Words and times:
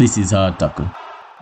This 0.00 0.16
is 0.16 0.30
Hard 0.30 0.58
Tackle. 0.58 0.88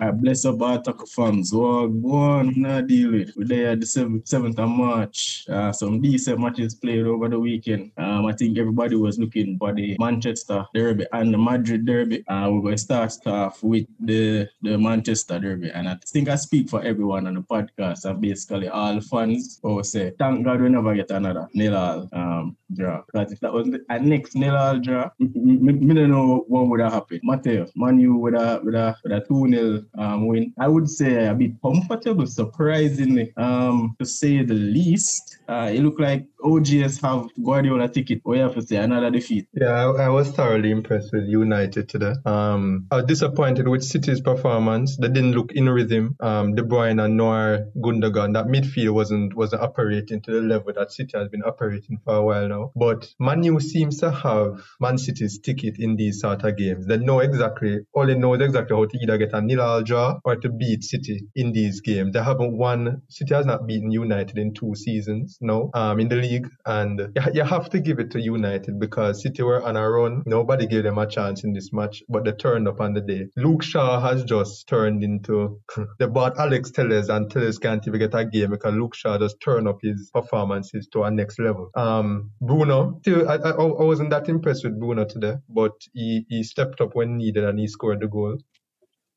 I 0.00 0.10
bless 0.10 0.44
up 0.44 0.60
our 0.62 0.82
tackle 0.82 1.06
fans. 1.06 1.52
What 1.52 1.90
one 1.90 2.54
not 2.56 2.88
deal 2.88 3.12
with. 3.12 3.32
We're 3.36 3.46
there 3.46 3.76
the 3.76 3.86
7th, 3.86 4.58
of 4.58 4.68
March. 4.68 5.44
Uh, 5.48 5.70
some 5.70 6.00
decent 6.00 6.40
matches 6.40 6.74
played 6.74 7.06
over 7.06 7.28
the 7.28 7.38
weekend. 7.38 7.92
Um, 7.96 8.26
I 8.26 8.32
think 8.32 8.58
everybody 8.58 8.96
was 8.96 9.16
looking 9.16 9.58
for 9.58 9.72
the 9.72 9.96
Manchester 10.00 10.66
Derby 10.74 11.06
and 11.12 11.32
the 11.32 11.38
Madrid 11.38 11.86
Derby. 11.86 12.26
Uh, 12.26 12.48
we're 12.50 12.62
going 12.62 12.74
to 12.74 12.82
start 12.82 13.12
off 13.26 13.62
with 13.62 13.86
the, 14.00 14.48
the 14.62 14.76
Manchester 14.76 15.38
Derby. 15.38 15.70
And 15.70 15.88
I 15.88 15.96
think 16.04 16.28
I 16.28 16.34
speak 16.34 16.68
for 16.68 16.82
everyone 16.82 17.28
on 17.28 17.34
the 17.34 17.42
podcast 17.42 18.04
and 18.06 18.20
basically 18.20 18.68
all 18.68 19.00
fans 19.00 19.60
who 19.62 19.84
say, 19.84 20.12
thank 20.18 20.44
God 20.44 20.60
we 20.60 20.68
never 20.68 20.96
get 20.96 21.12
another 21.12 21.48
nil 21.54 21.76
all 21.76 22.08
um, 22.12 22.56
draw. 22.78 23.02
Because 23.06 23.32
if 23.32 23.40
that 23.40 23.52
was 23.52 23.68
a 23.88 23.98
next 23.98 24.34
nil 24.34 24.56
all 24.56 24.78
draw, 24.78 25.10
I 25.20 25.24
don't 25.24 26.10
know 26.10 26.44
what 26.48 26.68
would 26.68 26.80
have 26.80 26.92
happened. 26.92 27.20
Mateo, 27.24 27.66
Manu 27.76 28.14
with 28.14 28.34
a, 28.34 28.60
with 28.62 28.74
a, 28.74 28.96
with 29.02 29.12
a 29.12 29.20
2 29.26 29.48
0 29.50 29.82
um, 29.98 30.26
win. 30.26 30.54
I 30.58 30.68
would 30.68 30.88
say 30.88 31.26
a 31.26 31.34
bit 31.34 31.60
comfortable, 31.60 32.26
surprisingly, 32.26 33.32
um, 33.36 33.96
to 33.98 34.06
say 34.06 34.42
the 34.42 34.54
least. 34.54 35.38
Uh, 35.48 35.70
it 35.72 35.80
looked 35.80 36.00
like 36.00 36.26
OGS 36.44 37.00
have 37.00 37.28
Guardiola 37.42 37.88
ticket. 37.88 38.20
We 38.24 38.38
have 38.38 38.54
to 38.54 38.62
say 38.62 38.76
another 38.76 39.10
defeat. 39.10 39.48
Yeah, 39.52 39.70
I, 39.70 40.04
I, 40.04 40.08
was 40.08 40.30
thoroughly 40.30 40.70
impressed 40.70 41.12
with 41.12 41.24
United 41.24 41.88
today. 41.88 42.14
Um, 42.26 42.86
I 42.90 42.96
was 42.96 43.06
disappointed 43.06 43.66
with 43.66 43.82
City's 43.82 44.20
performance. 44.20 44.96
They 44.96 45.08
didn't 45.08 45.32
look 45.32 45.52
in 45.52 45.68
rhythm. 45.68 46.16
Um, 46.20 46.54
De 46.54 46.62
Bruyne 46.62 47.02
and 47.02 47.16
Neuer, 47.16 47.66
Gundogan, 47.78 48.34
that 48.34 48.46
midfield 48.46 48.92
wasn't 48.92 49.34
wasn't 49.34 49.62
operating 49.62 50.20
to 50.22 50.32
the 50.32 50.40
level 50.40 50.72
that 50.74 50.92
City 50.92 51.16
has 51.16 51.28
been 51.28 51.42
operating 51.42 51.98
for 52.04 52.16
a 52.16 52.22
while 52.22 52.48
now. 52.48 52.67
But 52.74 53.08
Manu 53.18 53.60
seems 53.60 53.98
to 54.00 54.10
have 54.10 54.62
Man 54.80 54.98
City's 54.98 55.38
ticket 55.38 55.78
in 55.78 55.96
these 55.96 56.20
sort 56.20 56.44
of 56.44 56.56
games. 56.56 56.86
They 56.86 56.98
know 56.98 57.20
exactly, 57.20 57.80
all 57.92 58.06
they 58.06 58.14
know 58.14 58.34
is 58.34 58.42
exactly 58.42 58.76
how 58.76 58.86
to 58.86 58.98
either 59.02 59.18
get 59.18 59.32
a 59.32 59.40
nil 59.40 59.82
draw 59.82 60.18
or 60.24 60.36
to 60.36 60.48
beat 60.48 60.84
City 60.84 61.22
in 61.34 61.52
these 61.52 61.80
games. 61.80 62.12
They 62.12 62.22
haven't 62.22 62.56
won. 62.56 63.02
City 63.08 63.34
has 63.34 63.46
not 63.46 63.66
beaten 63.66 63.90
United 63.90 64.38
in 64.38 64.54
two 64.54 64.74
seasons 64.74 65.38
now 65.40 65.70
um, 65.74 66.00
in 66.00 66.08
the 66.08 66.16
league. 66.16 66.48
And 66.66 67.12
you, 67.32 67.44
have 67.44 67.70
to 67.70 67.80
give 67.80 67.98
it 67.98 68.10
to 68.12 68.20
United 68.20 68.78
because 68.78 69.22
City 69.22 69.42
were 69.42 69.62
on 69.62 69.76
a 69.76 69.88
run. 69.88 70.22
Nobody 70.26 70.66
gave 70.66 70.84
them 70.84 70.98
a 70.98 71.06
chance 71.06 71.44
in 71.44 71.52
this 71.52 71.72
match, 71.72 72.02
but 72.08 72.24
they 72.24 72.32
turned 72.32 72.68
up 72.68 72.80
on 72.80 72.92
the 72.92 73.00
day. 73.00 73.28
Luke 73.36 73.62
Shaw 73.62 74.00
has 74.00 74.24
just 74.24 74.68
turned 74.68 75.02
into 75.02 75.60
they 75.98 76.06
bought 76.06 76.38
Alex 76.38 76.70
Telles 76.70 77.08
and 77.08 77.30
Telles 77.30 77.58
can't 77.58 77.86
even 77.86 77.98
get 77.98 78.14
a 78.14 78.24
game 78.24 78.50
because 78.50 78.74
Luke 78.74 78.94
Shaw 78.94 79.18
just 79.18 79.40
turned 79.40 79.68
up 79.68 79.78
his 79.82 80.10
performances 80.12 80.88
to 80.92 81.04
a 81.04 81.10
next 81.10 81.38
level. 81.38 81.70
Um, 81.74 82.30
Bruno, 82.48 82.98
still, 83.02 83.28
I, 83.28 83.34
I, 83.34 83.50
I 83.50 83.84
wasn't 83.84 84.10
that 84.10 84.28
impressed 84.28 84.64
with 84.64 84.80
Bruno 84.80 85.04
today, 85.04 85.36
but 85.48 85.72
he, 85.92 86.24
he 86.28 86.42
stepped 86.42 86.80
up 86.80 86.94
when 86.94 87.18
needed 87.18 87.44
and 87.44 87.58
he 87.58 87.68
scored 87.68 88.00
the 88.00 88.08
goal. 88.08 88.38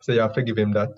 So 0.01 0.11
you 0.11 0.19
have 0.19 0.33
to 0.33 0.43
give 0.43 0.57
him 0.57 0.73
that. 0.73 0.89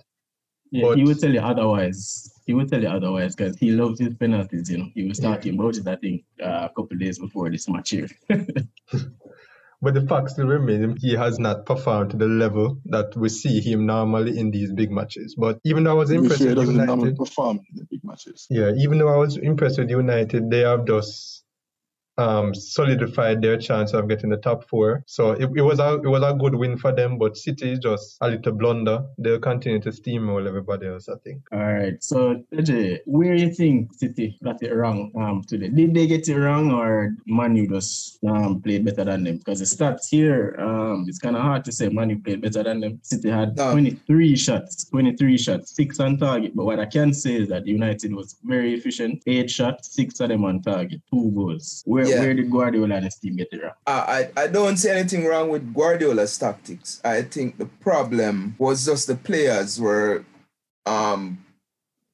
Yeah, 0.72 0.88
but, 0.88 0.98
he 0.98 1.04
would 1.04 1.20
tell 1.20 1.32
you 1.32 1.40
otherwise. 1.40 2.34
He 2.48 2.54
would 2.54 2.70
tell 2.70 2.82
you 2.82 2.90
otherwise 2.90 3.36
because 3.36 3.56
he 3.58 3.72
loves 3.72 4.00
his 4.00 4.16
penalties. 4.16 4.72
You 4.72 4.80
know, 4.80 4.90
he 4.96 5.08
was 5.08 5.20
talking 5.20 5.54
about 5.54 5.78
it. 5.78 5.88
I 5.88 5.96
think 5.96 6.24
uh, 6.44 6.68
a 6.68 6.70
couple 6.70 6.98
days 6.98 7.20
before 7.20 7.52
this 7.52 7.70
match 7.70 7.92
here. 7.92 8.08
but 8.28 9.94
the 9.94 10.02
fact 10.10 10.32
still 10.32 10.48
remains, 10.48 11.00
he 11.04 11.14
has 11.16 11.38
not 11.38 11.68
performed 11.68 12.10
to 12.12 12.18
the 12.18 12.26
level 12.26 12.80
that 12.86 13.16
we 13.16 13.30
see 13.30 13.62
him 13.62 13.86
normally 13.86 14.40
in 14.40 14.50
these 14.50 14.72
big 14.72 14.90
matches. 14.90 15.36
But 15.38 15.60
even 15.64 15.84
though 15.84 15.92
I 15.92 15.94
was 15.94 16.10
impressed 16.10 16.44
with 16.44 16.58
United, 16.58 17.18
perform 17.18 17.60
in 17.70 17.78
the 17.78 17.86
big 17.92 18.04
matches. 18.04 18.48
Yeah, 18.50 18.72
even 18.76 18.98
though 18.98 19.10
I 19.10 19.18
was 19.18 19.38
impressed 19.38 19.78
with 19.78 19.92
United, 19.92 20.50
they 20.50 20.62
have 20.62 20.88
just 20.88 21.43
um, 22.18 22.54
solidified 22.54 23.42
their 23.42 23.58
chance 23.58 23.94
of 23.94 24.08
getting 24.08 24.30
the 24.30 24.38
top 24.38 24.68
four. 24.70 25.04
So 25.08 25.32
it, 25.32 25.50
it, 25.56 25.62
was 25.62 25.80
a 25.80 25.96
it 25.96 26.08
was 26.08 26.24
a 26.24 26.34
good 26.34 26.56
win 26.56 26.78
for 26.78 26.92
them, 26.92 27.18
but 27.18 27.38
City 27.38 27.78
just 27.78 28.18
a 28.22 28.30
little 28.30 28.54
blunder. 28.54 29.04
They'll 29.18 29.40
continue 29.40 29.80
to 29.82 29.90
steamroll 29.90 30.48
everybody 30.48 30.88
else, 30.88 31.10
I 31.10 31.16
think. 31.24 31.44
All 31.52 31.60
right. 31.60 32.02
So 32.04 32.44
AJ, 32.54 33.00
where 33.06 33.36
do 33.36 33.44
you 33.44 33.54
think 33.54 33.94
City 33.94 34.38
got 34.44 34.62
it 34.62 34.74
wrong 34.74 35.12
um, 35.16 35.44
today? 35.48 35.70
Did 35.70 35.94
they 35.94 36.08
get 36.08 36.28
it 36.28 36.38
wrong 36.38 36.72
or 36.72 37.16
Manu 37.26 37.68
just 37.68 38.24
um, 38.26 38.62
played 38.62 38.86
better 38.86 39.06
than 39.06 39.24
them? 39.24 39.38
Because 39.38 39.60
the 39.60 39.66
stats 39.66 40.08
here, 40.10 40.56
um, 40.60 41.06
it's 41.08 41.20
kind 41.20 41.36
of 41.36 41.42
hard 41.42 41.66
to 41.66 41.72
say 41.72 41.90
Manu 41.90 42.20
played 42.20 42.42
better 42.42 42.64
than 42.64 42.80
them. 42.80 43.00
City 43.04 43.30
had 43.30 43.58
no. 43.58 43.72
23 43.72 44.36
shots, 44.36 44.86
23 44.86 45.38
shots, 45.38 45.76
six 45.76 46.00
on 46.00 46.18
target. 46.18 46.56
But 46.56 46.66
what 46.66 46.80
I 46.80 46.86
can 46.86 47.14
say 47.14 47.36
is 47.36 47.50
that 47.50 47.66
United 47.66 48.14
was 48.14 48.36
very 48.44 48.74
efficient. 48.74 49.24
Eight 49.26 49.50
shots, 49.50 49.96
six 49.96 50.20
of 50.20 50.30
them 50.30 50.46
on 50.46 50.62
target, 50.62 51.02
two 51.10 51.32
goals. 51.36 51.84
Where 51.86 52.03
where, 52.04 52.16
yeah. 52.16 52.20
where 52.20 52.34
did 52.34 52.52
Guardiola 52.52 52.96
and 52.96 53.06
his 53.06 53.16
team 53.16 53.36
get 53.36 53.50
it 53.52 53.64
wrong? 53.64 53.74
I, 53.88 54.30
I 54.38 54.48
don't 54.48 54.78
see 54.78 54.90
anything 54.90 55.26
wrong 55.26 55.50
with 55.50 55.74
Guardiola's 55.74 56.38
tactics. 56.38 57.02
I 57.04 57.22
think 57.24 57.58
the 57.58 57.66
problem 57.66 58.56
was 58.58 58.86
just 58.86 59.08
the 59.08 59.16
players 59.16 59.80
were 59.80 60.26
um 60.86 61.43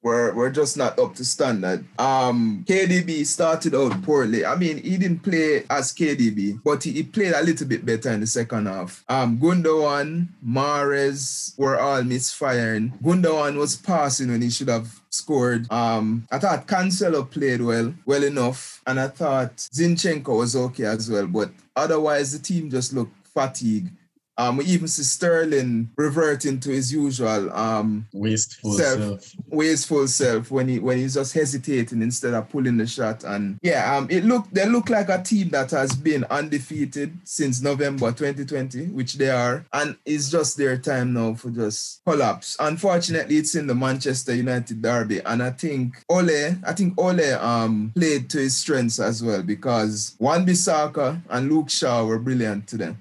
were 0.01 0.33
were 0.33 0.49
just 0.49 0.77
not 0.77 0.97
up 0.99 1.15
to 1.15 1.25
standard. 1.25 1.85
Um, 1.99 2.63
KDB 2.67 3.25
started 3.25 3.75
out 3.75 4.01
poorly. 4.03 4.45
I 4.45 4.55
mean, 4.55 4.77
he 4.81 4.97
didn't 4.97 5.19
play 5.19 5.65
as 5.69 5.93
KDB, 5.93 6.61
but 6.63 6.83
he, 6.83 6.91
he 6.91 7.03
played 7.03 7.33
a 7.33 7.43
little 7.43 7.67
bit 7.67 7.85
better 7.85 8.11
in 8.11 8.21
the 8.21 8.27
second 8.27 8.67
half. 8.67 9.03
Um, 9.09 9.37
Gundogan, 9.37 10.27
Mahrez 10.45 11.57
were 11.57 11.79
all 11.79 12.03
misfiring. 12.03 12.93
Gundogan 13.03 13.57
was 13.57 13.75
passing 13.75 14.29
when 14.31 14.41
he 14.41 14.49
should 14.49 14.69
have 14.69 15.01
scored. 15.09 15.69
Um, 15.71 16.27
I 16.31 16.39
thought 16.39 16.67
Cancelo 16.67 17.29
played 17.29 17.61
well, 17.61 17.93
well 18.05 18.23
enough, 18.23 18.81
and 18.87 18.99
I 18.99 19.07
thought 19.07 19.55
Zinchenko 19.57 20.37
was 20.37 20.55
okay 20.55 20.85
as 20.85 21.09
well. 21.09 21.27
But 21.27 21.51
otherwise, 21.75 22.31
the 22.31 22.39
team 22.39 22.69
just 22.69 22.93
looked 22.93 23.15
fatigued. 23.27 23.91
Um, 24.39 24.55
we 24.55 24.63
even 24.65 24.87
see 24.87 25.03
Sterling 25.03 25.89
reverting 25.97 26.61
to 26.61 26.69
his 26.69 26.93
usual 26.93 27.53
um, 27.53 28.07
wasteful 28.13 28.71
self, 28.71 28.99
self, 28.99 29.35
wasteful 29.49 30.07
self 30.07 30.49
when 30.49 30.69
he 30.69 30.79
when 30.79 30.97
he's 30.97 31.15
just 31.15 31.33
hesitating 31.33 32.01
instead 32.01 32.33
of 32.33 32.49
pulling 32.49 32.77
the 32.77 32.87
shot. 32.87 33.25
And 33.25 33.59
yeah, 33.61 33.97
um, 33.97 34.07
it 34.09 34.23
look 34.23 34.49
they 34.51 34.65
look 34.65 34.89
like 34.89 35.09
a 35.09 35.21
team 35.21 35.49
that 35.49 35.71
has 35.71 35.93
been 35.93 36.23
undefeated 36.29 37.17
since 37.25 37.61
November 37.61 38.13
2020, 38.13 38.87
which 38.87 39.15
they 39.15 39.29
are, 39.29 39.65
and 39.73 39.97
it's 40.05 40.31
just 40.31 40.55
their 40.55 40.77
time 40.77 41.11
now 41.11 41.33
for 41.33 41.49
just 41.49 42.01
collapse. 42.05 42.55
Unfortunately, 42.61 43.35
it's 43.35 43.55
in 43.55 43.67
the 43.67 43.75
Manchester 43.75 44.33
United 44.33 44.81
derby, 44.81 45.19
and 45.19 45.43
I 45.43 45.51
think 45.51 46.01
Ole, 46.07 46.55
I 46.65 46.71
think 46.71 46.93
Ole 46.97 47.33
um 47.41 47.91
played 47.93 48.29
to 48.29 48.37
his 48.37 48.55
strengths 48.55 49.01
as 49.01 49.21
well 49.21 49.43
because 49.43 50.15
Wan-Bissaka 50.17 51.21
and 51.29 51.51
Luke 51.51 51.69
Shaw 51.69 52.05
were 52.05 52.19
brilliant 52.19 52.67
today. 52.67 52.95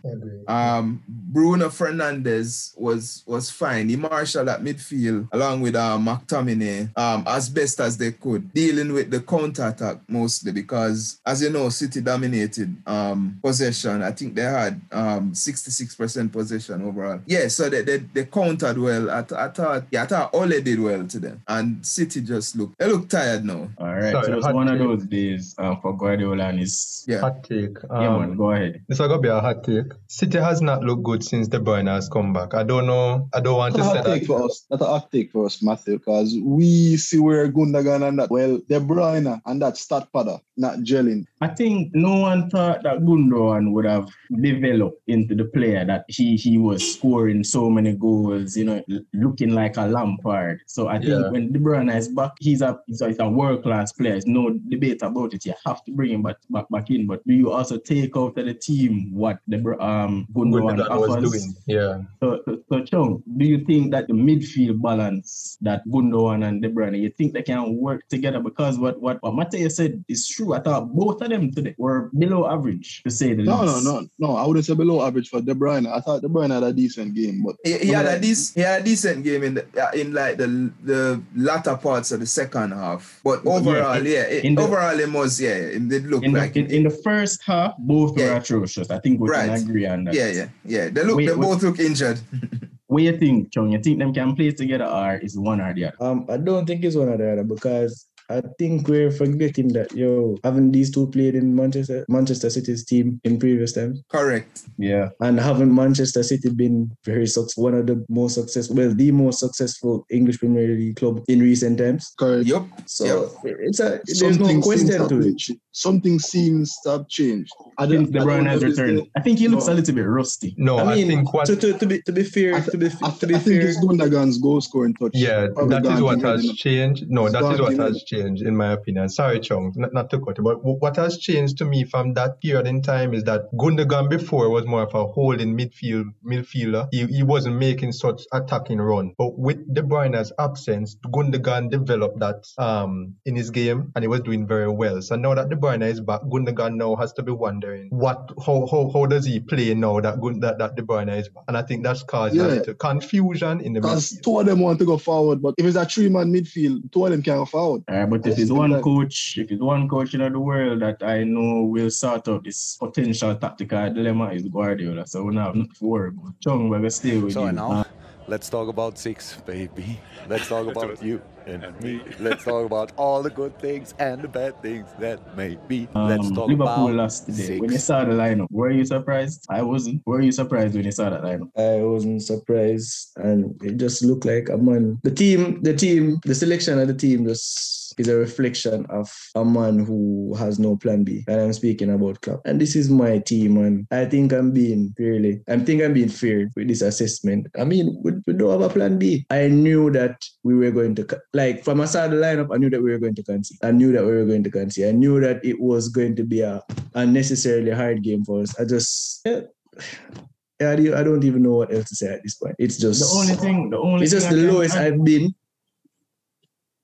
Um, 0.48 1.00
Bruno 1.30 1.68
Fernandes 1.68 2.76
was 2.78 3.22
was 3.26 3.50
fine. 3.50 3.88
He 3.88 3.96
marshaled 3.96 4.48
at 4.48 4.62
midfield 4.62 5.28
along 5.32 5.60
with 5.60 5.76
uh, 5.76 5.98
McTominay 5.98 6.96
um, 6.96 7.24
as 7.26 7.48
best 7.48 7.80
as 7.80 7.98
they 7.98 8.12
could, 8.12 8.52
dealing 8.52 8.92
with 8.92 9.10
the 9.10 9.20
counter 9.20 9.66
attack 9.66 9.98
mostly 10.08 10.52
because, 10.52 11.20
as 11.26 11.42
you 11.42 11.50
know, 11.50 11.68
City 11.68 12.00
dominated 12.00 12.74
um, 12.86 13.38
possession. 13.42 14.02
I 14.02 14.12
think 14.12 14.34
they 14.34 14.42
had 14.42 14.80
um, 14.90 15.32
66% 15.32 16.32
possession 16.32 16.82
overall. 16.82 17.20
Yeah, 17.26 17.48
so 17.48 17.68
they, 17.68 17.82
they, 17.82 17.98
they 17.98 18.24
countered 18.24 18.78
well. 18.78 19.10
I, 19.10 19.20
I 19.20 19.48
thought, 19.48 19.84
yeah, 19.90 20.04
I 20.04 20.06
thought 20.06 20.34
Ole 20.34 20.60
did 20.60 20.80
well 20.80 21.06
to 21.06 21.18
them, 21.18 21.42
and 21.46 21.84
City 21.84 22.22
just 22.22 22.56
looked 22.56 22.78
they 22.78 22.86
look 22.86 23.08
tired 23.08 23.44
now. 23.44 23.68
All 23.78 23.94
right, 23.94 24.12
Sorry, 24.12 24.26
so 24.26 24.38
it's 24.38 24.46
one 24.48 24.66
take. 24.66 24.80
of 24.80 24.88
those 24.88 25.06
days 25.06 25.54
um, 25.58 25.78
for 25.82 25.96
Guardiola 25.96 26.44
and 26.48 26.60
his 26.60 27.04
yeah. 27.06 27.20
hot 27.20 27.44
take. 27.44 27.76
yeah, 27.90 28.16
man, 28.18 28.30
um, 28.30 28.36
go 28.36 28.52
ahead. 28.52 28.82
This 28.88 29.00
is 29.00 29.06
gonna 29.06 29.20
be 29.20 29.28
a 29.28 29.40
hot 29.40 29.64
take. 29.64 29.92
City 30.06 30.38
has 30.38 30.62
not 30.62 30.82
looked 30.82 31.02
good 31.02 31.17
since 31.22 31.48
De 31.48 31.58
Bruyne 31.58 31.88
has 31.88 32.08
come 32.08 32.32
back. 32.32 32.54
I 32.54 32.62
don't 32.62 32.86
know. 32.86 33.28
I 33.34 33.40
don't 33.40 33.56
want 33.56 33.76
that's 33.76 33.88
to 33.88 33.94
say 33.94 34.18
that. 34.18 34.26
For 34.26 34.44
us. 34.44 34.66
That's 34.70 34.82
a 34.82 34.86
hot 34.86 35.10
take 35.12 35.32
for 35.32 35.46
us, 35.46 35.62
Matthew, 35.62 35.98
because 35.98 36.36
we 36.42 36.96
see 36.96 37.18
where 37.18 37.50
Gundogan 37.50 38.06
and 38.06 38.18
that, 38.18 38.30
well, 38.30 38.58
De 38.68 38.80
Bruyne 38.80 39.40
and 39.44 39.62
that 39.62 39.76
stat 39.76 40.08
padder 40.14 40.40
not 40.56 40.78
gelling. 40.80 41.26
I 41.40 41.48
think 41.48 41.94
no 41.94 42.14
one 42.16 42.50
thought 42.50 42.82
that 42.82 43.00
Gundogan 43.00 43.72
would 43.72 43.84
have 43.84 44.08
developed 44.42 45.00
into 45.06 45.34
the 45.34 45.44
player 45.44 45.84
that 45.84 46.04
he 46.08 46.36
he 46.36 46.58
was 46.58 46.94
scoring 46.94 47.44
so 47.44 47.70
many 47.70 47.92
goals, 47.92 48.56
you 48.56 48.64
know, 48.64 48.82
looking 49.12 49.50
like 49.50 49.76
a 49.76 49.86
Lampard. 49.86 50.60
So 50.66 50.88
I 50.88 50.98
think 50.98 51.10
yeah. 51.10 51.30
when 51.30 51.52
De 51.52 51.58
Bruyne 51.58 51.94
is 51.94 52.08
back, 52.08 52.32
he's 52.40 52.62
a 52.62 52.80
he's 52.86 53.02
a, 53.02 53.14
a 53.20 53.28
world 53.28 53.62
class 53.62 53.92
player. 53.92 54.12
There's 54.12 54.26
no 54.26 54.50
debate 54.68 55.02
about 55.02 55.34
it. 55.34 55.44
You 55.44 55.54
have 55.64 55.84
to 55.84 55.92
bring 55.92 56.10
him 56.10 56.22
back 56.22 56.38
back, 56.50 56.68
back 56.70 56.90
in. 56.90 57.06
But 57.06 57.24
do 57.26 57.34
you 57.34 57.52
also 57.52 57.78
take 57.78 58.16
out 58.16 58.36
of 58.36 58.46
the 58.46 58.54
team 58.54 59.14
what 59.14 59.38
the 59.46 59.58
um 59.80 60.26
Gundogan, 60.34 60.80
offers? 60.90 61.22
Was 61.22 61.30
doing? 61.30 61.54
Yeah. 61.66 62.02
So, 62.20 62.40
so, 62.44 62.58
so 62.68 62.84
Chung, 62.84 63.22
do 63.36 63.44
you 63.44 63.64
think 63.64 63.92
that 63.92 64.08
the 64.08 64.14
midfield 64.14 64.82
balance 64.82 65.56
that 65.60 65.86
Gundogan 65.86 66.46
and 66.46 66.62
De 66.62 66.68
Bruyne, 66.68 67.00
you 67.00 67.10
think 67.10 67.32
they 67.32 67.42
can 67.42 67.76
work 67.76 68.08
together? 68.08 68.40
Because 68.40 68.78
what 68.78 69.00
what 69.00 69.22
what 69.22 69.34
Mateo 69.34 69.68
said 69.68 70.04
is 70.08 70.26
true 70.26 70.48
true. 70.48 70.54
I 70.54 70.60
thought 70.60 70.92
both 70.94 71.22
of 71.32 71.40
them 71.40 71.52
today 71.52 71.74
were 71.78 72.10
below 72.16 72.50
average, 72.50 73.02
to 73.02 73.10
say 73.10 73.34
the 73.34 73.42
no, 73.42 73.62
least. 73.62 73.84
No, 73.84 73.92
no, 73.92 74.00
no, 74.00 74.08
no. 74.18 74.36
I 74.36 74.46
wouldn't 74.46 74.66
say 74.66 74.74
below 74.74 75.06
average 75.06 75.28
for 75.28 75.40
De 75.40 75.54
Bruyne. 75.54 75.86
I 75.86 76.00
thought 76.00 76.22
De 76.22 76.28
Bruyne 76.28 76.52
had 76.52 76.62
a 76.62 76.72
decent 76.72 77.14
game, 77.14 77.42
but 77.44 77.56
he, 77.64 77.78
he 77.78 77.88
had 77.88 78.06
a 78.06 78.18
decent, 78.18 78.56
he 78.56 78.62
had 78.62 78.82
a 78.82 78.84
decent 78.84 79.24
game 79.24 79.42
in 79.42 79.54
the, 79.54 79.90
in 79.94 80.12
like 80.12 80.36
the 80.36 80.72
the 80.82 81.22
latter 81.36 81.76
parts 81.76 82.12
of 82.12 82.20
the 82.20 82.26
second 82.26 82.72
half. 82.72 83.20
But 83.24 83.46
overall, 83.46 84.02
yeah, 84.04 84.28
yeah 84.28 84.42
it, 84.42 84.56
the, 84.56 84.62
overall 84.62 84.98
it 84.98 85.12
was 85.12 85.40
yeah, 85.40 85.50
it 85.50 85.88
did 85.88 86.06
look 86.06 86.24
in 86.24 86.32
like 86.32 86.54
the, 86.54 86.60
in, 86.60 86.70
in, 86.70 86.82
the 86.84 86.90
first 86.90 87.42
half 87.44 87.74
both 87.78 88.18
yeah. 88.18 88.30
were 88.30 88.36
atrocious. 88.36 88.90
I 88.90 88.98
think 88.98 89.20
we 89.20 89.28
right. 89.28 89.48
can 89.48 89.62
agree 89.62 89.86
on 89.86 90.04
that. 90.04 90.14
Yeah, 90.14 90.30
yeah, 90.30 90.48
yeah. 90.64 90.88
They 90.88 91.02
look, 91.04 91.16
wait, 91.16 91.26
they 91.26 91.34
both 91.34 91.62
look 91.62 91.78
injured. 91.78 92.20
What 92.88 93.02
you 93.02 93.18
think, 93.18 93.52
Chung? 93.52 93.70
You 93.70 93.78
think 93.80 93.98
them 93.98 94.14
can 94.14 94.34
play 94.34 94.50
together 94.50 94.86
or 94.86 95.16
is 95.18 95.38
one 95.38 95.60
or 95.60 95.74
the 95.74 95.92
other? 95.92 95.96
Um, 96.00 96.24
I 96.26 96.38
don't 96.38 96.64
think 96.64 96.82
it's 96.82 96.96
one 96.96 97.10
or 97.10 97.18
the 97.18 97.32
other 97.32 97.44
because 97.44 98.06
I 98.30 98.42
think 98.58 98.88
we're 98.88 99.10
forgetting 99.10 99.68
that 99.72 99.92
yo, 99.92 100.36
haven't 100.44 100.72
these 100.72 100.90
two 100.90 101.06
played 101.08 101.34
in 101.34 101.54
Manchester 101.54 102.04
Manchester 102.08 102.50
City's 102.50 102.84
team 102.84 103.20
in 103.24 103.38
previous 103.38 103.72
times? 103.72 104.02
Correct. 104.08 104.62
Yeah. 104.76 105.08
And 105.20 105.40
haven't 105.40 105.74
Manchester 105.74 106.22
City 106.22 106.50
been 106.50 106.90
very 107.04 107.26
successful, 107.26 107.64
one 107.64 107.74
of 107.74 107.86
the 107.86 108.04
most 108.08 108.34
successful, 108.34 108.76
well, 108.76 108.94
the 108.94 109.10
most 109.12 109.40
successful 109.40 110.04
English 110.10 110.38
Premier 110.38 110.68
League 110.68 110.96
club 110.96 111.22
in 111.28 111.40
recent 111.40 111.78
times? 111.78 112.12
Correct. 112.18 112.46
Yup. 112.46 112.66
So 112.86 113.32
it's 113.44 113.80
a 113.80 114.00
there's 114.04 114.18
Something 114.20 114.40
no 114.42 114.46
seems 114.48 114.64
question 114.64 114.88
to 114.88 115.08
to 115.08 115.14
have 115.16 115.26
it. 115.26 115.42
Something 115.72 116.18
seems 116.18 116.76
to 116.84 116.90
have 116.90 117.08
changed. 117.08 117.52
I 117.78 117.86
Since 117.88 118.10
De 118.10 118.18
I 118.18 118.24
Bruyne 118.24 118.46
has 118.46 118.64
returned. 118.64 119.08
I 119.16 119.20
think 119.20 119.38
he 119.38 119.48
looks 119.48 119.66
No. 119.68 119.72
a 119.72 119.74
little 119.74 119.94
bit 119.94 120.02
rusty. 120.02 120.54
No, 120.58 120.78
I, 120.78 120.92
I 120.92 120.94
mean, 120.96 121.08
think 121.08 121.32
what 121.32 121.46
to, 121.46 121.56
to, 121.56 121.78
to 121.78 121.86
be 121.86 122.02
to 122.02 122.12
be 122.12 122.24
fair, 122.24 122.56
I, 122.56 122.60
to 122.60 122.76
be 122.76 122.86
I, 123.02 123.10
to 123.10 123.26
be 123.26 123.34
I 123.36 123.38
think 123.38 123.62
fair, 123.62 123.68
it's 123.68 123.78
Gundogan's 123.84 124.38
goal 124.38 124.60
scoring 124.60 124.94
touch. 124.94 125.12
Yeah, 125.14 125.46
that 125.68 125.86
is 125.86 126.02
what 126.02 126.20
has 126.22 126.44
changed. 126.54 127.04
No, 127.08 127.28
that 127.28 127.44
is 127.52 127.60
what 127.60 127.76
has 127.76 128.04
Reading. 128.10 128.17
Changed, 128.22 128.42
in 128.42 128.56
my 128.56 128.72
opinion. 128.72 129.08
Sorry, 129.08 129.40
Chung, 129.40 129.72
not, 129.76 129.92
not 129.92 130.10
to 130.10 130.18
cut 130.20 130.38
you, 130.38 130.44
but 130.44 130.58
what 130.64 130.96
has 130.96 131.18
changed 131.18 131.58
to 131.58 131.64
me 131.64 131.84
from 131.84 132.14
that 132.14 132.40
period 132.40 132.66
in 132.66 132.82
time 132.82 133.14
is 133.14 133.24
that 133.24 133.42
Gundogan 133.54 134.08
before 134.08 134.50
was 134.50 134.66
more 134.66 134.82
of 134.82 134.94
a 134.94 135.06
holding 135.06 135.56
midfield 135.56 136.04
midfielder. 136.24 136.88
He, 136.92 137.06
he 137.06 137.22
wasn't 137.22 137.56
making 137.56 137.92
such 137.92 138.22
attacking 138.32 138.78
run. 138.78 139.14
But 139.18 139.38
with 139.38 139.72
De 139.72 139.82
Bruyne's 139.82 140.32
absence, 140.38 140.96
Gundogan 141.06 141.70
developed 141.70 142.18
that 142.20 142.46
um 142.58 143.14
in 143.24 143.36
his 143.36 143.50
game 143.50 143.92
and 143.94 144.02
he 144.02 144.08
was 144.08 144.20
doing 144.20 144.46
very 144.46 144.68
well. 144.70 145.00
So 145.02 145.16
now 145.16 145.34
that 145.34 145.48
De 145.48 145.56
Bruyne 145.56 145.82
is 145.82 146.00
back, 146.00 146.22
Gundogan 146.22 146.76
now 146.76 146.96
has 146.96 147.12
to 147.14 147.22
be 147.22 147.32
wondering 147.32 147.88
what 147.90 148.30
how 148.44 148.66
how, 148.70 148.90
how 148.92 149.06
does 149.06 149.24
he 149.26 149.40
play 149.40 149.74
now 149.74 150.00
that 150.00 150.20
Gun, 150.20 150.40
that, 150.40 150.58
that 150.58 150.76
De 150.76 150.82
Bruyne 150.82 151.16
is 151.18 151.28
back. 151.28 151.44
And 151.48 151.56
I 151.56 151.62
think 151.62 151.84
that's 151.84 152.02
caused 152.02 152.34
a 152.34 152.38
Yeah. 152.38 152.46
little 152.46 152.74
confusion 152.74 153.60
in 153.60 153.72
the 153.74 153.80
Because 153.80 154.18
two 154.20 154.38
of 154.40 154.46
them 154.46 154.60
want 154.60 154.78
to 154.80 154.84
go 154.84 154.98
forward, 154.98 155.42
but 155.42 155.54
if 155.58 155.64
it's 155.66 155.76
a 155.76 155.84
three 155.84 156.08
man 156.08 156.32
midfield, 156.32 156.92
two 156.92 157.04
of 157.04 157.10
them 157.12 157.22
can't 157.22 157.38
go 157.38 157.44
forward. 157.44 157.82
Uh, 157.88 158.06
but 158.08 158.20
if 158.20 158.26
Yes, 158.26 158.38
it's 158.38 158.50
one 158.50 158.70
exactly. 158.72 158.92
coach, 158.92 159.38
if 159.38 159.50
it's 159.50 159.62
one 159.62 159.88
coach 159.88 160.14
in 160.14 160.32
the 160.32 160.40
world 160.40 160.80
that 160.82 161.02
I 161.02 161.24
know 161.24 161.62
will 161.64 161.90
sort 161.90 162.28
out 162.28 162.44
this 162.44 162.76
potential 162.76 163.34
tactical 163.36 163.92
dilemma 163.92 164.32
is 164.32 164.42
Guardiola. 164.48 165.06
So 165.06 165.20
now 165.20 165.26
we 165.28 165.34
don't 165.34 165.44
have 165.44 165.54
nothing 165.56 165.72
to 165.74 165.84
worry 165.84 166.08
about. 166.08 166.34
Chung, 166.40 166.68
we're 166.68 166.78
gonna 166.78 166.90
stay 166.90 167.18
with 167.18 167.32
So 167.32 167.46
you. 167.46 167.52
now, 167.52 167.70
Uh, 167.72 167.84
let's 168.26 168.48
talk 168.48 168.68
about 168.68 168.98
six, 168.98 169.40
baby. 169.46 169.98
Let's 170.28 170.48
talk 170.48 170.66
about 170.74 171.02
you 171.02 171.22
and 171.46 171.64
me. 171.80 172.00
Let's 172.20 172.44
talk 172.44 172.66
about 172.70 172.92
all 172.96 173.22
the 173.22 173.30
good 173.30 173.58
things 173.58 173.94
and 173.98 174.20
the 174.22 174.28
bad 174.28 174.60
things 174.62 174.86
that 174.98 175.18
may 175.36 175.56
be. 175.66 175.88
Let's 175.94 176.28
um, 176.28 176.34
talk 176.34 176.48
Liverpool 176.48 176.88
about 176.88 176.94
lost 176.94 177.26
today. 177.26 177.58
When 177.58 177.72
you 177.72 177.78
saw 177.78 178.04
the 178.04 178.12
lineup, 178.12 178.48
were 178.50 178.70
you 178.70 178.84
surprised? 178.84 179.46
I 179.48 179.62
wasn't. 179.62 180.02
Were 180.06 180.20
you 180.20 180.32
surprised 180.32 180.74
when 180.74 180.84
you 180.84 180.92
saw 180.92 181.10
that 181.10 181.22
lineup? 181.22 181.50
I 181.56 181.82
wasn't 181.84 182.22
surprised, 182.22 183.12
and 183.16 183.60
it 183.62 183.76
just 183.78 184.02
looked 184.04 184.24
like 184.26 184.48
a 184.50 184.58
man. 184.58 184.98
The 185.02 185.10
team, 185.10 185.62
the 185.62 185.74
team, 185.74 186.18
the 186.24 186.34
selection 186.34 186.78
of 186.78 186.88
the 186.88 186.94
team 186.94 187.24
just 187.26 187.87
is 187.98 188.08
a 188.08 188.16
reflection 188.16 188.86
of 188.90 189.12
a 189.34 189.44
man 189.44 189.78
who 189.78 190.34
has 190.38 190.58
no 190.58 190.76
plan 190.76 191.04
B. 191.04 191.24
And 191.28 191.40
I'm 191.40 191.52
speaking 191.52 191.90
about 191.92 192.20
club. 192.20 192.40
And 192.44 192.60
this 192.60 192.76
is 192.76 192.88
my 192.90 193.18
team, 193.18 193.56
and 193.58 193.86
I 193.90 194.04
think 194.04 194.32
I'm 194.32 194.52
being 194.52 194.94
really, 194.98 195.40
I 195.48 195.58
think 195.58 195.82
I'm 195.82 195.92
being 195.94 196.08
fair 196.08 196.50
with 196.56 196.68
this 196.68 196.82
assessment. 196.82 197.46
I 197.58 197.64
mean, 197.64 198.00
we, 198.04 198.12
we 198.26 198.32
don't 198.34 198.50
have 198.50 198.70
a 198.70 198.72
plan 198.72 198.98
B. 198.98 199.26
I 199.30 199.48
knew 199.48 199.90
that 199.92 200.22
we 200.44 200.54
were 200.54 200.70
going 200.70 200.94
to, 200.96 201.20
like, 201.32 201.64
from 201.64 201.80
I 201.80 201.86
saw 201.86 202.06
the 202.08 202.16
lineup, 202.16 202.48
I 202.54 202.58
knew 202.58 202.70
that 202.70 202.82
we 202.82 202.90
were 202.90 202.98
going 202.98 203.14
to 203.16 203.22
concede. 203.22 203.58
I 203.62 203.70
knew 203.70 203.92
that 203.92 204.04
we 204.04 204.12
were 204.12 204.24
going 204.26 204.44
to 204.44 204.50
concede. 204.50 204.88
I 204.88 204.92
knew 204.92 205.20
that 205.20 205.44
it 205.44 205.60
was 205.60 205.88
going 205.88 206.16
to 206.16 206.24
be 206.24 206.40
a 206.40 206.62
unnecessarily 206.94 207.70
hard 207.72 208.02
game 208.02 208.24
for 208.24 208.42
us. 208.42 208.58
I 208.58 208.64
just, 208.64 209.20
yeah, 209.26 209.40
I 210.60 210.74
don't- 210.76 211.22
even 211.24 211.42
know 211.42 211.52
what 211.56 211.72
else 211.72 211.88
to 211.90 211.94
say 211.96 212.12
at 212.14 212.22
this 212.22 212.34
point. 212.34 212.56
It's 212.58 212.78
just 212.78 213.00
The 213.00 213.18
only 213.18 213.34
thing, 213.34 213.70
the 213.70 213.78
only 213.78 214.02
it's 214.04 214.12
just 214.12 214.28
the 214.30 214.36
I 214.36 214.50
lowest 214.52 214.76
add- 214.76 214.92
I've 214.94 215.04
been 215.04 215.34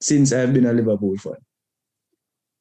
since 0.04 0.32
I've 0.32 0.52
been 0.52 0.66
a 0.66 0.72
Liverpool 0.72 1.16
fan. 1.16 1.40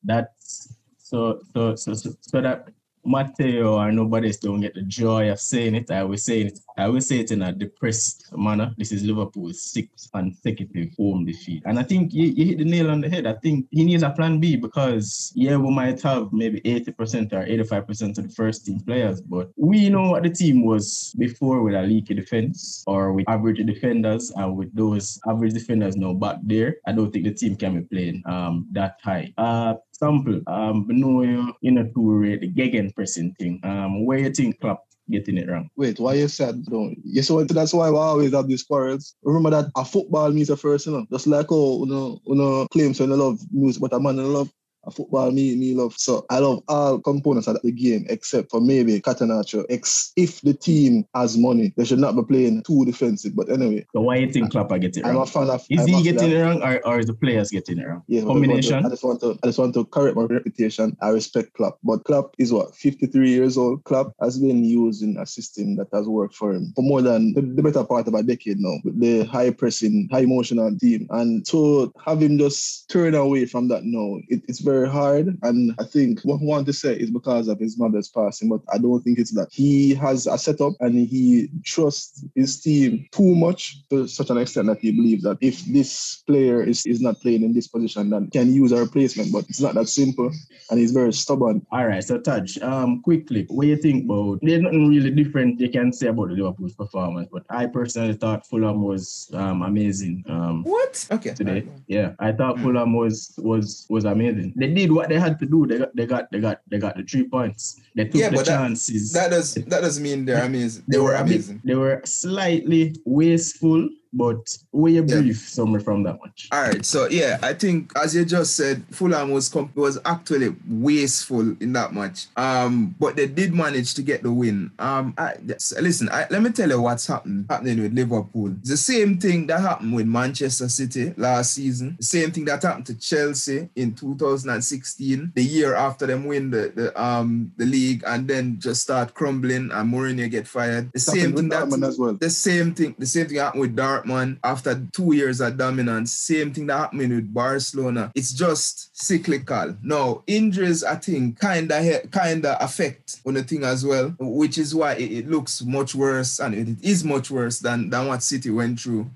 That's 0.03 0.73
so 0.97 1.41
so 1.53 1.75
so 1.75 1.93
so, 1.93 2.09
so 2.21 2.41
that 2.41 2.69
Matteo 3.05 3.77
or 3.77 3.91
nobody 3.91 4.27
else 4.27 4.37
don't 4.37 4.61
get 4.61 4.73
the 4.73 4.81
joy 4.83 5.31
of 5.31 5.39
saying 5.39 5.75
it. 5.75 5.91
I 5.91 6.03
will 6.03 6.17
say 6.17 6.41
it. 6.41 6.59
I 6.77 6.87
will 6.87 7.01
say 7.01 7.19
it 7.19 7.31
in 7.31 7.41
a 7.41 7.51
depressed 7.51 8.31
manner. 8.35 8.73
This 8.77 8.91
is 8.91 9.03
Liverpool's 9.03 9.61
sixth 9.61 10.11
consecutive 10.11 10.89
home 10.97 11.25
defeat, 11.25 11.63
and 11.65 11.77
I 11.77 11.83
think 11.83 12.13
you, 12.13 12.27
you 12.27 12.45
hit 12.45 12.57
the 12.57 12.65
nail 12.65 12.89
on 12.89 13.01
the 13.01 13.09
head. 13.09 13.27
I 13.27 13.33
think 13.33 13.67
he 13.71 13.83
needs 13.83 14.03
a 14.03 14.09
plan 14.09 14.39
B 14.39 14.55
because 14.55 15.31
yeah, 15.35 15.57
we 15.57 15.71
might 15.71 16.01
have 16.01 16.31
maybe 16.33 16.61
eighty 16.65 16.91
percent 16.91 17.33
or 17.33 17.43
eighty-five 17.43 17.85
percent 17.87 18.17
of 18.17 18.27
the 18.27 18.33
first 18.33 18.65
team 18.65 18.79
players, 18.79 19.21
but 19.21 19.51
we 19.55 19.89
know 19.89 20.09
what 20.09 20.23
the 20.23 20.29
team 20.29 20.65
was 20.65 21.13
before 21.17 21.61
with 21.61 21.75
a 21.75 21.81
leaky 21.83 22.13
defense 22.13 22.83
or 22.87 23.13
with 23.13 23.27
average 23.29 23.63
defenders, 23.65 24.31
and 24.35 24.55
with 24.57 24.73
those 24.75 25.19
average 25.27 25.53
defenders 25.53 25.95
now 25.95 26.13
back 26.13 26.37
there, 26.43 26.77
I 26.87 26.91
don't 26.91 27.11
think 27.11 27.25
the 27.25 27.33
team 27.33 27.55
can 27.55 27.81
be 27.81 27.87
playing 27.87 28.23
um 28.25 28.67
that 28.71 28.99
high. 29.03 29.33
Uh, 29.37 29.75
sample. 30.03 30.41
Um, 30.47 30.85
no, 30.89 31.21
you 31.21 31.53
you 31.61 31.71
know 31.71 31.83
to 31.83 32.11
rate 32.11 32.41
the 32.41 33.33
thing. 33.39 33.59
Um, 33.63 34.05
where 34.05 34.19
you 34.19 34.31
think 34.31 34.59
Klopp 34.59 34.85
getting 35.09 35.37
it 35.37 35.49
wrong? 35.49 35.69
Wait, 35.75 35.99
why 35.99 36.13
you 36.15 36.27
said 36.27 36.65
don't? 36.65 36.97
So 37.21 37.43
that's 37.43 37.73
why 37.73 37.89
we 37.89 37.97
always 37.97 38.33
have 38.33 38.47
these 38.47 38.63
quarrels. 38.63 39.15
Remember 39.23 39.49
that 39.51 39.71
a 39.75 39.85
football 39.85 40.31
means 40.31 40.49
a 40.49 40.57
first, 40.57 40.85
you 40.87 40.93
know. 40.93 41.05
Just 41.11 41.27
like 41.27 41.47
oh, 41.49 41.85
you 41.85 41.91
know, 41.91 42.19
you 42.25 42.35
know, 42.35 42.67
claims 42.71 42.99
when 42.99 43.11
I 43.11 43.15
love 43.15 43.39
music, 43.51 43.81
but 43.81 43.93
a 43.93 43.99
man 43.99 44.19
I 44.19 44.23
love 44.23 44.49
a 44.49 44.51
football 44.91 45.31
me 45.31 45.55
me 45.55 45.73
love. 45.73 45.93
So 45.97 46.25
I 46.29 46.39
love 46.39 46.63
all 46.67 46.99
components 46.99 47.47
of 47.47 47.61
the 47.61 47.71
game 47.71 48.05
except 48.09 48.51
for 48.51 48.61
maybe 48.61 48.99
Catenaccio. 48.99 49.65
Ex 49.69 50.11
if 50.15 50.41
the 50.41 50.53
team 50.53 51.05
has 51.15 51.37
money, 51.37 51.73
they 51.77 51.85
should 51.85 51.99
not 51.99 52.15
be 52.15 52.23
playing 52.23 52.63
too 52.63 52.85
defensive. 52.85 53.35
But 53.35 53.49
anyway, 53.49 53.85
So 53.93 54.01
why 54.01 54.17
you 54.17 54.31
think 54.31 54.51
Klopp 54.51 54.71
are 54.71 54.79
getting 54.79 55.03
it 55.03 55.07
I'm 55.07 55.15
wrong? 55.15 55.23
a 55.23 55.27
fan 55.27 55.49
of. 55.49 55.65
Is 55.69 55.81
I'm 55.81 55.87
he 55.87 56.03
getting 56.03 56.31
it 56.31 56.41
wrong 56.41 56.61
or, 56.61 56.85
or 56.85 56.99
is 56.99 57.07
the 57.07 57.13
players 57.13 57.49
getting 57.49 57.79
it 57.79 57.87
wrong? 57.87 58.03
Yeah, 58.07 58.23
Combination? 58.23 58.85
I 58.85 58.89
just 58.89 59.03
want 59.03 59.21
to 59.21 59.37
I 59.43 59.47
just 59.47 59.59
want 59.59 59.73
to 59.75 59.85
correct 59.85 60.15
my 60.15 60.23
reputation. 60.23 60.97
I 61.01 61.09
respect 61.09 61.53
Klopp, 61.53 61.79
but 61.83 62.03
Klopp 62.03 62.35
is 62.37 62.51
what 62.51 62.75
53 62.75 63.29
years 63.29 63.57
old. 63.57 63.83
Klopp 63.83 64.13
has 64.21 64.39
been 64.39 64.63
using 64.63 65.17
a 65.17 65.25
system 65.25 65.75
that 65.77 65.87
has 65.93 66.07
worked 66.07 66.35
for 66.35 66.53
him 66.53 66.73
for 66.75 66.81
more 66.81 67.01
than 67.01 67.33
the, 67.33 67.41
the 67.41 67.61
better 67.61 67.83
part 67.83 68.07
of 68.07 68.13
a 68.13 68.23
decade 68.23 68.59
now. 68.59 68.77
With 68.83 68.99
the 68.99 69.23
high 69.25 69.51
pressing, 69.51 70.09
high 70.11 70.21
emotional 70.21 70.75
team, 70.77 71.07
and 71.11 71.45
to 71.47 71.93
have 72.05 72.21
him 72.21 72.37
just 72.37 72.89
turn 72.89 73.15
away 73.15 73.45
from 73.45 73.67
that 73.69 73.83
now, 73.83 74.19
it, 74.29 74.41
it's 74.47 74.59
very 74.59 74.72
hard. 74.81 75.37
And 75.43 75.73
I 75.79 75.83
think 75.83 76.21
what 76.21 76.41
I 76.41 76.45
want 76.45 76.65
to 76.67 76.73
say 76.73 76.93
is 76.95 77.11
because 77.11 77.47
of 77.47 77.59
his 77.59 77.77
mother's 77.77 78.09
passing, 78.09 78.49
but 78.49 78.61
I 78.73 78.77
don't 78.77 79.01
think 79.01 79.19
it's 79.19 79.33
that 79.35 79.49
he 79.51 79.93
has 79.95 80.27
a 80.27 80.37
setup 80.37 80.73
and 80.79 80.95
he 80.95 81.49
trusts 81.63 82.23
his 82.35 82.61
team 82.61 83.07
too 83.11 83.35
much 83.35 83.87
to 83.89 84.07
such 84.07 84.29
an 84.29 84.37
extent 84.37 84.67
that 84.67 84.79
he 84.79 84.91
believes 84.91 85.23
that 85.23 85.37
if 85.41 85.63
this 85.65 86.23
player 86.27 86.63
is, 86.63 86.85
is 86.85 87.01
not 87.01 87.19
playing 87.21 87.43
in 87.43 87.53
this 87.53 87.67
position, 87.67 88.09
then 88.09 88.29
can 88.31 88.53
use 88.53 88.71
a 88.71 88.77
replacement. 88.79 89.31
But 89.31 89.45
it's 89.49 89.61
not 89.61 89.75
that 89.75 89.89
simple, 89.89 90.31
and 90.69 90.79
he's 90.79 90.91
very 90.91 91.13
stubborn. 91.13 91.65
All 91.71 91.87
right, 91.87 92.03
so 92.03 92.19
Taj, 92.19 92.57
um, 92.61 93.01
quickly, 93.01 93.45
what 93.49 93.67
you 93.67 93.77
think 93.77 94.05
about? 94.05 94.39
There's 94.41 94.61
nothing 94.61 94.89
really 94.89 95.11
different 95.11 95.59
you 95.59 95.69
can 95.69 95.91
say 95.91 96.07
about 96.07 96.29
the 96.29 96.35
Liverpool's 96.35 96.75
performance, 96.75 97.29
but 97.31 97.43
I 97.49 97.65
personally 97.67 98.13
thought 98.13 98.47
Fulham 98.47 98.81
was 98.83 99.29
um 99.33 99.61
amazing 99.61 100.23
um 100.27 100.63
What? 100.63 101.07
Okay. 101.11 101.33
today. 101.33 101.67
Yeah, 101.87 102.13
I 102.19 102.31
thought 102.31 102.59
Fulham 102.59 102.93
was 102.93 103.33
was 103.37 103.85
was 103.89 104.05
amazing. 104.05 104.53
They 104.63 104.73
did 104.73 104.93
what 104.93 105.09
they 105.09 105.19
had 105.19 105.37
to 105.39 105.45
do. 105.45 105.67
They 105.67 105.77
got 105.77 105.91
they 105.93 106.05
got 106.07 106.31
they 106.31 106.39
got 106.39 106.61
they 106.71 106.77
got 106.79 106.95
the 106.95 107.03
three 107.03 107.27
points. 107.27 107.81
They 107.95 108.05
took 108.05 108.15
Yeah, 108.21 108.29
the 108.29 108.37
that- 108.37 108.45
chances. 108.45 109.11
That 109.11 109.29
does 109.31 109.55
that 109.55 109.81
doesn't 109.81 110.01
mean 110.01 110.23
they're 110.23 110.45
amazing. 110.45 110.83
They 110.87 110.95
they 110.95 111.03
were 111.03 111.11
bit- 111.11 111.21
amazing. 111.21 111.61
they 111.65 111.75
were 111.75 111.99
slightly 112.05 112.95
wasteful, 113.03 113.89
but 114.13 114.57
were 114.71 114.89
you 114.89 115.03
Yeah. 115.07 115.19
brief 115.21 115.49
summary 115.49 115.81
from 115.81 116.03
that 116.03 116.19
match? 116.23 116.47
All 116.51 116.61
right, 116.61 116.85
so 116.85 117.07
yeah, 117.09 117.39
I 117.41 117.53
think 117.53 117.91
as 117.97 118.15
you 118.15 118.23
just 118.25 118.55
said, 118.55 118.83
Fulham 118.91 119.31
was 119.31 119.49
comp- 119.49 119.75
was 119.75 119.97
actually 120.05 120.55
wasteful 120.69 121.55
in 121.59 121.73
that 121.73 121.93
match. 121.93 122.27
Um, 122.37 122.95
but 122.99 123.15
they 123.15 123.27
did 123.27 123.53
manage 123.53 123.93
to 123.95 124.01
get 124.01 124.23
the 124.23 124.31
win. 124.31 124.71
Um, 124.79 125.13
I, 125.17 125.33
yes, 125.45 125.73
listen, 125.81 126.09
I, 126.11 126.27
let 126.29 126.41
me 126.41 126.51
tell 126.51 126.69
you 126.69 126.81
what's 126.81 127.07
happened 127.07 127.45
happening 127.49 127.81
with 127.81 127.93
Liverpool. 127.93 128.53
The 128.63 128.77
same 128.77 129.17
thing 129.19 129.47
that 129.47 129.61
happened 129.61 129.93
with 129.95 130.05
Manchester 130.07 130.69
City 130.69 131.13
last 131.17 131.53
season. 131.53 131.95
The 131.99 132.05
same 132.05 132.31
thing 132.31 132.45
that 132.45 132.61
happened 132.63 132.85
to 132.87 132.95
Chelsea 132.95 133.69
in 133.75 133.93
2016, 133.95 135.31
the 135.35 135.43
year 135.43 135.75
after 135.75 136.05
them 136.05 136.25
win 136.25 136.49
the, 136.51 136.71
the 136.75 137.01
um 137.01 137.51
the 137.57 137.65
league, 137.65 138.03
and 138.05 138.27
then 138.27 138.59
just 138.59 138.81
start 138.81 139.13
crumbling 139.13 139.71
and 139.71 139.93
Mourinho 139.93 140.29
get 140.29 140.47
fired. 140.47 140.91
The 140.93 140.99
same 140.99 141.15
Happened 141.31 141.33
with 141.35 141.41
thing 141.43 141.49
that 141.49 141.67
Dortmund 141.79 141.87
as 141.87 141.97
well. 141.99 142.13
the 142.13 142.29
same 142.29 142.73
thing, 142.73 142.95
the 142.97 143.05
same 143.05 143.27
thing 143.27 143.37
happened 143.37 143.61
with 143.61 143.75
Dortmund 144.03 144.37
after 144.43 144.81
two 144.93 145.13
years 145.13 145.41
of 145.41 145.57
dominance. 145.57 146.13
Same 146.13 146.53
thing 146.53 146.67
that 146.67 146.77
happened 146.77 147.13
with 147.13 147.33
Barcelona. 147.33 148.11
It's 148.15 148.33
just 148.33 148.89
cyclical. 148.93 149.75
Now, 149.81 150.23
injuries, 150.27 150.83
I 150.83 150.95
think, 150.95 151.39
kinda 151.39 152.01
kinda 152.11 152.63
affect 152.63 153.19
on 153.25 153.35
the 153.35 153.43
thing 153.43 153.63
as 153.63 153.85
well, 153.85 154.15
which 154.19 154.57
is 154.57 154.73
why 154.75 154.93
it, 154.93 155.11
it 155.11 155.29
looks 155.29 155.61
much 155.63 155.95
worse 155.95 156.39
and 156.39 156.53
it 156.53 156.77
is 156.81 157.03
much 157.03 157.31
worse 157.31 157.59
than 157.59 157.89
than 157.89 158.07
what 158.07 158.23
City 158.23 158.49
went 158.49 158.79
through 158.79 159.09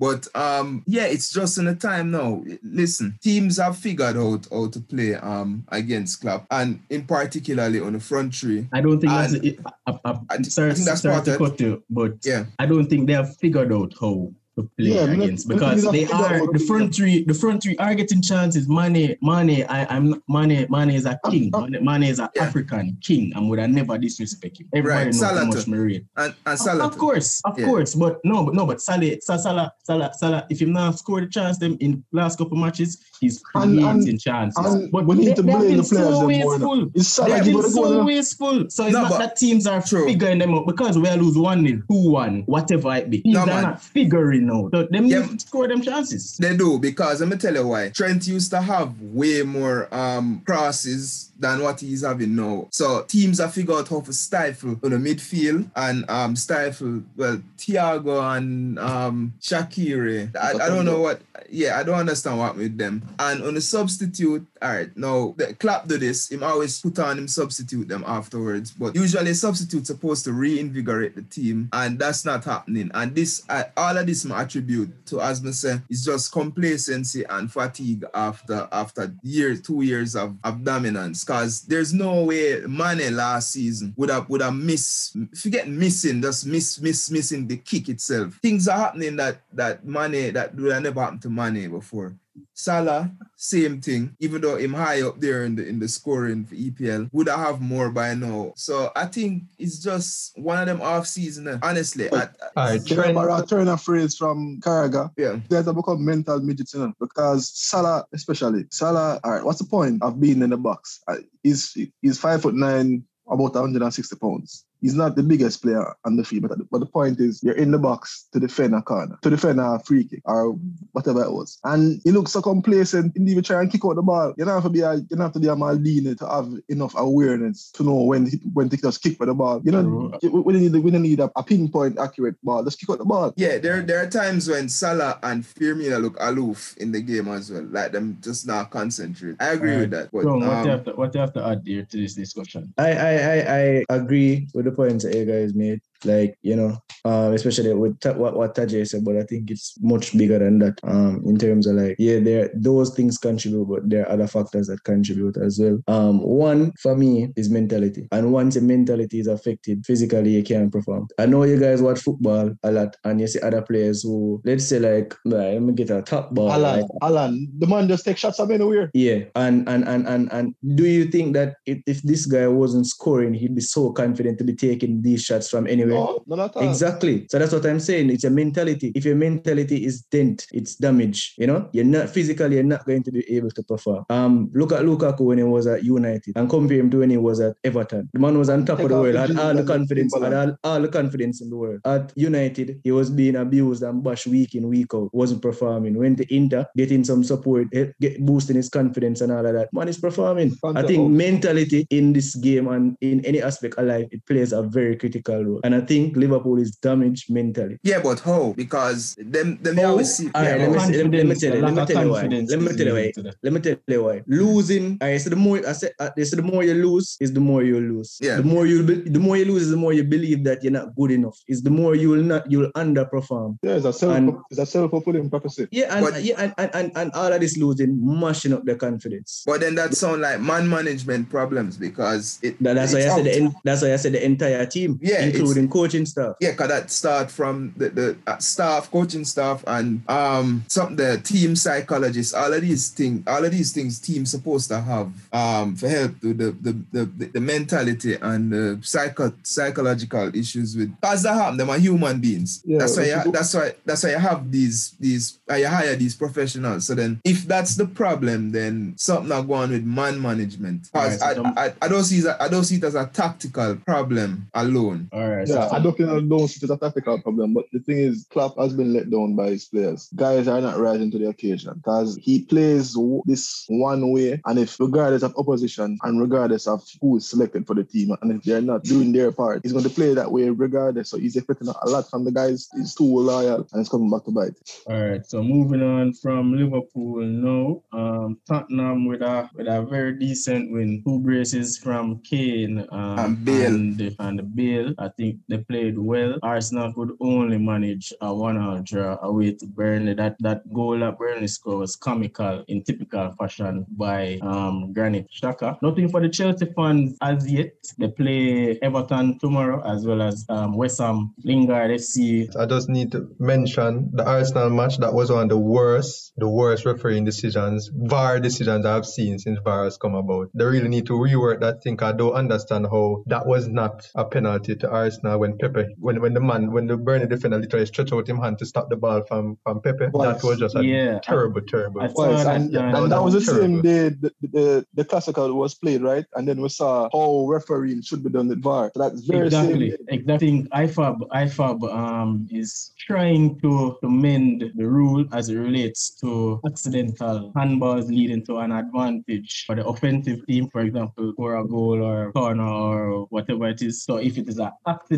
But 0.00 0.26
um, 0.34 0.82
yeah, 0.86 1.04
it's 1.04 1.30
just 1.30 1.58
in 1.58 1.66
a 1.68 1.74
time 1.76 2.10
now. 2.10 2.42
Listen, 2.62 3.18
teams 3.22 3.58
have 3.58 3.76
figured 3.76 4.16
out 4.16 4.46
how 4.50 4.68
to 4.68 4.80
play 4.80 5.14
um 5.14 5.62
against 5.68 6.22
Klopp, 6.22 6.46
and 6.50 6.80
in 6.88 7.04
particularly 7.04 7.80
on 7.80 7.92
the 7.92 8.00
front 8.00 8.34
three. 8.34 8.66
I 8.72 8.80
don't 8.80 8.98
think 8.98 9.12
that's 9.12 9.34
And- 9.34 9.44
it. 9.44 9.58
I, 9.86 9.98
I, 10.06 10.18
I- 10.30 10.42
sorry, 10.42 10.70
I 10.70 10.74
think 10.74 10.86
that's 10.86 11.02
sorry 11.02 11.14
part 11.16 11.26
to 11.26 11.36
cut 11.38 11.60
you, 11.60 11.82
but 11.90 12.14
Yeah. 12.24 12.46
I 12.58 12.64
don't 12.66 12.86
think 12.86 13.06
they 13.08 13.12
have 13.12 13.36
figured 13.36 13.72
out 13.72 13.92
how 14.00 14.32
to 14.56 14.68
play 14.76 14.94
Yeah, 14.94 15.02
against 15.04 15.48
the 15.48 15.54
because 15.54 15.82
thing 15.84 15.92
they 15.92 16.06
are 16.06 16.50
the 16.52 16.58
front 16.66 16.94
three. 16.94 17.24
The 17.24 17.34
front 17.34 17.62
three 17.62 17.76
are 17.78 17.94
getting 17.94 18.20
chances. 18.20 18.68
Mane, 18.68 19.16
Mane, 19.22 19.64
I, 19.68 19.86
I'm 19.88 20.10
not- 20.10 20.22
Mane. 20.28 20.66
Mane 20.68 20.90
is 20.90 21.06
a 21.06 21.18
king. 21.30 21.50
Mane, 21.52 21.78
Mane 21.84 22.02
is 22.04 22.18
an 22.18 22.28
Yeah. 22.34 22.44
African 22.44 22.96
king, 23.00 23.32
and 23.34 23.48
would 23.48 23.58
I 23.60 23.66
never 23.66 23.96
disrespect 23.98 24.60
him. 24.60 24.68
Everybody 24.74 24.96
Right, 24.98 25.06
knows 25.06 25.20
Salah 25.20 25.40
how 25.40 25.46
much 25.46 25.66
rate. 25.68 26.04
And 26.16 26.34
and 26.46 26.54
Of- 26.54 26.58
Salah. 26.58 26.84
Of 26.84 26.98
course, 26.98 27.40
of 27.44 27.58
Yeah. 27.58 27.66
course, 27.66 27.94
but 27.94 28.18
no, 28.24 28.44
but 28.44 28.54
no, 28.54 28.66
but 28.66 28.80
Salah, 28.80 29.20
Salah, 29.20 29.38
Salah, 29.40 29.72
Salah, 29.84 30.10
Salah 30.14 30.46
if 30.50 30.60
him 30.60 30.72
not 30.72 30.98
scored 30.98 31.24
a 31.24 31.28
chance 31.28 31.58
them 31.58 31.76
in 31.80 32.02
last 32.12 32.38
couple 32.38 32.56
matches, 32.56 32.98
he's 33.20 33.40
And- 33.54 33.78
creating 33.78 34.08
and- 34.08 34.20
chances. 34.20 34.64
and 34.66 34.90
but 34.90 35.06
we 35.06 35.14
need 35.16 35.36
to 35.36 35.42
blame 35.42 35.76
the 35.76 35.82
players 35.84 35.88
so 35.90 36.26
them 36.26 36.40
more 36.40 36.58
now. 36.58 36.68
wasteful. 36.68 36.90
It's 36.94 37.08
Salah 37.08 37.36
have 37.36 37.44
been 37.44 37.54
it 37.54 37.58
a 37.60 37.62
go 37.62 37.68
so 37.70 38.04
wasteful. 38.04 38.64
So 38.68 38.84
it's 38.84 38.92
No, 38.94 39.02
not 39.02 39.18
that 39.18 39.36
teams 39.36 39.66
are 39.66 39.80
True. 39.82 40.06
figuring 40.06 40.38
them 40.38 40.54
out 40.54 40.66
because 40.66 40.98
we 40.98 41.08
lose 41.12 41.38
one 41.38 41.64
0 41.66 41.82
two 41.88 42.10
one, 42.10 42.42
whatever 42.46 42.92
it 42.96 43.10
be. 43.10 43.20
Teams 43.20 43.34
No, 43.34 43.40
are 43.42 43.46
man. 43.46 43.62
not 43.62 43.82
figuring 43.82 44.39
out. 44.48 44.70
So 44.72 44.84
them 44.84 45.06
Yeah. 45.06 45.26
score 45.38 45.66
them 45.68 45.82
chances. 45.82 46.36
They 46.38 46.56
do 46.56 46.78
because 46.78 47.20
let 47.20 47.28
me 47.28 47.36
tell 47.36 47.54
you 47.54 47.66
why. 47.66 47.88
Trent 47.90 48.26
used 48.28 48.50
to 48.52 48.60
have 48.60 49.00
way 49.00 49.42
more 49.42 49.92
um 49.92 50.42
crosses 50.46 51.30
than 51.38 51.62
what 51.62 51.80
he's 51.80 52.02
having 52.04 52.36
now. 52.36 52.68
So 52.70 53.02
teams 53.02 53.38
have 53.40 53.52
figured 53.54 53.76
out 53.76 53.88
how 53.88 54.00
to 54.02 54.12
stifle 54.12 54.78
on 54.82 54.90
the 54.90 54.96
midfield 54.98 55.70
and 55.74 56.08
um 56.08 56.36
stifle 56.36 57.02
well 57.16 57.42
Thiago 57.58 58.36
and 58.36 58.78
um 58.78 59.32
Shaqiri. 59.40 60.34
I, 60.36 60.52
I 60.64 60.68
don't 60.68 60.84
know 60.84 61.00
what 61.00 61.20
yeah, 61.52 61.78
I 61.78 61.82
don't 61.82 61.98
understand 61.98 62.38
what 62.38 62.56
with 62.56 62.78
them. 62.78 63.02
And 63.18 63.42
on 63.42 63.54
the 63.54 63.60
substitute, 63.60 64.46
all 64.62 64.68
right, 64.68 64.96
now 64.96 65.34
the 65.36 65.54
Klopp 65.54 65.88
do 65.88 65.98
this, 65.98 66.30
him 66.30 66.44
always 66.44 66.80
put 66.80 66.98
on 66.98 67.18
him 67.18 67.26
substitute 67.26 67.88
them 67.88 68.04
afterwards. 68.06 68.70
But 68.70 68.94
usually 68.94 69.34
substitute 69.34 69.86
supposed 69.86 70.24
to 70.26 70.32
reinvigorate 70.32 71.16
the 71.16 71.22
team, 71.22 71.68
and 71.72 71.98
that's 71.98 72.24
not 72.24 72.44
happening. 72.44 72.90
And 72.94 73.14
this 73.14 73.42
I, 73.48 73.66
all 73.76 73.96
of 73.96 74.06
this 74.06 74.24
my 74.30 74.42
attribute 74.42 75.06
to 75.06 75.20
as 75.20 75.42
me 75.42 75.52
say 75.52 75.80
is 75.90 76.04
just 76.04 76.32
complacency 76.32 77.24
and 77.28 77.52
fatigue 77.52 78.04
after 78.14 78.68
after 78.72 79.14
years, 79.22 79.60
two 79.60 79.82
years 79.82 80.16
of, 80.16 80.36
of 80.44 80.64
dominance. 80.64 81.24
Cause 81.24 81.62
there's 81.62 81.92
no 81.92 82.24
way 82.24 82.60
Mane 82.66 83.16
last 83.16 83.52
season 83.52 83.94
would 83.96 84.10
have 84.10 84.28
would 84.28 84.40
have 84.40 84.54
miss 84.54 85.16
forget 85.34 85.68
missing, 85.68 86.22
just 86.22 86.46
miss 86.46 86.80
miss 86.80 87.10
missing 87.10 87.46
the 87.46 87.56
kick 87.56 87.88
itself. 87.88 88.34
Things 88.42 88.68
are 88.68 88.78
happening 88.78 89.16
that 89.16 89.42
that 89.52 89.84
Mane 89.84 90.32
that 90.32 90.54
would 90.54 90.72
have 90.72 90.82
never 90.82 91.00
happened 91.00 91.22
to 91.22 91.30
Mane 91.30 91.70
before. 91.70 92.16
Salah, 92.54 93.10
same 93.36 93.80
thing. 93.80 94.14
Even 94.20 94.40
though 94.42 94.56
him 94.56 94.74
high 94.74 95.02
up 95.02 95.20
there 95.20 95.44
in 95.44 95.56
the 95.56 95.66
in 95.66 95.78
the 95.78 95.88
scoring 95.88 96.44
for 96.44 96.54
EPL, 96.54 97.08
would 97.12 97.28
I 97.28 97.38
have 97.38 97.60
more 97.60 97.90
by 97.90 98.14
now? 98.14 98.52
So 98.56 98.90
I 98.94 99.06
think 99.06 99.44
it's 99.58 99.78
just 99.78 100.38
one 100.38 100.58
of 100.58 100.66
them 100.66 100.82
off 100.82 101.06
season. 101.06 101.48
eh. 101.48 101.58
Honestly, 101.62 102.12
I, 102.12 102.22
All 102.22 102.28
right, 102.56 102.74
You 102.74 102.96
Trent. 102.96 103.08
remember 103.16 103.28
a 103.30 103.46
turn 103.46 103.68
of 103.68 103.80
phrase 103.82 104.16
from 104.16 104.60
Carragher? 104.60 105.10
yeah. 105.16 105.36
Guys 105.48 105.66
have 105.66 105.74
become 105.76 106.04
mental 106.04 106.40
midgets, 106.40 106.74
you 106.74 106.80
know, 106.80 106.92
because 107.00 107.48
Salah, 107.54 108.04
especially 108.12 108.64
Salah. 108.70 109.20
All 109.24 109.30
right, 109.32 109.44
what's 109.44 109.58
the 109.58 109.64
point 109.66 110.02
of 110.02 110.20
being 110.20 110.42
in 110.42 110.50
the 110.50 110.56
box? 110.56 111.00
Uh, 111.08 111.16
he's 111.42 111.76
he's 112.02 112.18
five 112.18 112.42
foot 112.42 112.54
nine, 112.54 113.04
about 113.26 113.54
160 113.54 114.16
pounds. 114.16 114.64
He's 114.80 114.94
not 114.94 115.16
the 115.16 115.22
biggest 115.22 115.62
player 115.62 115.94
on 116.04 116.16
the 116.16 116.24
field, 116.24 116.48
but, 116.48 116.58
but 116.70 116.78
the 116.78 116.86
point 116.86 117.20
is, 117.20 117.42
you're 117.42 117.54
in 117.54 117.70
the 117.70 117.78
box 117.78 118.28
to 118.32 118.40
defend 118.40 118.74
a 118.74 118.82
corner, 118.82 119.18
to 119.22 119.30
defend 119.30 119.60
a 119.60 119.78
free 119.80 120.04
kick 120.04 120.22
or 120.24 120.58
whatever 120.92 121.22
it 121.22 121.32
was. 121.32 121.58
And 121.64 122.00
he 122.04 122.10
looks 122.10 122.32
so 122.32 122.42
complacent. 122.42 123.12
He 123.12 123.18
didn't 123.18 123.28
even 123.28 123.44
try 123.44 123.60
and 123.60 123.70
kick 123.70 123.84
out 123.84 123.96
the 123.96 124.02
ball. 124.02 124.34
You 124.36 124.44
don't 124.44 124.54
have 124.54 124.62
to 124.64 124.70
be 124.70 124.80
a, 124.80 124.94
you 124.94 125.06
don't 125.10 125.20
have 125.20 125.32
to 125.32 125.40
be 125.40 125.48
a 125.48 125.54
Maldini 125.54 126.16
to 126.18 126.26
have 126.26 126.50
enough 126.68 126.94
awareness 126.96 127.70
to 127.72 127.82
know 127.82 128.02
when 128.04 128.26
when 128.52 128.68
to 128.68 128.76
just 128.76 129.02
kick 129.02 129.16
for 129.16 129.26
the 129.26 129.34
ball. 129.34 129.60
You 129.64 129.72
know, 129.72 130.18
we, 130.22 130.28
we 130.28 130.52
need 130.54 130.72
we 130.72 130.90
don't 130.90 131.02
need 131.02 131.20
a, 131.20 131.30
a 131.36 131.42
pinpoint 131.42 131.98
accurate 131.98 132.36
ball. 132.42 132.64
Just 132.64 132.80
kick 132.80 132.90
out 132.90 132.98
the 132.98 133.04
ball. 133.04 133.32
Yeah, 133.36 133.58
there 133.58 133.82
there 133.82 134.02
are 134.02 134.08
times 134.08 134.48
when 134.48 134.68
Salah 134.68 135.18
and 135.22 135.44
Firmino 135.44 136.00
look 136.00 136.16
aloof 136.20 136.76
in 136.78 136.92
the 136.92 137.00
game 137.00 137.28
as 137.28 137.50
well, 137.50 137.66
like 137.70 137.92
them 137.92 138.18
just 138.20 138.46
not 138.46 138.70
concentrate. 138.70 139.36
I 139.40 139.52
agree 139.52 139.76
with 139.76 139.90
that. 139.90 140.10
But 140.12 140.24
John, 140.24 140.40
what, 140.40 140.50
um, 140.50 140.64
you 140.64 140.70
have 140.70 140.84
to, 140.84 140.92
what 140.92 141.14
you 141.14 141.20
have 141.20 141.32
to 141.34 141.44
add 141.44 141.64
there 141.64 141.82
to 141.82 141.96
this 141.96 142.14
discussion? 142.14 142.72
I, 142.78 142.92
I, 142.92 143.12
I, 143.12 143.84
I 143.90 143.96
agree 143.96 144.48
with 144.54 144.66
the 144.70 144.76
points 144.76 145.04
that 145.04 145.14
you 145.16 145.24
guys 145.24 145.54
made. 145.54 145.80
Like, 146.04 146.38
you 146.42 146.56
know, 146.56 146.78
um, 147.04 147.32
especially 147.32 147.72
with 147.74 147.96
what, 148.04 148.36
what 148.36 148.54
Tajay 148.54 148.86
said, 148.86 149.04
but 149.04 149.16
I 149.16 149.22
think 149.22 149.50
it's 149.50 149.74
much 149.80 150.16
bigger 150.16 150.38
than 150.38 150.58
that. 150.60 150.78
Um, 150.84 151.22
in 151.26 151.38
terms 151.38 151.66
of 151.66 151.76
like, 151.76 151.96
yeah, 151.98 152.18
there 152.18 152.50
those 152.54 152.94
things 152.94 153.18
contribute, 153.18 153.66
but 153.66 153.88
there 153.88 154.06
are 154.06 154.12
other 154.12 154.26
factors 154.26 154.66
that 154.68 154.84
contribute 154.84 155.36
as 155.36 155.58
well. 155.58 155.78
Um, 155.88 156.20
one 156.20 156.72
for 156.80 156.96
me 156.96 157.32
is 157.36 157.50
mentality. 157.50 158.08
And 158.12 158.32
once 158.32 158.54
your 158.54 158.64
mentality 158.64 159.20
is 159.20 159.26
affected, 159.26 159.84
physically 159.86 160.30
you 160.30 160.42
can't 160.42 160.72
perform. 160.72 161.08
I 161.18 161.26
know 161.26 161.44
you 161.44 161.58
guys 161.58 161.82
watch 161.82 162.00
football 162.00 162.52
a 162.62 162.70
lot 162.70 162.96
and 163.04 163.20
you 163.20 163.26
see 163.26 163.40
other 163.40 163.62
players 163.62 164.02
who 164.02 164.40
let's 164.44 164.66
say 164.66 164.78
like, 164.78 165.14
let 165.24 165.60
me 165.60 165.72
get 165.72 165.90
a 165.90 166.02
top 166.02 166.30
ball. 166.34 166.52
Alan, 166.52 166.80
like, 166.80 166.90
Alan, 167.02 167.48
the 167.58 167.66
man 167.66 167.88
just 167.88 168.04
take 168.04 168.18
shots 168.18 168.36
from 168.36 168.50
anywhere. 168.50 168.90
yeah, 168.94 169.24
and 169.34 169.68
and 169.68 169.86
and 169.86 170.06
and 170.06 170.32
and 170.32 170.54
do 170.74 170.84
you 170.84 171.06
think 171.06 171.34
that 171.34 171.56
if, 171.66 171.78
if 171.86 172.02
this 172.02 172.26
guy 172.26 172.46
wasn't 172.46 172.86
scoring, 172.86 173.34
he'd 173.34 173.54
be 173.54 173.60
so 173.60 173.92
confident 173.92 174.38
to 174.38 174.44
be 174.44 174.54
taking 174.54 175.02
these 175.02 175.22
shots 175.22 175.48
from 175.48 175.66
anywhere? 175.66 175.89
No, 175.94 176.22
not 176.26 176.50
at 176.50 176.56
all. 176.56 176.68
Exactly. 176.68 177.26
So 177.30 177.38
that's 177.38 177.52
what 177.52 177.66
I'm 177.66 177.80
saying. 177.80 178.10
It's 178.10 178.24
a 178.24 178.30
mentality. 178.30 178.92
If 178.94 179.04
your 179.04 179.16
mentality 179.16 179.84
is 179.84 180.02
dent, 180.02 180.46
it's 180.52 180.76
damage. 180.76 181.34
You 181.38 181.46
know, 181.46 181.68
you're 181.72 181.84
not 181.84 182.08
physically, 182.08 182.56
you're 182.56 182.64
not 182.64 182.84
going 182.86 183.02
to 183.04 183.12
be 183.12 183.24
able 183.36 183.50
to 183.50 183.62
perform. 183.62 184.04
Um, 184.10 184.50
look 184.54 184.72
at 184.72 184.82
Lukaku 184.82 185.20
when 185.20 185.38
he 185.38 185.44
was 185.44 185.66
at 185.66 185.84
United 185.84 186.36
and 186.36 186.48
compare 186.48 186.78
him 186.78 186.90
to 186.90 186.98
when 186.98 187.10
he 187.10 187.16
was 187.16 187.40
at 187.40 187.56
Everton. 187.64 188.08
The 188.12 188.18
man 188.18 188.38
was 188.38 188.48
on 188.48 188.64
top 188.66 188.80
of 188.80 188.88
the 188.88 189.00
world, 189.00 189.14
had 189.14 189.38
all 189.38 189.54
the 189.54 189.64
confidence, 189.64 190.14
had 190.14 190.32
all, 190.32 190.56
all 190.64 190.80
the 190.80 190.88
confidence 190.88 191.40
in 191.40 191.50
the 191.50 191.56
world. 191.56 191.80
At 191.84 192.12
United, 192.16 192.80
he 192.84 192.92
was 192.92 193.10
being 193.10 193.36
abused 193.36 193.82
and 193.82 194.02
bashed 194.02 194.26
week 194.26 194.54
in, 194.54 194.68
week 194.68 194.94
out, 194.94 195.12
wasn't 195.12 195.42
performing. 195.42 195.98
Went 195.98 196.18
to 196.18 196.34
Inter, 196.34 196.66
getting 196.76 197.04
some 197.04 197.24
support, 197.24 197.70
get 197.70 198.24
boosting 198.24 198.56
his 198.56 198.68
confidence 198.68 199.20
and 199.20 199.32
all 199.32 199.44
of 199.44 199.52
that. 199.54 199.72
Man 199.72 199.88
is 199.88 199.98
performing. 199.98 200.56
I 200.64 200.82
think 200.82 201.10
mentality 201.10 201.86
in 201.90 202.12
this 202.12 202.34
game 202.34 202.68
and 202.68 202.96
in 203.00 203.24
any 203.24 203.42
aspect 203.42 203.76
of 203.76 203.86
life, 203.86 204.08
it 204.10 204.24
plays 204.26 204.52
a 204.52 204.62
very 204.62 204.96
critical 204.96 205.44
role. 205.44 205.60
And 205.64 205.74
I 205.80 205.86
think 205.86 206.16
Liverpool 206.16 206.58
is 206.60 206.70
damaged 206.88 207.30
mentally. 207.30 207.76
yeah, 207.82 208.00
but 208.02 208.20
how? 208.20 208.52
Because 208.56 209.16
them 209.18 209.48
them 209.62 209.76
How? 209.76 209.90
always 209.92 210.14
see 210.16 210.28
All 210.34 210.42
right, 210.42 210.60
yeah, 210.60 210.66
let 210.66 210.70
me 210.70 210.78
how? 210.78 210.88
let 210.88 211.06
me- 211.28 211.34
tell 211.42 211.54
you, 211.56 211.62
let 211.62 211.74
me 211.74 211.84
tell 211.86 212.04
you 212.04 212.10
why. 212.12 212.22
Let 212.22 212.60
me 212.60 212.72
tell 212.76 212.86
you 212.86 212.94
why. 212.98 213.12
Let 213.44 213.52
me 213.54 213.60
tell 213.60 213.76
you 213.96 214.02
why. 214.04 214.16
Losing, 214.26 214.98
I 215.00 215.16
said 215.16 215.32
the 215.32 215.36
more 215.36 215.56
I 215.66 215.72
said, 215.72 215.92
they 216.16 216.24
said 216.24 216.38
the 216.38 216.48
more 216.52 216.62
you 216.64 216.74
lose 216.74 217.16
is 217.20 217.32
the 217.32 217.40
more 217.40 217.62
you 217.62 217.80
lose. 217.80 218.18
Yeah. 218.20 218.36
The 218.36 218.42
more 218.54 218.66
you 218.66 218.82
be- 218.82 219.08
the 219.16 219.18
more 219.26 219.36
you 219.36 219.46
lose 219.46 219.62
is 219.62 219.70
the 219.70 219.76
more 219.84 219.92
you 219.92 220.04
believe 220.04 220.44
that 220.44 220.62
you're 220.62 220.72
not 220.80 220.94
good 220.96 221.10
enough. 221.18 221.38
Is 221.48 221.62
the 221.62 221.70
more 221.70 221.94
you 221.94 222.10
will 222.10 222.22
not 222.32 222.50
you'll 222.50 222.70
underperform. 222.72 223.58
Yeah, 223.62 223.76
it's 223.76 223.86
a 223.86 223.92
self 223.92 224.16
And- 224.16 224.34
it's 224.50 224.60
a 224.60 224.66
self 224.66 224.90
fulfilling 224.90 225.30
prophecy. 225.30 225.66
Yeah, 225.70 225.94
and 225.96 226.04
But- 226.04 226.22
yeah, 226.24 226.34
and, 226.42 226.54
and, 226.58 226.70
and, 226.74 226.92
and 226.96 227.12
all 227.12 227.32
of 227.32 227.40
this 227.40 227.56
losing, 227.56 227.98
mashing 228.02 228.52
up 228.52 228.64
their 228.64 228.76
confidence. 228.76 229.44
But 229.46 229.60
then 229.60 229.74
that 229.76 229.94
sounds 229.94 230.20
like 230.20 230.40
man 230.40 230.68
management 230.68 231.28
problems 231.30 231.76
because 231.76 232.38
it 232.42 232.60
That, 232.62 232.74
that's 232.74 232.92
why 232.92 233.00
I 233.00 233.08
said 233.16 233.24
the 233.24 233.52
that's 233.64 233.82
why 233.82 233.92
I 233.92 233.96
said 233.96 234.12
the 234.12 234.24
entire 234.24 234.66
team, 234.66 234.98
Yeah, 235.02 235.22
including 235.24 235.68
coaching 235.70 236.06
staff. 236.06 236.36
Yeah, 236.40 236.54
cause 236.54 236.68
that 236.68 236.90
start 236.90 237.30
from 237.30 237.72
the, 237.76 237.88
the 237.90 238.16
uh, 238.26 238.38
staff, 238.38 238.90
coaching 238.90 239.24
staff, 239.24 239.64
and 239.66 240.08
um 240.08 240.64
some 240.68 240.96
the 240.96 241.18
team 241.18 241.56
psychologists. 241.56 242.34
All 242.34 242.52
of 242.52 242.62
these 242.62 242.88
things, 242.90 243.22
all 243.26 243.44
of 243.44 243.52
these 243.52 243.72
things, 243.72 243.98
teams 243.98 244.30
supposed 244.30 244.68
to 244.68 244.80
have 244.80 245.10
um 245.32 245.76
for 245.76 245.88
help 245.88 246.20
to 246.20 246.34
the 246.34 246.52
the 246.60 246.72
the, 246.92 247.04
the, 247.04 247.26
the 247.26 247.40
mentality 247.40 248.14
and 248.14 248.52
the 248.52 248.78
psycho 248.82 249.32
psychological 249.42 250.34
issues 250.36 250.76
with. 250.76 250.94
Cause 251.00 251.22
that 251.22 251.34
happen, 251.34 251.56
them 251.56 251.70
are 251.70 251.78
human 251.78 252.20
beings. 252.20 252.62
Yeah, 252.64 252.78
that's 252.78 252.96
why 252.96 253.08
that's 253.08 253.24
you, 253.26 253.32
good. 253.32 253.38
that's 253.38 253.54
why 253.54 253.74
that's 253.84 254.02
why 254.02 254.10
you 254.10 254.18
have 254.18 254.50
these 254.50 254.92
these 255.00 255.38
uh, 255.50 255.54
you 255.54 255.68
hire 255.68 255.96
these 255.96 256.14
professionals. 256.14 256.86
So 256.86 256.94
then, 256.94 257.20
if 257.24 257.46
that's 257.46 257.76
the 257.76 257.86
problem, 257.86 258.52
then 258.52 258.94
something 258.96 259.28
not 259.28 259.42
going 259.42 259.70
with 259.70 259.84
man 259.84 260.20
management. 260.20 260.90
Cause 260.92 261.20
Right, 261.20 261.34
so 261.36 261.44
I, 261.44 261.66
I, 261.66 261.72
I 261.82 261.88
don't 261.88 262.04
see 262.04 262.20
that 262.20 262.40
I 262.40 262.48
don't 262.48 262.64
see 262.64 262.76
it 262.76 262.84
as 262.84 262.94
a 262.94 263.06
tactical 263.06 263.76
problem 263.76 264.48
alone. 264.54 265.08
All 265.12 265.28
right. 265.28 265.46
Yeah, 265.60 265.68
so 265.68 265.76
I 265.76 265.78
don't 265.80 265.96
think 265.96 266.08
I 266.08 266.20
don't 266.20 266.48
see 266.48 266.58
it 266.58 266.64
as 266.64 266.70
a 266.70 266.76
tactical 266.76 267.20
problem, 267.20 267.54
but 267.54 267.64
the 267.72 267.80
thing 267.80 267.98
is, 267.98 268.26
Klopp 268.30 268.58
has 268.58 268.72
been 268.74 268.92
let 268.92 269.10
down 269.10 269.36
by 269.36 269.50
his 269.50 269.66
players. 269.66 270.08
Guys 270.14 270.48
are 270.48 270.60
not 270.60 270.78
rising 270.78 271.10
to 271.12 271.18
the 271.18 271.28
occasion 271.28 271.74
because 271.74 272.16
he 272.20 272.42
plays 272.44 272.94
w- 272.94 273.22
this 273.26 273.64
one 273.68 274.10
way, 274.10 274.40
and 274.46 274.58
if 274.58 274.78
regardless 274.80 275.22
of 275.22 275.34
opposition 275.36 275.98
and 276.02 276.20
regardless 276.20 276.66
of 276.66 276.82
who 277.00 277.16
is 277.18 277.28
selected 277.28 277.66
for 277.66 277.74
the 277.74 277.84
team, 277.84 278.14
and 278.22 278.32
if 278.32 278.42
they're 278.42 278.60
not 278.62 278.84
doing 278.84 279.12
their 279.12 279.32
part, 279.32 279.60
he's 279.62 279.72
going 279.72 279.84
to 279.84 279.90
play 279.90 280.14
that 280.14 280.30
way 280.30 280.48
regardless. 280.50 281.10
So 281.10 281.18
he's 281.18 281.36
expecting 281.36 281.68
a 281.68 281.88
lot 281.88 282.08
from 282.10 282.24
the 282.24 282.32
guys. 282.32 282.68
He's 282.74 282.94
too 282.94 283.04
loyal, 283.04 283.66
and 283.72 283.80
it's 283.80 283.88
coming 283.88 284.10
back 284.10 284.24
to 284.24 284.30
bite. 284.30 284.54
All 284.86 285.00
right, 285.08 285.24
so 285.26 285.42
moving 285.42 285.82
on 285.82 286.12
from 286.14 286.56
Liverpool 286.56 287.20
now, 287.22 287.82
um, 287.92 288.38
Tottenham 288.46 289.06
with 289.06 289.22
a 289.22 289.48
with 289.54 289.66
a 289.68 289.82
very 289.82 290.18
decent 290.18 290.72
win, 290.72 291.02
two 291.06 291.18
braces 291.20 291.78
from 291.78 292.20
Kane 292.22 292.86
um, 292.90 293.18
And 293.18 293.44
Bale. 293.44 293.66
and, 293.74 293.98
the, 293.98 294.16
and 294.18 294.54
Bale. 294.54 294.94
I 294.98 295.08
think 295.16 295.38
they 295.50 295.58
played 295.58 295.98
well. 295.98 296.38
Arsenal 296.42 296.92
could 296.92 297.16
only 297.20 297.58
manage 297.58 298.12
a 298.20 298.32
one-all 298.32 298.80
draw 298.82 299.18
away 299.22 299.52
to 299.52 299.66
Burnley. 299.66 300.14
That 300.14 300.36
that 300.40 300.72
goal 300.72 300.98
that 301.00 301.18
Burnley 301.18 301.48
scored 301.48 301.80
was 301.80 301.96
comical 301.96 302.64
in 302.68 302.82
typical 302.82 303.32
fashion 303.32 303.84
by 303.90 304.38
um, 304.42 304.92
Granit 304.92 305.28
Xhaka. 305.30 305.78
Nothing 305.82 306.08
for 306.08 306.20
the 306.20 306.28
Chelsea 306.28 306.66
fans 306.76 307.16
as 307.20 307.50
yet. 307.50 307.74
They 307.98 308.08
play 308.08 308.78
Everton 308.80 309.38
tomorrow 309.38 309.82
as 309.84 310.06
well 310.06 310.22
as 310.22 310.46
um, 310.48 310.76
West 310.76 311.00
Ham, 311.00 311.34
Lingard 311.44 311.90
FC. 311.90 312.54
I 312.56 312.66
just 312.66 312.88
need 312.88 313.10
to 313.12 313.34
mention 313.38 314.10
the 314.12 314.24
Arsenal 314.24 314.70
match. 314.70 314.98
That 314.98 315.12
was 315.12 315.32
one 315.32 315.44
of 315.44 315.48
the 315.48 315.58
worst, 315.58 316.32
the 316.36 316.48
worst 316.48 316.86
refereeing 316.86 317.24
decisions, 317.24 317.90
VAR 317.92 318.38
decisions 318.38 318.86
I've 318.86 319.06
seen 319.06 319.38
since 319.38 319.58
VAR 319.64 319.84
has 319.84 319.96
come 319.96 320.14
about. 320.14 320.50
They 320.54 320.64
really 320.64 320.88
need 320.88 321.06
to 321.06 321.14
rework 321.14 321.60
that 321.60 321.82
thing. 321.82 322.00
I 322.02 322.12
don't 322.12 322.34
understand 322.34 322.86
how 322.86 323.24
that 323.26 323.46
was 323.46 323.68
not 323.68 324.08
a 324.14 324.24
penalty 324.24 324.76
to 324.76 324.90
Arsenal 324.90 325.29
when 325.36 325.56
Pepe, 325.58 325.86
when, 325.98 326.20
when 326.20 326.34
the 326.34 326.40
man, 326.40 326.72
when 326.72 326.86
the 326.86 326.96
Burnley 326.96 327.26
defender 327.26 327.58
literally 327.58 327.86
stretched 327.86 328.12
out 328.12 328.26
his 328.26 328.38
hand 328.38 328.58
to 328.58 328.66
stop 328.66 328.88
the 328.90 328.96
ball 328.96 329.22
from, 329.22 329.56
from 329.62 329.80
Pepe. 329.80 330.06
That 330.06 330.40
was 330.42 330.58
just 330.58 330.76
a 330.76 330.84
Yeah. 330.84 331.18
terrible, 331.22 331.60
terrible. 331.62 332.02
I 332.02 332.08
saw 332.08 332.14
Twice, 332.14 332.44
that, 332.44 332.56
and, 332.56 332.76
uh, 332.76 332.80
and 332.80 333.12
that 333.12 333.22
was 333.22 333.34
the 333.34 333.40
terrible. 333.40 333.62
same 333.62 333.82
day 333.82 334.08
the, 334.08 334.32
the, 334.42 334.86
the 334.94 335.04
classical 335.04 335.52
was 335.54 335.74
played, 335.74 336.02
right? 336.02 336.24
And 336.34 336.46
then 336.46 336.60
we 336.60 336.68
saw 336.68 337.08
how 337.12 337.46
refereeing 337.46 338.02
should 338.02 338.22
be 338.22 338.30
done 338.30 338.48
with 338.48 338.62
VAR. 338.62 338.90
So 338.94 339.00
that's 339.00 339.22
very 339.22 339.46
exactly. 339.46 339.96
Exactly. 340.08 340.66
IFAB, 340.72 341.28
IFAB 341.28 341.92
um, 341.92 342.46
is 342.50 342.92
trying 342.98 343.60
to, 343.60 343.96
to 344.02 344.08
mend 344.08 344.72
the 344.74 344.86
rule 344.86 345.24
as 345.32 345.48
it 345.48 345.56
relates 345.56 346.10
to 346.20 346.60
accidental 346.66 347.52
handballs 347.56 348.08
leading 348.08 348.44
to 348.46 348.58
an 348.58 348.72
advantage 348.72 349.64
for 349.66 349.74
the 349.74 349.86
offensive 349.86 350.46
team, 350.46 350.68
for 350.70 350.80
example, 350.80 351.32
for 351.36 351.56
a 351.56 351.66
goal 351.66 352.02
or 352.02 352.32
corner 352.32 352.66
or 352.68 353.26
whatever 353.26 353.68
it 353.68 353.82
is. 353.82 354.02
So 354.02 354.16
if 354.16 354.38
it 354.38 354.48
is 354.48 354.58
an 354.58 354.72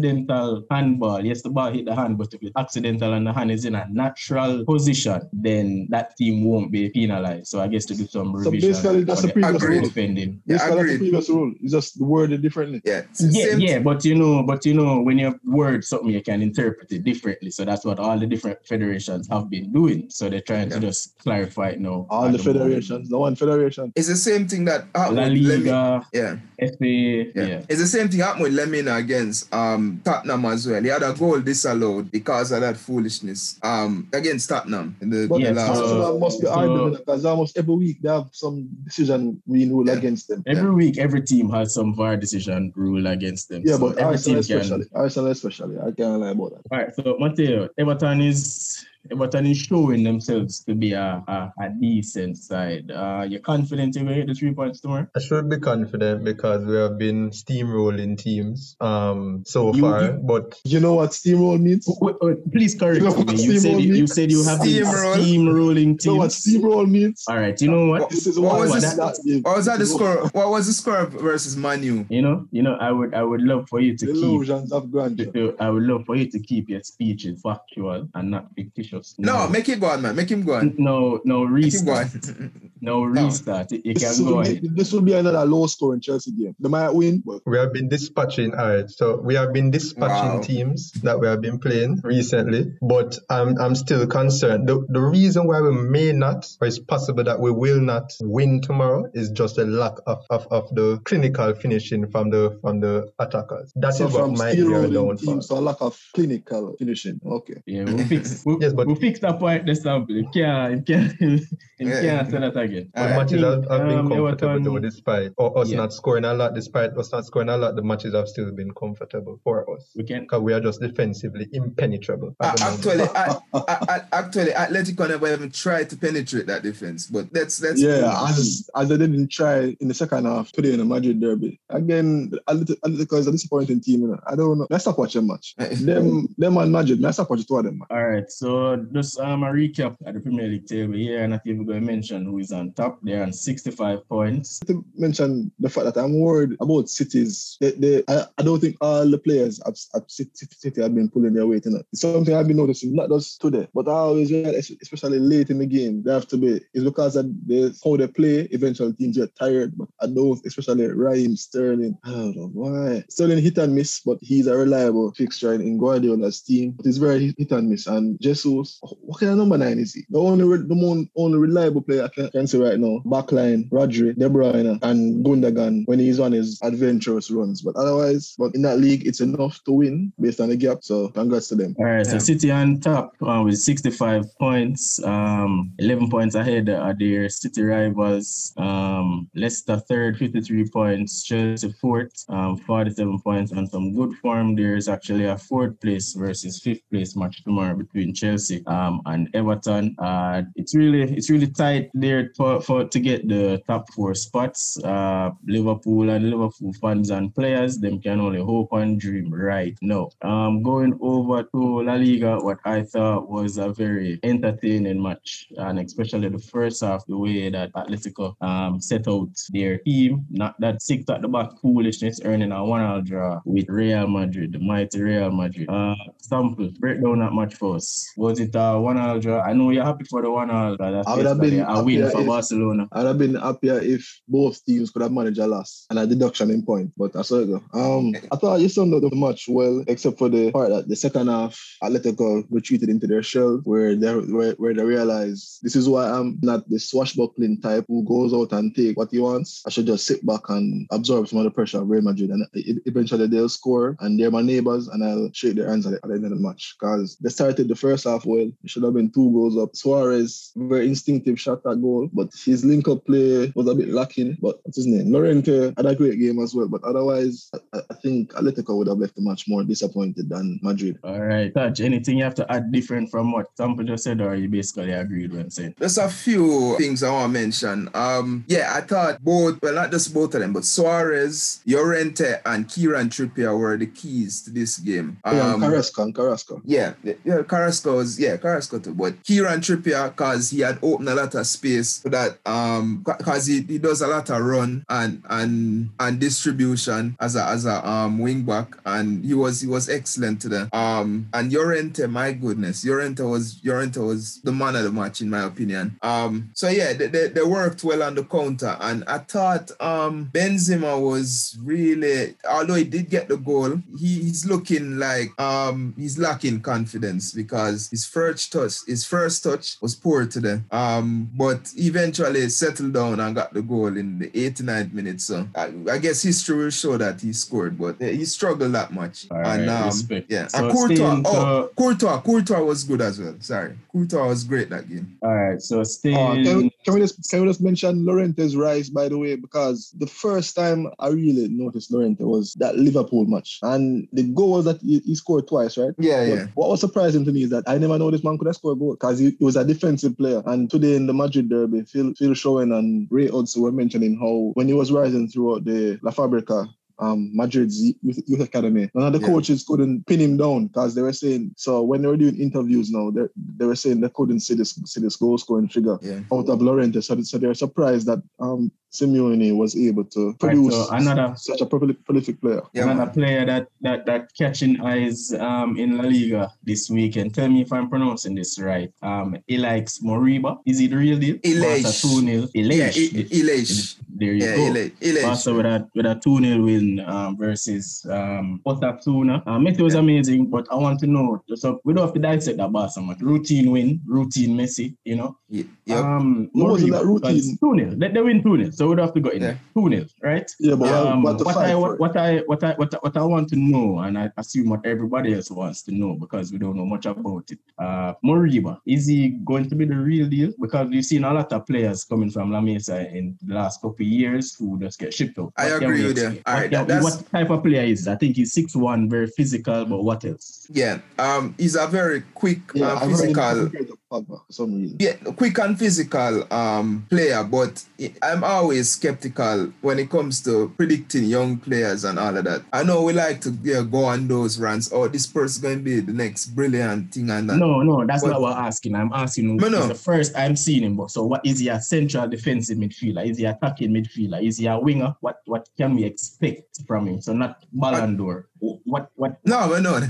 accidental 0.06 0.64
handball, 0.70 1.24
yes, 1.24 1.42
the 1.42 1.50
ball 1.50 1.70
hit 1.72 1.84
the 1.84 1.94
hand, 1.94 2.18
but 2.18 2.32
if 2.34 2.42
it's 2.42 2.52
accidental 2.56 3.12
and 3.12 3.26
the 3.26 3.32
hand 3.32 3.50
is 3.50 3.64
in 3.64 3.74
a 3.74 3.86
natural 3.90 4.64
position, 4.64 5.20
then 5.32 5.86
that 5.90 6.16
team 6.16 6.44
won't 6.44 6.70
be 6.72 6.88
penalized. 6.90 7.46
So 7.48 7.60
I 7.60 7.68
guess 7.68 7.84
to 7.86 7.94
do 7.94 8.06
some 8.06 8.42
So 8.42 8.50
basically, 8.50 9.04
that's 9.04 9.22
the 9.22 9.28
previous 9.32 9.62
rule. 9.62 9.82
defending. 9.82 10.42
Yeah, 10.46 10.56
Basically, 10.58 10.76
that's 10.76 10.92
the 10.92 10.98
previous 10.98 11.28
rule. 11.28 11.52
It's 11.62 11.72
just 11.72 12.00
worded 12.00 12.42
differently. 12.42 12.80
Yeah. 12.84 13.02
Yeah, 13.20 13.56
yeah, 13.56 13.78
but 13.78 14.04
you 14.04 14.14
know, 14.14 14.42
but 14.42 14.64
you 14.66 14.74
know, 14.74 15.00
when 15.00 15.18
you 15.18 15.26
have 15.26 15.38
word 15.44 15.84
something, 15.84 16.10
you 16.10 16.22
can 16.22 16.42
interpret 16.42 16.90
it 16.92 17.04
differently. 17.04 17.50
So 17.50 17.64
that's 17.64 17.84
what 17.84 17.98
all 17.98 18.18
the 18.18 18.26
different 18.26 18.58
federations 18.66 19.28
have 19.28 19.48
been 19.50 19.72
doing. 19.72 20.06
So 20.10 20.28
they're 20.28 20.40
trying 20.40 20.70
to 20.70 20.80
just 20.80 21.18
clarify 21.18 21.70
it 21.70 21.80
now. 21.80 22.06
All 22.10 22.26
at 22.26 22.32
the 22.32 22.38
moment. 22.38 22.58
federations, 22.58 23.08
the 23.08 23.18
one 23.18 23.36
federation. 23.36 23.92
It's 23.96 24.08
the 24.08 24.16
same 24.16 24.48
thing 24.48 24.64
that 24.66 24.86
La 24.94 25.02
happened 25.02 25.32
with 25.32 25.42
Lemi- 25.42 25.64
Liga, 25.66 26.06
Yeah. 26.12 26.36
FA, 26.58 26.86
Yeah. 26.86 27.30
yeah. 27.34 27.62
It's 27.68 27.80
the 27.80 27.86
same 27.86 28.08
thing 28.08 28.20
happened 28.20 28.42
with 28.44 28.54
Lemina 28.54 28.98
against 28.98 29.52
um 29.54 29.91
Tottenham 30.04 30.44
as 30.46 30.66
well. 30.66 30.82
He 30.82 30.88
had 30.88 31.02
a 31.02 31.12
goal 31.12 31.40
disallowed 31.40 32.10
because 32.10 32.52
of 32.52 32.60
that 32.60 32.76
foolishness. 32.76 33.58
Um 33.62 34.08
against 34.12 34.48
Tottenham 34.48 34.96
in 35.00 35.10
the, 35.10 35.26
But 35.28 35.40
Yeah, 35.40 35.52
the 35.52 35.60
last 35.60 35.78
so- 35.78 36.18
must 36.18 36.40
be 36.40 36.46
so- 36.46 36.52
arguing 36.52 36.92
because 36.94 37.24
almost 37.24 37.58
every 37.58 37.74
week 37.74 38.02
they 38.02 38.08
have 38.08 38.28
some 38.32 38.68
decision 38.84 39.42
rule 39.46 39.86
Yeah. 39.86 39.94
against 39.94 40.28
them. 40.28 40.42
Every 40.46 40.70
week, 40.74 40.98
every 40.98 41.22
team 41.22 41.50
has 41.50 41.74
some 41.74 41.94
VAR 41.94 42.16
decision 42.16 42.72
rule 42.76 43.06
against 43.06 43.48
them. 43.48 43.62
Yeah, 43.64 43.74
so 43.76 43.80
but 43.80 43.98
every 43.98 44.04
Arsenal 44.14 44.42
team 44.42 44.48
can- 44.58 44.60
especially. 44.62 44.86
Arsenal 44.94 45.30
especially. 45.30 45.76
I 45.78 45.90
can't 45.92 46.20
lie 46.20 46.30
about 46.30 46.50
that. 46.54 46.62
All 46.70 46.78
right, 46.78 46.94
so 46.94 47.16
Mateo, 47.18 47.68
Everton 47.78 48.20
is 48.20 48.84
Everton 49.10 49.46
is 49.46 49.58
showing 49.58 50.04
themselves 50.04 50.62
to 50.64 50.74
be 50.74 50.92
a, 50.92 51.22
a, 51.26 51.52
a 51.60 51.68
decent 51.80 52.38
side. 52.38 52.90
Uh, 52.90 53.26
you're 53.28 53.40
confident 53.40 53.96
you 53.96 54.04
will 54.04 54.14
hit 54.14 54.28
the 54.28 54.34
three 54.34 54.52
points 54.54 54.80
tomorrow? 54.80 55.06
I 55.16 55.20
should 55.20 55.48
be 55.50 55.58
confident 55.58 56.22
because 56.24 56.64
we 56.64 56.76
have 56.76 56.98
been 56.98 57.30
steamrolling 57.30 58.16
teams 58.16 58.76
um 58.80 59.42
so 59.44 59.74
You- 59.74 59.80
far, 59.80 60.04
you- 60.04 60.12
but 60.24 60.54
You 60.64 60.78
know 60.78 60.94
what 60.94 61.10
steamroll 61.10 61.60
means? 61.60 61.84
Wait, 62.00 62.14
wait, 62.20 62.52
please 62.52 62.74
correct 62.76 62.98
You 63.02 63.08
know 63.10 63.16
me. 63.16 63.34
You 63.42 63.58
said 63.58 63.72
steamroll 63.72 63.82
you, 63.82 63.94
you 63.94 64.06
said 64.06 64.30
you 64.30 64.44
have 64.44 64.60
been 64.62 64.84
Steamroll. 64.84 65.16
steamrolling 65.16 66.04
You 66.04 66.10
know 66.12 66.16
what 66.18 66.30
teams. 66.30 66.46
steamroll 66.62 66.88
means? 66.88 67.24
All 67.28 67.36
right, 67.36 67.60
you 67.60 67.70
know 67.70 67.86
what? 67.86 68.08
This 68.10 68.26
is 68.28 68.38
What 68.38 68.54
why 68.54 68.60
was 68.60 68.72
this- 68.82 68.94
that 68.94 69.18
game. 69.26 69.42
What 69.42 69.56
was 69.56 69.66
that 69.66 69.78
the 69.80 69.86
score? 69.86 70.28
What 70.32 70.50
was 70.50 70.66
the 70.68 70.72
score 70.72 71.06
versus 71.06 71.56
Manu? 71.56 72.04
You 72.08 72.22
know, 72.22 72.46
you 72.52 72.62
know, 72.62 72.74
I 72.80 72.92
would 72.92 73.14
I 73.14 73.22
would 73.24 73.42
love 73.42 73.68
for 73.68 73.80
you 73.80 73.96
to 73.96 74.06
what- 74.06 74.46
keep 74.46 74.72
of 74.72 74.92
grandeur. 74.92 75.54
I 75.58 75.70
would 75.70 75.82
love 75.82 76.04
for 76.06 76.14
you 76.14 76.30
to 76.30 76.38
keep 76.38 76.68
your 76.68 76.82
speeches 76.84 77.40
factual 77.42 78.08
and 78.14 78.30
not 78.30 78.46
fictitious. 78.54 78.91
No, 79.18 79.48
make 79.48 79.68
it 79.68 79.80
go 79.80 79.86
on, 79.86 80.02
man. 80.02 80.16
Make 80.16 80.30
him 80.30 80.44
go 80.44 80.54
on. 80.54 80.74
no, 80.78 81.20
no 81.24 81.44
Make 81.46 81.72
him 81.74 81.84
go 81.84 81.92
on. 81.92 82.02
restart. 82.12 82.50
No 82.80 83.04
restart. 83.04 83.72
You 83.72 83.80
you 83.84 83.94
This 83.94 84.16
can 84.16 84.24
go 84.26 84.36
will, 84.36 84.42
be, 84.44 84.68
this 84.74 84.92
will 84.92 85.00
be 85.02 85.12
another 85.12 85.44
low 85.44 85.66
scoring 85.68 86.00
Chelsea 86.00 86.32
game. 86.32 86.54
They 86.58 86.68
might 86.68 86.90
win, 86.90 87.22
but 87.24 87.40
we 87.46 87.56
have 87.58 87.72
been 87.72 87.88
dispatching 87.88 88.54
all 88.54 88.68
right 88.68 88.90
so 88.90 89.20
we 89.20 89.34
have 89.34 89.52
been 89.52 89.70
dispatching 89.70 90.32
Wow. 90.36 90.40
teams 90.40 90.92
that 91.02 91.20
we 91.20 91.26
have 91.26 91.40
been 91.40 91.58
playing 91.58 92.00
recently 92.02 92.72
but 92.82 93.18
i'm 93.30 93.58
i'm 93.60 93.74
still 93.74 94.06
concerned 94.06 94.68
the, 94.68 94.84
the 94.88 95.00
reason 95.00 95.46
why 95.46 95.60
we 95.60 95.70
may 95.70 96.12
not 96.12 96.46
or 96.60 96.66
it's 96.66 96.78
possible 96.78 97.24
that 97.24 97.38
we 97.40 97.50
will 97.50 97.80
not 97.80 98.12
win 98.20 98.60
tomorrow 98.60 99.04
is 99.14 99.30
just 99.30 99.58
a 99.58 99.64
lack 99.64 99.94
of, 100.06 100.24
of, 100.30 100.46
of 100.50 100.68
the 100.74 100.98
clinical 101.04 101.54
finishing 101.54 102.10
from 102.10 102.30
the 102.30 102.58
from 102.60 102.80
the 102.80 103.10
attackers 103.18 103.72
That 103.76 103.90
is 103.90 103.96
so 103.98 104.04
what 104.06 104.14
from 104.14 104.32
might 104.34 104.54
be 104.54 104.62
our 104.62 104.68
steamrolling 104.68 104.94
downfall 104.94 105.16
teams 105.34 105.50
a 105.50 105.54
lack 105.54 105.80
of 105.80 105.98
clinical 106.14 106.74
finishing. 106.78 107.20
Okay. 107.24 107.62
Yeah, 107.66 107.84
we'll 107.84 108.06
fix 108.06 108.42
we'll, 108.44 108.58
Yes, 108.60 108.72
but- 108.72 108.81
we'll 108.86 108.96
fix 108.96 109.20
that 109.20 109.38
point 109.38 109.66
this 109.66 109.82
sample. 109.82 110.14
You 110.14 110.28
can't 110.32 110.72
you 110.76 110.82
can't 110.82 111.20
you 111.20 111.38
can't 111.78 112.30
say 112.30 112.38
that 112.38 112.56
again. 112.56 112.90
All 112.96 113.04
The 113.04 113.10
right. 113.10 113.16
matches 113.18 113.42
have, 113.42 113.64
have 113.70 113.88
been 113.88 113.98
Um, 113.98 114.08
comfortable 114.08 114.28
Everton- 114.28 114.62
though, 114.64 114.78
despite 114.78 115.32
or 115.36 115.58
us 115.58 115.68
Yeah. 115.70 115.76
not 115.78 115.92
scoring 115.92 116.24
a 116.24 116.34
lot. 116.34 116.54
Despite 116.54 116.96
us 116.96 117.12
not 117.12 117.26
scoring 117.26 117.48
a 117.48 117.56
lot, 117.56 117.76
the 117.76 117.82
matches 117.82 118.14
have 118.14 118.28
still 118.28 118.50
been 118.52 118.70
comfortable 118.74 119.40
for 119.44 119.68
us 119.74 119.90
We 119.96 120.04
can 120.04 120.22
because 120.22 120.40
we 120.42 120.52
are 120.52 120.60
just 120.60 120.80
defensively 120.80 121.48
impenetrable. 121.52 122.34
Uh, 122.40 122.46
at 122.46 122.56
the 122.56 122.64
actually, 122.64 123.04
I, 123.14 123.36
I, 123.54 123.76
I, 124.12 124.18
actually, 124.20 124.52
Atletico 124.52 125.08
never 125.08 125.32
even 125.32 125.50
tried 125.50 125.90
to 125.90 125.96
penetrate 125.96 126.46
that 126.46 126.62
defense. 126.62 127.06
But 127.06 127.32
that's 127.32 127.58
that's 127.58 127.80
Yeah, 127.80 128.26
as 128.28 128.68
as 128.76 128.88
they 128.88 128.96
didn't 128.98 129.28
try 129.30 129.76
in 129.80 129.88
the 129.88 129.94
second 129.94 130.24
half 130.26 130.52
today 130.52 130.72
in 130.72 130.78
the 130.78 130.84
Madrid 130.84 131.20
derby. 131.20 131.60
Again, 131.70 132.30
Atletico 132.48 132.76
Atletico 132.86 133.18
is 133.18 133.26
a 133.26 133.32
disappointing 133.32 133.80
team. 133.80 134.02
You 134.02 134.08
know. 134.08 134.20
I 134.26 134.36
don't 134.36 134.58
know. 134.58 134.66
Let's 134.70 134.84
stop 134.84 134.98
watching 134.98 135.26
much. 135.26 135.54
them, 135.58 136.28
them 136.38 136.56
and 136.56 136.72
Madrid. 136.72 137.00
Let's 137.00 137.16
stop 137.16 137.30
watching 137.30 137.46
two 137.46 137.56
of 137.56 137.64
them. 137.64 137.78
Man. 137.78 137.86
All 137.90 138.06
right, 138.08 138.30
so 138.30 138.71
just 138.76 139.18
um, 139.20 139.42
a 139.42 139.46
recap 139.46 139.96
at 140.06 140.14
the 140.14 140.20
Premier 140.20 140.48
League 140.48 140.66
table 140.66 140.94
here. 140.94 141.26
Not 141.26 141.42
even 141.46 141.64
going 141.66 141.80
to 141.80 141.86
mention 141.86 142.24
who 142.24 142.38
is 142.38 142.52
on 142.52 142.72
top. 142.72 142.98
There 143.02 143.22
on 143.22 143.32
65 143.32 144.08
points. 144.08 144.58
To 144.66 144.84
mention 144.96 145.52
the 145.58 145.68
fact 145.68 145.86
that 145.86 146.00
I'm 146.00 146.18
worried 146.18 146.56
about 146.60 146.88
cities. 146.88 147.56
They, 147.60 147.72
they, 147.72 148.04
I, 148.08 148.24
I 148.38 148.42
don't 148.42 148.60
think 148.60 148.76
all 148.80 149.08
the 149.08 149.18
players 149.18 149.60
at, 149.66 149.76
City, 150.10 150.30
City 150.34 150.82
have 150.82 150.94
been 150.94 151.08
pulling 151.08 151.34
their 151.34 151.46
weight. 151.46 151.64
You 151.64 151.72
know. 151.72 151.82
It's 151.92 152.02
something 152.02 152.34
I've 152.34 152.48
been 152.48 152.56
noticing, 152.56 152.94
not 152.94 153.08
just 153.08 153.40
today, 153.40 153.68
but 153.74 153.88
I 153.88 153.92
always 153.92 154.30
especially 154.32 155.18
late 155.18 155.50
in 155.50 155.58
the 155.58 155.66
game, 155.66 156.02
they 156.02 156.12
have 156.12 156.28
to 156.28 156.36
be. 156.36 156.60
It's 156.74 156.84
because 156.84 157.16
of 157.16 157.26
the, 157.46 157.78
how 157.84 157.96
they 157.96 158.06
play. 158.06 158.48
Eventually, 158.50 158.92
teams 158.92 159.16
get 159.16 159.36
tired. 159.36 159.76
But 159.76 159.88
I 160.00 160.06
don't, 160.06 160.44
especially 160.46 160.86
Raheem 160.86 161.36
Sterling. 161.36 161.98
I 162.04 162.10
don't 162.10 162.36
know 162.36 162.50
why. 162.52 163.04
Sterling 163.08 163.42
hit 163.42 163.58
and 163.58 163.74
miss, 163.74 164.00
but 164.00 164.18
he's 164.20 164.46
a 164.46 164.56
reliable 164.56 165.12
fixture 165.12 165.54
in, 165.54 165.60
in 165.62 165.78
Guardiola's 165.78 166.40
team. 166.40 166.72
But 166.72 166.86
he's 166.86 166.98
very 166.98 167.34
hit 167.38 167.52
and 167.52 167.68
miss. 167.68 167.86
And 167.86 168.20
Jesus, 168.20 168.61
what 168.80 169.20
kind 169.20 169.32
of 169.32 169.38
number 169.38 169.58
nine 169.58 169.78
is 169.78 169.94
he? 169.94 170.02
The 170.10 170.18
only 170.18 170.44
re- 170.44 170.66
the 170.66 170.74
more, 170.74 171.04
only 171.16 171.38
reliable 171.38 171.82
player 171.82 172.04
I 172.04 172.08
can, 172.08 172.30
can 172.30 172.46
say 172.46 172.58
right 172.58 172.78
now. 172.78 173.02
Backline, 173.06 173.68
Rodri, 173.70 174.16
De 174.16 174.28
Bruyne, 174.28 174.78
and 174.82 175.24
Gundogan 175.24 175.82
when 175.86 175.98
he's 175.98 176.20
on 176.20 176.32
his 176.32 176.58
adventurous 176.62 177.30
runs. 177.30 177.62
But 177.62 177.76
otherwise, 177.76 178.34
but 178.38 178.54
in 178.54 178.62
that 178.62 178.78
league, 178.78 179.06
it's 179.06 179.20
enough 179.20 179.62
to 179.64 179.72
win 179.72 180.12
based 180.20 180.40
on 180.40 180.48
the 180.48 180.56
gap. 180.56 180.78
So 180.82 181.08
congrats 181.08 181.48
to 181.48 181.54
them. 181.56 181.74
All 181.78 181.84
right, 181.86 182.06
so 182.06 182.14
Yeah. 182.14 182.18
City 182.18 182.50
on 182.50 182.80
top 182.80 183.14
uh, 183.22 183.42
with 183.44 183.58
65 183.58 184.24
points, 184.38 185.02
um, 185.04 185.72
11 185.78 186.10
points 186.10 186.34
ahead 186.34 186.68
are 186.68 186.94
their 186.98 187.28
City 187.28 187.62
rivals. 187.62 188.52
Um, 188.56 189.28
Leicester 189.34 189.78
third, 189.88 190.18
53 190.18 190.68
points. 190.70 191.22
Chelsea 191.22 191.72
fourth, 191.80 192.12
um, 192.28 192.56
47 192.56 193.20
points. 193.20 193.52
And 193.52 193.68
some 193.68 193.94
good 193.94 194.14
form. 194.22 194.54
There's 194.54 194.88
actually 194.88 195.24
a 195.26 195.36
fourth 195.38 195.80
place 195.80 196.12
versus 196.14 196.60
fifth 196.60 196.88
place 196.90 197.16
match 197.16 197.42
tomorrow 197.44 197.74
between 197.74 198.14
Chelsea 198.14 198.51
um, 198.66 199.00
and 199.06 199.28
Everton. 199.34 199.94
Uh, 199.98 200.42
it's 200.56 200.74
really 200.74 201.02
it's 201.16 201.30
really 201.30 201.48
tight 201.48 201.90
there 201.94 202.30
for, 202.36 202.60
for 202.60 202.84
to 202.84 203.00
get 203.00 203.28
the 203.28 203.62
top 203.66 203.90
four 203.92 204.14
spots. 204.14 204.78
Uh, 204.82 205.30
Liverpool 205.46 206.10
and 206.10 206.30
Liverpool 206.30 206.72
fans 206.80 207.10
and 207.10 207.34
players, 207.34 207.78
them 207.78 208.00
can 208.00 208.20
only 208.20 208.40
hope 208.40 208.72
and 208.72 209.00
dream 209.00 209.32
right 209.32 209.76
now. 209.82 210.10
Um, 210.22 210.62
going 210.62 210.98
over 211.00 211.42
to 211.42 211.82
La 211.82 211.94
Liga, 211.94 212.38
what 212.38 212.58
I 212.64 212.82
thought 212.82 213.28
was 213.28 213.58
a 213.58 213.72
very 213.72 214.18
entertaining 214.22 215.02
match, 215.02 215.48
and 215.56 215.78
especially 215.78 216.28
the 216.28 216.38
first 216.38 216.82
half, 216.82 217.06
the 217.06 217.16
way 217.16 217.50
that 217.50 217.72
Atletico 217.72 218.34
um, 218.42 218.80
set 218.80 219.08
out 219.08 219.30
their 219.50 219.78
team, 219.78 220.26
not 220.30 220.58
that 220.60 220.82
six 220.82 221.08
at 221.10 221.22
the 221.22 221.28
back 221.28 221.50
foolishness, 221.60 222.20
earning 222.24 222.52
a 222.52 222.64
one-all 222.64 223.00
draw 223.02 223.40
with 223.44 223.68
Real 223.68 224.06
Madrid, 224.06 224.52
the 224.52 224.58
mighty 224.58 225.00
Real 225.00 225.30
Madrid. 225.30 225.68
Uh, 225.68 225.94
sample, 226.18 226.70
break 226.78 227.02
down 227.02 227.20
that 227.20 227.32
match 227.32 227.54
for 227.54 227.76
us. 227.76 228.12
Was 228.16 228.31
it 228.40 228.50
a 228.54 228.78
one-all 228.80 229.18
draw? 229.20 229.40
I 229.40 229.52
know 229.52 229.70
you're 229.70 229.84
happy 229.84 230.04
for 230.04 230.22
the 230.22 230.30
one-all, 230.30 230.76
but 230.76 230.90
that's 230.90 231.08
I 231.08 231.16
would 231.16 231.26
have 231.26 231.40
been 231.40 231.60
a 231.60 231.82
win 231.82 232.10
for 232.10 232.20
if- 232.20 232.26
Barcelona. 232.26 232.88
I'd 232.92 233.06
have 233.06 233.18
been 233.18 233.34
happier 233.34 233.78
if 233.80 234.20
both 234.28 234.64
teams 234.64 234.90
could 234.90 235.02
have 235.02 235.12
managed 235.12 235.38
a 235.38 235.46
loss 235.46 235.86
and 235.90 235.98
a 235.98 236.06
deduction 236.06 236.50
in 236.50 236.64
point, 236.64 236.92
but 236.96 237.14
I 237.16 237.22
saw 237.22 237.40
it 237.40 237.46
go. 237.46 237.62
Um, 237.74 238.14
I 238.30 238.36
thought 238.36 238.60
you 238.60 238.68
summed 238.68 238.94
up 238.94 239.02
the 239.02 239.16
match 239.16 239.46
well, 239.48 239.84
except 239.86 240.18
for 240.18 240.28
the 240.28 240.50
part 240.52 240.70
that 240.70 240.88
the 240.88 240.96
second 240.96 241.28
half, 241.28 241.58
Atletico 241.82 242.44
retreated 242.50 242.88
into 242.88 243.06
their 243.06 243.22
shell, 243.22 243.60
where 243.64 243.94
they 243.94 244.14
where, 244.14 244.52
where 244.52 244.74
they 244.74 244.84
realized 244.84 245.60
this 245.62 245.76
is 245.76 245.88
why 245.88 246.08
I'm 246.08 246.38
not 246.42 246.68
the 246.68 246.78
swashbuckling 246.78 247.60
type 247.60 247.84
who 247.88 248.04
goes 248.04 248.32
out 248.34 248.52
and 248.52 248.74
take 248.74 248.96
what 248.96 249.10
he 249.10 249.18
wants. 249.18 249.62
I 249.66 249.70
should 249.70 249.86
just 249.86 250.06
sit 250.06 250.24
back 250.24 250.48
and 250.48 250.86
absorb 250.90 251.28
some 251.28 251.38
of 251.38 251.44
the 251.44 251.50
pressure 251.50 251.80
of 251.80 251.88
Real 251.88 252.02
Madrid, 252.02 252.30
and 252.30 252.46
eventually 252.54 253.26
they'll 253.26 253.48
score, 253.48 253.96
and 254.00 254.18
they're 254.18 254.30
my 254.30 254.42
neighbors, 254.42 254.88
and 254.88 255.04
I'll 255.04 255.30
shake 255.32 255.56
their 255.56 255.68
hands 255.68 255.86
at 255.86 255.92
the, 255.92 255.96
at 256.02 256.08
the 256.08 256.14
end 256.14 256.24
of 256.24 256.30
the 256.30 256.36
match 256.36 256.76
because 256.78 257.16
they 257.16 257.28
started 257.28 257.68
the 257.68 257.76
first 257.76 258.04
half 258.04 258.21
well. 258.24 258.50
It 258.62 258.70
should 258.70 258.84
have 258.84 258.94
been 258.94 259.10
two 259.10 259.30
goals 259.32 259.56
up. 259.56 259.74
Suarez 259.74 260.52
very 260.56 260.86
instinctive 260.86 261.40
shot 261.40 261.62
that 261.64 261.80
goal, 261.80 262.08
but 262.12 262.30
his 262.44 262.64
link 262.64 262.88
up 262.88 263.04
play 263.06 263.52
was 263.54 263.68
a 263.68 263.74
bit 263.74 263.88
lacking. 263.88 264.38
But 264.40 264.60
what's 264.62 264.76
his 264.76 264.86
name? 264.86 265.12
Llorente 265.12 265.72
had 265.76 265.86
a 265.86 265.94
great 265.94 266.18
game 266.18 266.40
as 266.40 266.54
well, 266.54 266.68
but 266.68 266.82
otherwise, 266.84 267.50
I, 267.72 267.80
I 267.90 267.94
think 267.94 268.32
Atletico 268.32 268.76
would 268.76 268.88
have 268.88 268.98
left 268.98 269.16
the 269.16 269.22
match 269.22 269.48
more 269.48 269.64
disappointed 269.64 270.28
than 270.28 270.58
Madrid. 270.62 270.98
All 271.04 271.20
right, 271.20 271.52
Touch, 271.54 271.80
anything 271.80 272.18
you 272.18 272.24
have 272.24 272.34
to 272.36 272.52
add 272.52 272.72
different 272.72 273.10
from 273.10 273.32
what 273.32 273.54
Tampa 273.56 273.84
just 273.84 274.04
said, 274.04 274.20
or 274.20 274.34
you 274.34 274.48
basically 274.48 274.92
agreed 274.92 275.32
when 275.32 275.50
saying? 275.50 275.74
There's 275.78 275.98
a 275.98 276.08
few 276.08 276.76
things 276.78 277.02
I 277.02 277.10
want 277.12 277.32
to 277.32 277.40
mention. 277.40 277.88
Um, 277.94 278.44
yeah, 278.48 278.72
I 278.74 278.80
thought 278.80 279.22
both, 279.22 279.60
well, 279.62 279.74
not 279.74 279.90
just 279.90 280.14
both 280.14 280.34
of 280.34 280.40
them, 280.40 280.52
but 280.52 280.64
Suarez, 280.64 281.60
Llorente, 281.66 282.40
and 282.46 282.68
Kieran 282.68 283.08
Trippier 283.08 283.58
were 283.58 283.76
the 283.76 283.86
keys 283.86 284.42
to 284.42 284.50
this 284.50 284.78
game. 284.78 285.18
Um, 285.24 285.36
yeah, 285.36 285.68
Carrasco 285.68 286.02
and 286.02 286.14
Carrasco. 286.14 286.62
Yeah, 286.64 286.94
yeah, 287.02 287.42
Carrasco 287.42 287.96
was, 287.96 288.11
yeah, 288.18 288.36
Carrasco 288.36 288.78
too, 288.78 288.94
but 288.94 289.22
Kieran 289.24 289.60
Trippier, 289.60 290.10
because 290.10 290.50
he 290.50 290.60
had 290.60 290.78
opened 290.82 291.08
a 291.08 291.14
lot 291.14 291.34
of 291.34 291.46
space 291.46 292.00
for 292.00 292.08
that, 292.10 292.38
um, 292.46 293.02
because 293.04 293.46
he, 293.46 293.62
he 293.62 293.78
does 293.78 294.02
a 294.02 294.06
lot 294.06 294.30
of 294.30 294.40
run 294.42 294.84
and 294.88 295.22
and 295.30 295.90
and 296.00 296.20
distribution 296.20 297.16
as 297.20 297.36
a 297.36 297.44
as 297.44 297.66
a 297.66 297.86
um 297.88 298.18
wing 298.18 298.42
back, 298.42 298.76
and 298.86 299.24
he 299.24 299.34
was 299.34 299.60
he 299.60 299.66
was 299.66 299.88
excellent 299.88 300.40
to 300.42 300.48
them. 300.48 300.68
Um, 300.72 301.28
and 301.32 301.52
Llorente, 301.52 302.06
my 302.06 302.32
goodness, 302.32 302.84
Llorente 302.84 303.22
was 303.22 303.60
Llorente 303.64 304.00
was 304.00 304.40
the 304.42 304.52
man 304.52 304.76
of 304.76 304.84
the 304.84 304.92
match 304.92 305.20
in 305.20 305.30
my 305.30 305.44
opinion. 305.44 305.98
Um, 306.02 306.50
so 306.54 306.68
yeah, 306.68 306.92
they, 306.92 307.06
they, 307.06 307.28
they 307.28 307.42
worked 307.42 307.84
well 307.84 308.02
on 308.02 308.14
the 308.14 308.24
counter, 308.24 308.76
and 308.80 309.04
I 309.06 309.18
thought 309.18 309.70
um 309.80 310.30
Benzema 310.32 311.00
was 311.00 311.56
really, 311.62 312.34
although 312.48 312.74
he 312.74 312.84
did 312.84 313.10
get 313.10 313.28
the 313.28 313.36
goal, 313.36 313.80
he, 313.98 314.20
he's 314.22 314.46
looking 314.46 314.98
like 314.98 315.38
um 315.40 315.94
he's 315.96 316.18
lacking 316.18 316.60
confidence 316.60 317.32
because 317.32 317.88
his 317.90 318.01
first 318.06 318.52
touch, 318.52 318.84
his 318.86 319.04
first 319.04 319.42
touch 319.42 319.76
was 319.80 319.94
poor 319.94 320.26
today. 320.26 320.60
Um, 320.70 321.30
but 321.34 321.70
eventually 321.76 322.48
settled 322.48 322.92
down 322.94 323.20
and 323.20 323.34
got 323.34 323.52
the 323.52 323.62
goal 323.62 323.96
in 323.96 324.18
the 324.18 324.28
89th 324.30 324.92
minute. 324.92 325.20
So 325.20 325.46
I, 325.54 325.72
I 325.90 325.98
guess 325.98 326.22
history 326.22 326.56
will 326.56 326.70
show 326.70 326.96
that 326.98 327.20
he 327.20 327.32
scored, 327.32 327.78
but 327.78 328.00
he 328.00 328.24
struggled 328.24 328.72
that 328.72 328.92
much. 328.92 329.26
All 329.30 329.38
and 329.38 329.66
right, 329.66 329.68
um, 329.68 329.86
respect. 329.86 330.30
yeah, 330.30 330.46
So 330.46 330.58
and 330.58 330.72
Courtois, 330.72 330.94
staying 330.94 331.22
oh, 331.26 331.62
to- 331.68 331.74
Courtois, 331.74 332.20
Courtois 332.22 332.62
was 332.62 332.84
good 332.84 333.00
as 333.00 333.20
well. 333.20 333.34
Sorry, 333.40 333.76
Courtois 333.90 334.26
was 334.28 334.44
great 334.44 334.70
that 334.70 334.88
game. 334.88 335.16
All 335.22 335.34
right, 335.34 335.60
so 335.60 335.82
staying. 335.84 336.16
Oh, 336.16 336.34
can, 336.34 336.56
we, 336.58 336.70
can 336.84 336.94
we 336.94 337.00
just 337.00 337.30
can 337.30 337.42
we 337.42 337.46
just 337.48 337.60
mention 337.60 338.04
Llorente's 338.04 338.56
rise 338.56 338.88
by 338.90 339.08
the 339.08 339.18
way? 339.18 339.36
Because 339.36 339.92
the 339.98 340.06
first 340.06 340.54
time 340.56 340.88
I 340.98 341.08
really 341.08 341.48
noticed 341.48 341.90
Llorente 341.92 342.24
was 342.24 342.54
that 342.54 342.76
Liverpool 342.76 343.24
match, 343.26 343.58
and 343.62 344.08
the 344.12 344.22
goal 344.24 344.62
that 344.62 344.80
he, 344.80 345.00
he 345.00 345.14
scored 345.14 345.48
twice, 345.48 345.76
right? 345.76 345.92
Yeah, 345.98 346.20
But 346.28 346.34
yeah. 346.34 346.46
What 346.54 346.70
was 346.70 346.80
surprising 346.80 347.24
to 347.24 347.32
me 347.32 347.44
is 347.44 347.50
that 347.50 347.64
I 347.66 347.78
never 347.78 347.91
know 347.98 348.10
this 348.10 348.24
man 348.24 348.38
could 348.38 348.46
have 348.46 348.56
scored 348.56 348.76
a 348.76 348.80
goal 348.80 348.92
because 348.94 349.18
he, 349.18 349.30
he 349.38 349.44
was 349.44 349.56
a 349.56 349.64
defensive 349.64 350.16
player. 350.16 350.42
And 350.46 350.70
today 350.70 350.96
in 350.96 351.06
the 351.06 351.14
Madrid 351.14 351.48
derby, 351.48 351.82
Phil 351.82 352.14
Phil 352.14 352.34
Schoen 352.34 352.72
and 352.72 353.08
Ray 353.10 353.28
Hudson 353.28 353.62
were 353.62 353.72
mentioning 353.72 354.18
how 354.18 354.52
when 354.54 354.68
he 354.68 354.74
was 354.74 354.92
rising 354.92 355.28
throughout 355.28 355.64
the 355.64 355.98
La 356.02 356.10
Fabrica. 356.10 356.66
Um, 356.98 357.34
Madrid's 357.34 357.82
youth, 357.82 358.20
youth 358.28 358.40
academy. 358.42 358.88
None 358.94 359.06
of 359.08 359.12
the 359.12 359.18
Yeah. 359.18 359.26
coaches 359.26 359.64
couldn't 359.66 360.06
pin 360.06 360.20
him 360.20 360.36
down 360.36 360.66
because 360.68 360.94
they 360.94 361.02
were 361.02 361.12
saying. 361.12 361.52
So 361.56 361.82
when 361.82 362.00
they 362.00 362.06
were 362.06 362.16
doing 362.18 362.36
interviews 362.36 362.92
now, 362.92 363.10
they, 363.10 363.22
they 363.56 363.64
were 363.66 363.74
saying 363.74 364.00
they 364.00 364.10
couldn't 364.10 364.40
see 364.40 364.54
this 364.54 364.78
see 364.84 365.00
this 365.00 365.16
goal 365.16 365.36
scoring 365.38 365.68
figure 365.68 365.98
Yeah. 366.00 366.20
out 366.32 366.48
of 366.48 366.62
Llorente. 366.62 367.00
So, 367.00 367.20
so 367.22 367.38
they're 367.38 367.54
surprised 367.54 368.06
that 368.06 368.22
um 368.38 368.70
Simeone 368.92 369.56
was 369.56 369.74
able 369.76 370.04
to 370.04 370.28
Right, 370.28 370.38
produce 370.38 370.74
so 370.74 370.88
another- 370.92 371.32
such 371.36 371.60
a 371.62 371.66
prolific, 371.66 372.04
prolific 372.04 372.40
player. 372.40 372.60
Yeah, 372.74 372.84
Another 372.84 373.06
man. 373.06 373.14
player 373.14 373.46
that 373.46 373.68
that 373.80 374.04
that 374.06 374.30
catching 374.36 374.80
eyes 374.80 375.32
um 375.34 375.78
in 375.78 375.96
La 375.96 376.04
Liga 376.04 376.52
this 376.62 376.90
weekend. 376.90 377.34
Tell 377.34 377.48
me 377.48 377.62
if 377.62 377.72
I'm 377.72 377.88
pronouncing 377.88 378.34
this 378.34 378.58
right. 378.60 378.90
Um, 379.02 379.36
Ilaix 379.48 380.02
Moriba. 380.02 380.58
Is 380.66 380.80
it 380.80 380.90
the 380.90 380.96
real 380.96 381.18
deal? 381.18 381.36
Elish. 381.36 381.82
Barca 381.82 381.88
2-0. 381.88 382.50
Yeah, 382.54 382.62
Elish. 382.62 383.28
Elish. 383.30 383.96
There 384.14 384.34
you 384.34 384.44
Yeah, 384.44 384.56
go. 384.56 384.62
Elish. 384.70 384.92
Elish. 385.00 385.22
Barca 385.22 385.54
with 385.56 385.66
a 385.66 385.88
with 385.96 386.06
a 386.06 386.14
2-0 386.16 386.64
win 386.64 387.00
um, 387.08 387.36
versus 387.38 388.04
um 388.10 388.60
Osasuna. 388.66 389.42
Um, 389.46 389.66
it 389.66 389.80
was 389.80 389.94
amazing, 389.94 390.46
but 390.50 390.66
I 390.70 390.76
want 390.76 391.00
to 391.00 391.06
know. 391.06 391.42
So 391.54 391.80
we 391.84 391.94
don't 391.94 392.04
have 392.04 392.14
to 392.14 392.20
dissect 392.20 392.58
that 392.58 392.70
Barca 392.72 393.00
match. 393.00 393.20
Routine 393.22 393.70
win, 393.70 394.00
routine 394.06 394.56
Messi. 394.56 394.94
You 395.04 395.16
know. 395.16 395.36
Ye- 395.48 395.68
Yep. 395.86 395.98
Um, 395.98 396.48
What 396.52 396.70
wasn't 396.72 396.92
Moriba, 396.92 396.98
that 396.98 397.06
routine? 397.06 397.58
2-0. 397.58 397.98
They, 397.98 398.08
they 398.08 398.22
win 398.22 398.40
2-0, 398.42 398.72
so 398.82 398.88
we 398.88 398.96
don't 398.96 399.04
have 399.06 399.14
to 399.14 399.20
go 399.20 399.30
in. 399.30 399.42
Yeah. 399.42 399.54
2-0, 399.76 400.10
right? 400.22 400.50
Yeah, 400.58 400.74
but 400.74 400.88
Um, 400.88 401.22
what, 401.22 401.36
what, 401.38 401.46
what, 401.46 401.56
I, 401.56 401.74
what, 401.76 402.00
what 402.00 402.16
I 402.16 402.38
what 402.50 402.64
I 402.64 402.72
what 402.74 402.94
I 402.94 402.98
what 403.00 403.16
I 403.16 403.22
want 403.22 403.48
to 403.50 403.56
know, 403.56 404.00
and 404.00 404.18
I 404.18 404.28
assume 404.36 404.70
what 404.70 404.84
everybody 404.84 405.34
else 405.34 405.50
wants 405.52 405.82
to 405.84 405.92
know 405.92 406.14
because 406.14 406.50
we 406.52 406.58
don't 406.58 406.76
know 406.76 406.84
much 406.84 407.06
about 407.06 407.48
it. 407.52 407.60
Uh, 407.78 408.14
Moriba, 408.24 408.78
is 408.84 409.06
he 409.06 409.28
going 409.50 409.68
to 409.68 409.76
be 409.76 409.84
the 409.84 409.94
real 409.96 410.28
deal? 410.28 410.52
Because 410.60 410.88
we've 410.88 411.04
seen 411.04 411.22
a 411.22 411.32
lot 411.32 411.52
of 411.52 411.64
players 411.64 412.02
coming 412.04 412.30
from 412.30 412.50
La 412.50 412.60
Masia 412.60 413.00
in 413.14 413.38
the 413.42 413.54
last 413.54 413.80
couple 413.80 413.94
of 414.06 414.12
years 414.20 414.56
who 414.56 414.78
just 414.80 414.98
get 414.98 415.14
shipped 415.14 415.38
out. 415.38 415.52
I 415.56 415.70
What 415.70 415.80
can 415.80 415.90
agree 415.90 416.06
with 416.08 416.18
you. 416.18 416.26
expect? 416.26 416.48
All 416.48 416.54
What, 416.54 416.60
right, 416.60 416.70
can- 416.70 416.78
that- 416.80 416.88
that's- 416.88 417.04
what 417.04 417.30
type 417.30 417.50
of 417.50 417.62
player 417.62 417.82
is? 417.84 418.06
he? 418.06 418.10
I 418.10 418.16
think 418.16 418.34
he's 418.36 418.52
six 418.52 418.74
one, 418.74 419.08
very 419.08 419.28
physical, 419.28 419.84
but 419.84 420.02
what 420.02 420.24
else? 420.24 420.66
Yeah. 420.70 420.98
Um, 421.20 421.54
he's 421.56 421.76
a 421.76 421.86
very 421.86 422.22
quick, 422.34 422.58
yeah, 422.74 422.88
uh, 422.94 422.96
I've 423.02 423.10
physical. 423.10 423.70
Compared 424.12 424.40
for 424.46 424.52
some 424.52 424.74
reason. 424.74 424.96
Yeah, 425.00 425.14
quick 425.36 425.58
and 425.58 425.78
physical 425.78 426.46
um 426.52 427.06
player, 427.08 427.42
but 427.44 427.82
I'm 428.22 428.44
always 428.44 428.92
skeptical 428.92 429.72
when 429.80 429.98
it 429.98 430.10
comes 430.10 430.42
to 430.42 430.72
predicting 430.76 431.24
young 431.24 431.56
players 431.58 432.04
and 432.04 432.18
all 432.18 432.36
of 432.36 432.44
that. 432.44 432.62
I 432.72 432.82
know 432.82 433.02
we 433.02 433.12
like 433.12 433.40
to 433.42 433.56
yeah, 433.62 433.82
go 433.82 434.04
on 434.04 434.28
those 434.28 434.58
runs. 434.60 434.92
Oh, 434.92 435.08
this 435.08 435.26
person's 435.26 435.58
going 435.62 435.78
to 435.78 435.84
be 435.84 436.00
the 436.00 436.12
next 436.12 436.46
brilliant 436.54 437.12
thing 437.14 437.30
and 437.30 437.48
that. 437.48 437.56
No, 437.56 437.82
no, 437.82 438.04
that's 438.06 438.22
But- 438.22 438.30
not 438.32 438.40
what 438.40 438.56
I'm 438.56 438.64
asking. 438.66 438.94
I'm 438.94 439.12
asking 439.12 439.56
No, 439.56 439.68
no. 439.68 439.78
it's 439.78 439.88
the 439.88 439.94
first 439.94 440.36
I'm 440.36 440.56
seeing 440.56 440.82
him. 440.84 440.96
But 440.96 441.10
so 441.10 441.24
what 441.24 441.44
is 441.44 441.58
he 441.60 441.68
a 441.68 441.80
central 441.80 442.28
defensive 442.28 442.78
midfielder? 442.78 443.26
Is 443.28 443.38
he 443.38 443.44
attacking 443.44 443.90
midfielder? 443.92 444.44
Is 444.46 444.58
he 444.58 444.66
a 444.66 444.78
winger? 444.78 445.14
What 445.20 445.38
what 445.46 445.68
can 445.76 445.94
we 445.96 446.04
expect 446.04 446.80
from 446.86 447.06
him? 447.08 447.20
So 447.20 447.32
not 447.32 447.64
Ballon 447.72 448.16
d'Or. 448.16 448.48
What 448.62 449.10
what 449.16 449.38
No, 449.44 449.68
but 449.68 449.82
no. 449.82 449.98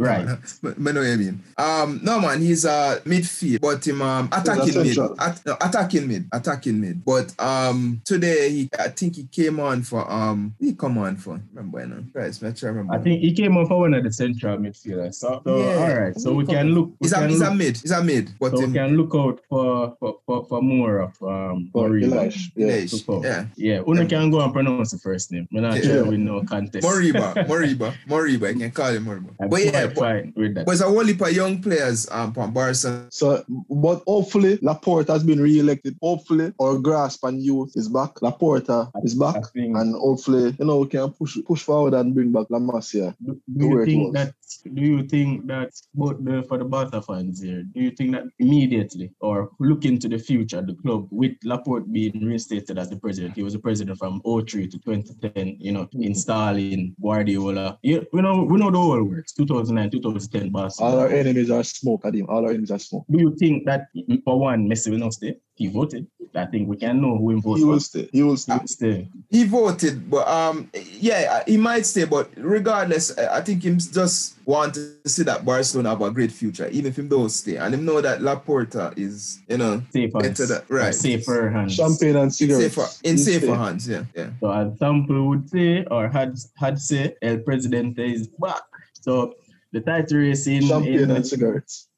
Right. 0.00 0.24
but, 0.62 0.82
but 0.82 0.94
know 0.94 1.00
what 1.02 1.10
I 1.10 1.16
mean. 1.16 1.42
Um, 1.58 2.00
no 2.02 2.18
man, 2.20 2.40
he's 2.40 2.64
a 2.64 3.02
midfield, 3.04 3.60
but 3.60 3.86
him 3.86 4.00
um 4.00 4.28
attacking 4.32 4.82
mid, 4.82 4.96
at, 5.18 5.44
no, 5.44 5.56
attacking 5.60 6.08
mid, 6.08 6.26
attacking 6.32 6.80
mid. 6.80 7.04
But 7.04 7.38
um 7.38 8.00
today 8.06 8.48
he, 8.50 8.70
I 8.78 8.88
think 8.88 9.16
he 9.16 9.24
came 9.24 9.60
on 9.60 9.82
for 9.82 10.10
um, 10.10 10.54
he 10.58 10.72
come 10.74 10.96
on 10.96 11.16
for 11.16 11.40
remember 11.52 11.84
now. 11.86 12.02
Guys, 12.14 12.40
make 12.40 12.56
sure 12.56 12.70
I 12.70 12.72
remember. 12.72 12.94
I 12.94 12.98
think 12.98 13.20
he 13.20 13.32
came 13.34 13.56
on 13.58 13.66
for 13.66 13.78
one 13.80 13.92
of 13.92 14.02
the 14.04 14.12
central 14.12 14.56
midfielders. 14.56 15.16
So, 15.16 15.42
so 15.44 15.58
Yeah. 15.58 15.74
all 15.74 15.94
right. 16.00 16.16
So 16.18 16.32
we 16.32 16.46
can 16.46 16.70
look. 16.74 16.88
We 17.00 17.06
he's 17.06 17.12
a 17.12 17.16
can 17.16 17.28
he's 17.30 17.40
a 17.42 17.54
mid, 17.54 17.76
he's 17.76 17.90
a 17.90 18.02
mid, 18.02 18.30
but 18.40 18.52
so 18.52 18.64
we 18.66 18.72
can 18.72 18.96
look 18.96 19.14
out 19.14 19.40
for 19.48 19.94
for, 20.00 20.20
for, 20.24 20.46
for 20.46 20.62
more 20.62 21.00
of 21.00 21.22
um 21.22 21.70
Moriba. 21.74 22.08
Elish, 22.30 22.50
yeah. 22.56 22.66
Elish, 22.68 22.90
Super. 22.90 23.26
yeah. 23.26 23.44
Yeah, 23.56 23.82
Una 23.86 24.06
can 24.06 24.30
go 24.30 24.40
and 24.40 24.52
pronounce 24.54 24.92
the 24.92 24.98
first 24.98 25.30
name. 25.32 25.46
We're 25.52 25.60
not 25.60 25.76
Yeah. 25.76 25.82
sure 25.82 26.04
with 26.06 26.20
no 26.20 26.42
contest. 26.44 26.86
Moriba, 26.86 27.34
Moriba, 27.48 27.89
Moriba. 28.08 28.52
You 28.52 28.60
can 28.60 28.70
call 28.70 28.90
him 28.92 29.04
Moriba. 29.06 29.30
I'm 29.40 29.48
But 29.48 29.64
yeah, 29.64 29.86
quite 29.88 30.34
but, 30.34 30.40
with 30.40 30.54
that. 30.54 30.66
but 30.66 30.72
it's 30.72 30.80
a 30.80 30.86
whole 30.88 31.04
heap 31.04 31.20
of 31.20 31.32
young 31.32 31.60
players 31.62 32.08
um 32.10 32.32
from 32.32 32.52
Barca. 32.52 33.06
So, 33.10 33.44
but 33.68 34.02
hopefully 34.06 34.58
Laporta 34.58 35.08
has 35.08 35.24
been 35.24 35.40
re-elected. 35.40 35.96
Hopefully 36.02 36.52
our 36.60 36.78
grasp 36.78 37.24
and 37.24 37.42
youth 37.42 37.72
is 37.76 37.88
back. 37.88 38.14
Laporta 38.16 38.90
is 39.04 39.14
back. 39.14 39.42
Think- 39.52 39.76
And 39.76 39.94
hopefully, 39.94 40.54
you 40.58 40.64
know, 40.64 40.78
we 40.80 40.86
can 40.88 41.10
push 41.10 41.36
push 41.46 41.62
forward 41.62 41.94
and 41.94 42.14
bring 42.14 42.32
back 42.32 42.46
La 42.50 42.58
Masia. 42.58 43.14
Do, 43.24 43.40
do 43.56 43.66
you 43.66 43.84
think 43.84 44.14
that 44.14 44.34
do 44.74 44.82
you 44.82 45.02
think 45.06 45.46
that 45.46 45.70
both 45.94 46.16
the 46.24 46.42
for 46.48 46.58
the 46.58 46.64
Barca 46.64 47.00
fans 47.02 47.40
here, 47.42 47.62
do 47.62 47.80
you 47.80 47.90
think 47.90 48.12
that 48.12 48.24
immediately 48.38 49.12
or 49.20 49.50
look 49.60 49.84
into 49.84 50.08
the 50.08 50.18
future, 50.18 50.60
the 50.62 50.74
club 50.74 51.08
with 51.10 51.32
Laporta 51.44 51.90
being 51.92 52.24
reinstated 52.24 52.78
as 52.78 52.88
the 52.90 52.96
president, 52.96 53.36
he 53.36 53.42
was 53.42 53.52
the 53.54 53.58
president 53.58 53.98
from 53.98 54.20
03 54.24 54.66
to 54.68 54.78
2010, 54.78 55.56
you 55.58 55.72
know, 55.72 55.88
installing 55.92 56.94
Guardiola. 57.02 57.78
You, 57.82 58.06
we 58.12 58.20
know 58.20 58.42
we 58.42 58.58
know 58.58 58.70
the 58.70 58.78
whole 58.78 59.02
works, 59.04 59.32
2009, 59.32 59.90
2010 59.90 60.50
boss. 60.50 60.78
All 60.80 60.98
our 60.98 61.08
enemies 61.08 61.50
are 61.50 61.62
smoke, 61.62 62.02
Adim. 62.02 62.26
All 62.28 62.44
our 62.44 62.50
enemies 62.50 62.70
are 62.70 62.78
smoke. 62.78 63.06
Do 63.10 63.18
you 63.18 63.34
think 63.36 63.64
that 63.66 63.88
for 64.24 64.38
one, 64.38 64.68
Messi 64.68 64.90
will 64.90 64.98
not 64.98 65.14
stay? 65.14 65.36
He 65.60 65.66
voted. 65.68 66.06
I 66.34 66.46
think 66.46 66.68
we 66.68 66.76
can 66.78 67.02
know 67.02 67.18
who 67.18 67.30
him 67.32 67.42
vote 67.42 67.56
He 67.58 67.64
will 67.64 67.80
stay. 67.80 68.08
He 68.12 68.22
will 68.22 68.36
stay. 68.38 68.58
Stay. 68.64 69.08
He 69.28 69.44
voted, 69.44 70.08
but 70.08 70.26
um, 70.26 70.70
yeah, 70.98 71.42
he 71.46 71.58
might 71.58 71.84
stay. 71.84 72.04
But 72.04 72.30
regardless, 72.36 73.06
I 73.18 73.24
I 73.38 73.40
think 73.42 73.62
him 73.68 73.76
just 73.78 74.38
want 74.46 74.72
to 74.76 74.82
see 75.06 75.22
that 75.24 75.44
Barcelona 75.44 75.90
have 75.90 76.00
a 76.00 76.10
great 76.10 76.32
future, 76.32 76.66
even 76.68 76.88
if 76.90 76.98
him 76.98 77.08
don't 77.08 77.28
stay, 77.28 77.56
and 77.56 77.74
him 77.74 77.84
know 77.84 78.00
that 78.00 78.20
Laporta 78.20 78.96
is, 78.96 79.40
you 79.48 79.58
know, 79.58 79.82
Safer, 79.92 80.24
Into 80.24 80.46
that- 80.46 80.64
or 80.70 80.76
right. 80.78 80.94
safer 80.94 81.50
hands. 81.50 81.74
Champagne 81.74 82.16
and 82.16 82.24
in 82.24 82.30
cigarettes. 82.30 82.74
safer 82.74 82.86
in 83.08 83.16
He'll 83.16 83.24
safer 83.26 83.46
stay. 83.46 83.54
hands. 83.64 83.82
Yeah, 83.94 84.04
yeah. 84.16 84.30
So 84.40 84.50
as 84.60 84.78
sample 84.78 85.28
would 85.28 85.44
say, 85.50 85.84
or 85.90 86.08
had 86.08 86.30
had 86.56 86.78
say, 86.80 87.02
El 87.20 87.36
Presidente 87.48 88.04
is 88.16 88.28
back. 88.44 88.62
So 89.06 89.34
the 89.74 89.80
title 89.82 90.18
race 90.24 90.46
in, 90.46 90.62
Champagne 90.62 91.00
in 91.00 91.10
and 91.10 91.26
cigarettes. 91.26 91.88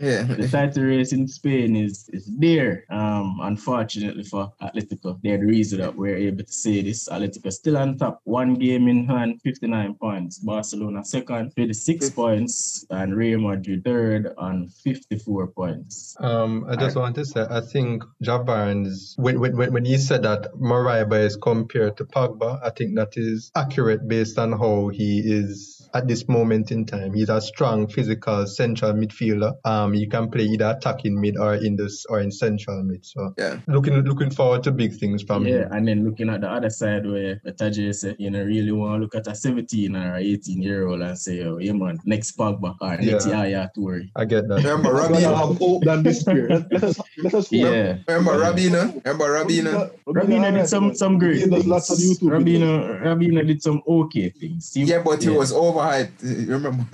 Yeah. 0.00 0.22
the 0.40 0.48
title 0.50 0.84
race 0.84 1.12
in 1.12 1.28
Spain 1.28 1.76
is 1.76 2.08
is 2.12 2.26
there. 2.38 2.84
Um, 2.90 3.38
unfortunately 3.42 4.24
for 4.24 4.52
Atletico, 4.60 5.18
they're 5.22 5.38
the 5.38 5.46
reason 5.46 5.80
that 5.80 5.94
we're 5.94 6.16
able 6.16 6.44
to 6.44 6.52
say 6.52 6.82
this. 6.82 7.08
Atletico 7.08 7.52
still 7.52 7.78
on 7.78 7.96
top, 7.98 8.20
one 8.24 8.54
game 8.54 8.88
in 8.88 9.06
hand, 9.06 9.40
59 9.42 9.94
points. 9.94 10.38
Barcelona 10.38 11.04
second, 11.04 11.52
56 11.54 12.10
points, 12.10 12.84
and 12.90 13.14
Real 13.14 13.40
Madrid 13.40 13.84
third 13.84 14.32
on 14.38 14.68
54 14.68 15.48
points. 15.48 16.16
Um, 16.20 16.66
I 16.68 16.76
just 16.76 16.96
want 16.96 17.14
to 17.16 17.24
say, 17.24 17.46
I 17.48 17.60
think 17.60 18.02
Javarns, 18.22 19.14
when, 19.16 19.38
when, 19.40 19.56
when 19.56 19.72
when 19.72 19.84
he 19.84 19.98
said 19.98 20.22
that 20.22 20.52
Moriba 20.54 21.20
is 21.20 21.36
compared 21.36 21.96
to 21.98 22.04
Pogba, 22.04 22.60
I 22.62 22.70
think 22.70 22.96
that 22.96 23.16
is 23.16 23.50
accurate 23.54 24.08
based 24.08 24.38
on 24.38 24.52
how 24.52 24.88
he 24.88 25.20
is 25.20 25.73
at 25.94 26.08
this 26.08 26.28
moment 26.28 26.70
in 26.72 26.84
time. 26.84 27.14
He's 27.14 27.28
a 27.28 27.40
strong 27.40 27.86
physical 27.86 28.46
central 28.46 28.92
midfielder. 28.92 29.52
Um, 29.64 29.92
he 29.92 30.06
can 30.06 30.28
play 30.30 30.44
either 30.44 30.74
attacking 30.76 31.20
mid 31.20 31.36
or 31.38 31.54
in 31.54 31.76
this 31.76 32.04
or 32.08 32.20
in 32.20 32.30
central 32.30 32.82
mid. 32.82 33.04
So 33.06 33.32
Yeah. 33.38 33.58
looking 33.68 33.94
looking 34.02 34.30
forward 34.30 34.62
to 34.64 34.72
big 34.72 34.94
things 34.96 35.22
from 35.22 35.46
Yeah, 35.46 35.66
him. 35.66 35.72
and 35.72 35.88
then 35.88 36.04
looking 36.04 36.28
at 36.28 36.40
the 36.40 36.50
other 36.50 36.70
side 36.70 37.06
where 37.06 37.40
the 37.44 37.52
Tajay 37.52 37.94
said, 37.94 38.16
you 38.18 38.30
know, 38.30 38.42
really 38.42 38.72
want 38.72 38.96
to 38.98 39.02
look 39.02 39.14
at 39.14 39.26
a 39.26 39.34
17 39.34 39.94
or 39.96 40.16
18 40.16 40.60
year 40.60 40.86
old 40.88 41.00
and 41.00 41.16
say, 41.18 41.42
oh, 41.44 41.58
yeah, 41.58 41.72
man, 41.72 41.98
next 42.04 42.36
Pogba 42.36 42.74
or 42.80 42.96
next 42.96 43.26
Yeah. 43.26 43.44
Yaya 43.44 43.70
Toure. 43.76 44.08
I 44.16 44.24
get 44.24 44.48
that. 44.48 44.56
Remember 44.64 44.88
I'd 44.96 45.10
rather 45.10 45.14
Rabina? 45.14 45.36
have 45.36 45.58
hope 45.58 45.84
than 45.84 46.02
despair. 46.02 46.48
Let, 46.48 46.72
let 46.72 46.84
us 46.84 46.98
let 47.22 47.34
us. 47.34 47.52
Yeah. 47.52 47.98
Remember 48.08 48.32
Rabina? 48.38 49.00
Remember 49.04 49.28
Rabina? 49.38 49.90
Rabina 50.08 50.52
did 50.52 50.68
some 50.68 50.94
some 50.94 51.18
great 51.18 51.44
things. 51.48 51.66
lots 51.66 51.90
of 51.90 51.98
YouTube 51.98 52.30
videos. 52.30 52.60
Rabina, 52.60 53.02
Rabina 53.02 53.46
did 53.46 53.62
some 53.62 53.82
okay 53.86 54.30
things. 54.30 54.72
He- 54.74 54.84
Yeah, 54.84 55.02
but 55.02 55.22
he 55.22 55.30
yeah. 55.30 55.36
was 55.38 55.52
overhyped. 55.84 56.48
Remember? 56.48 56.84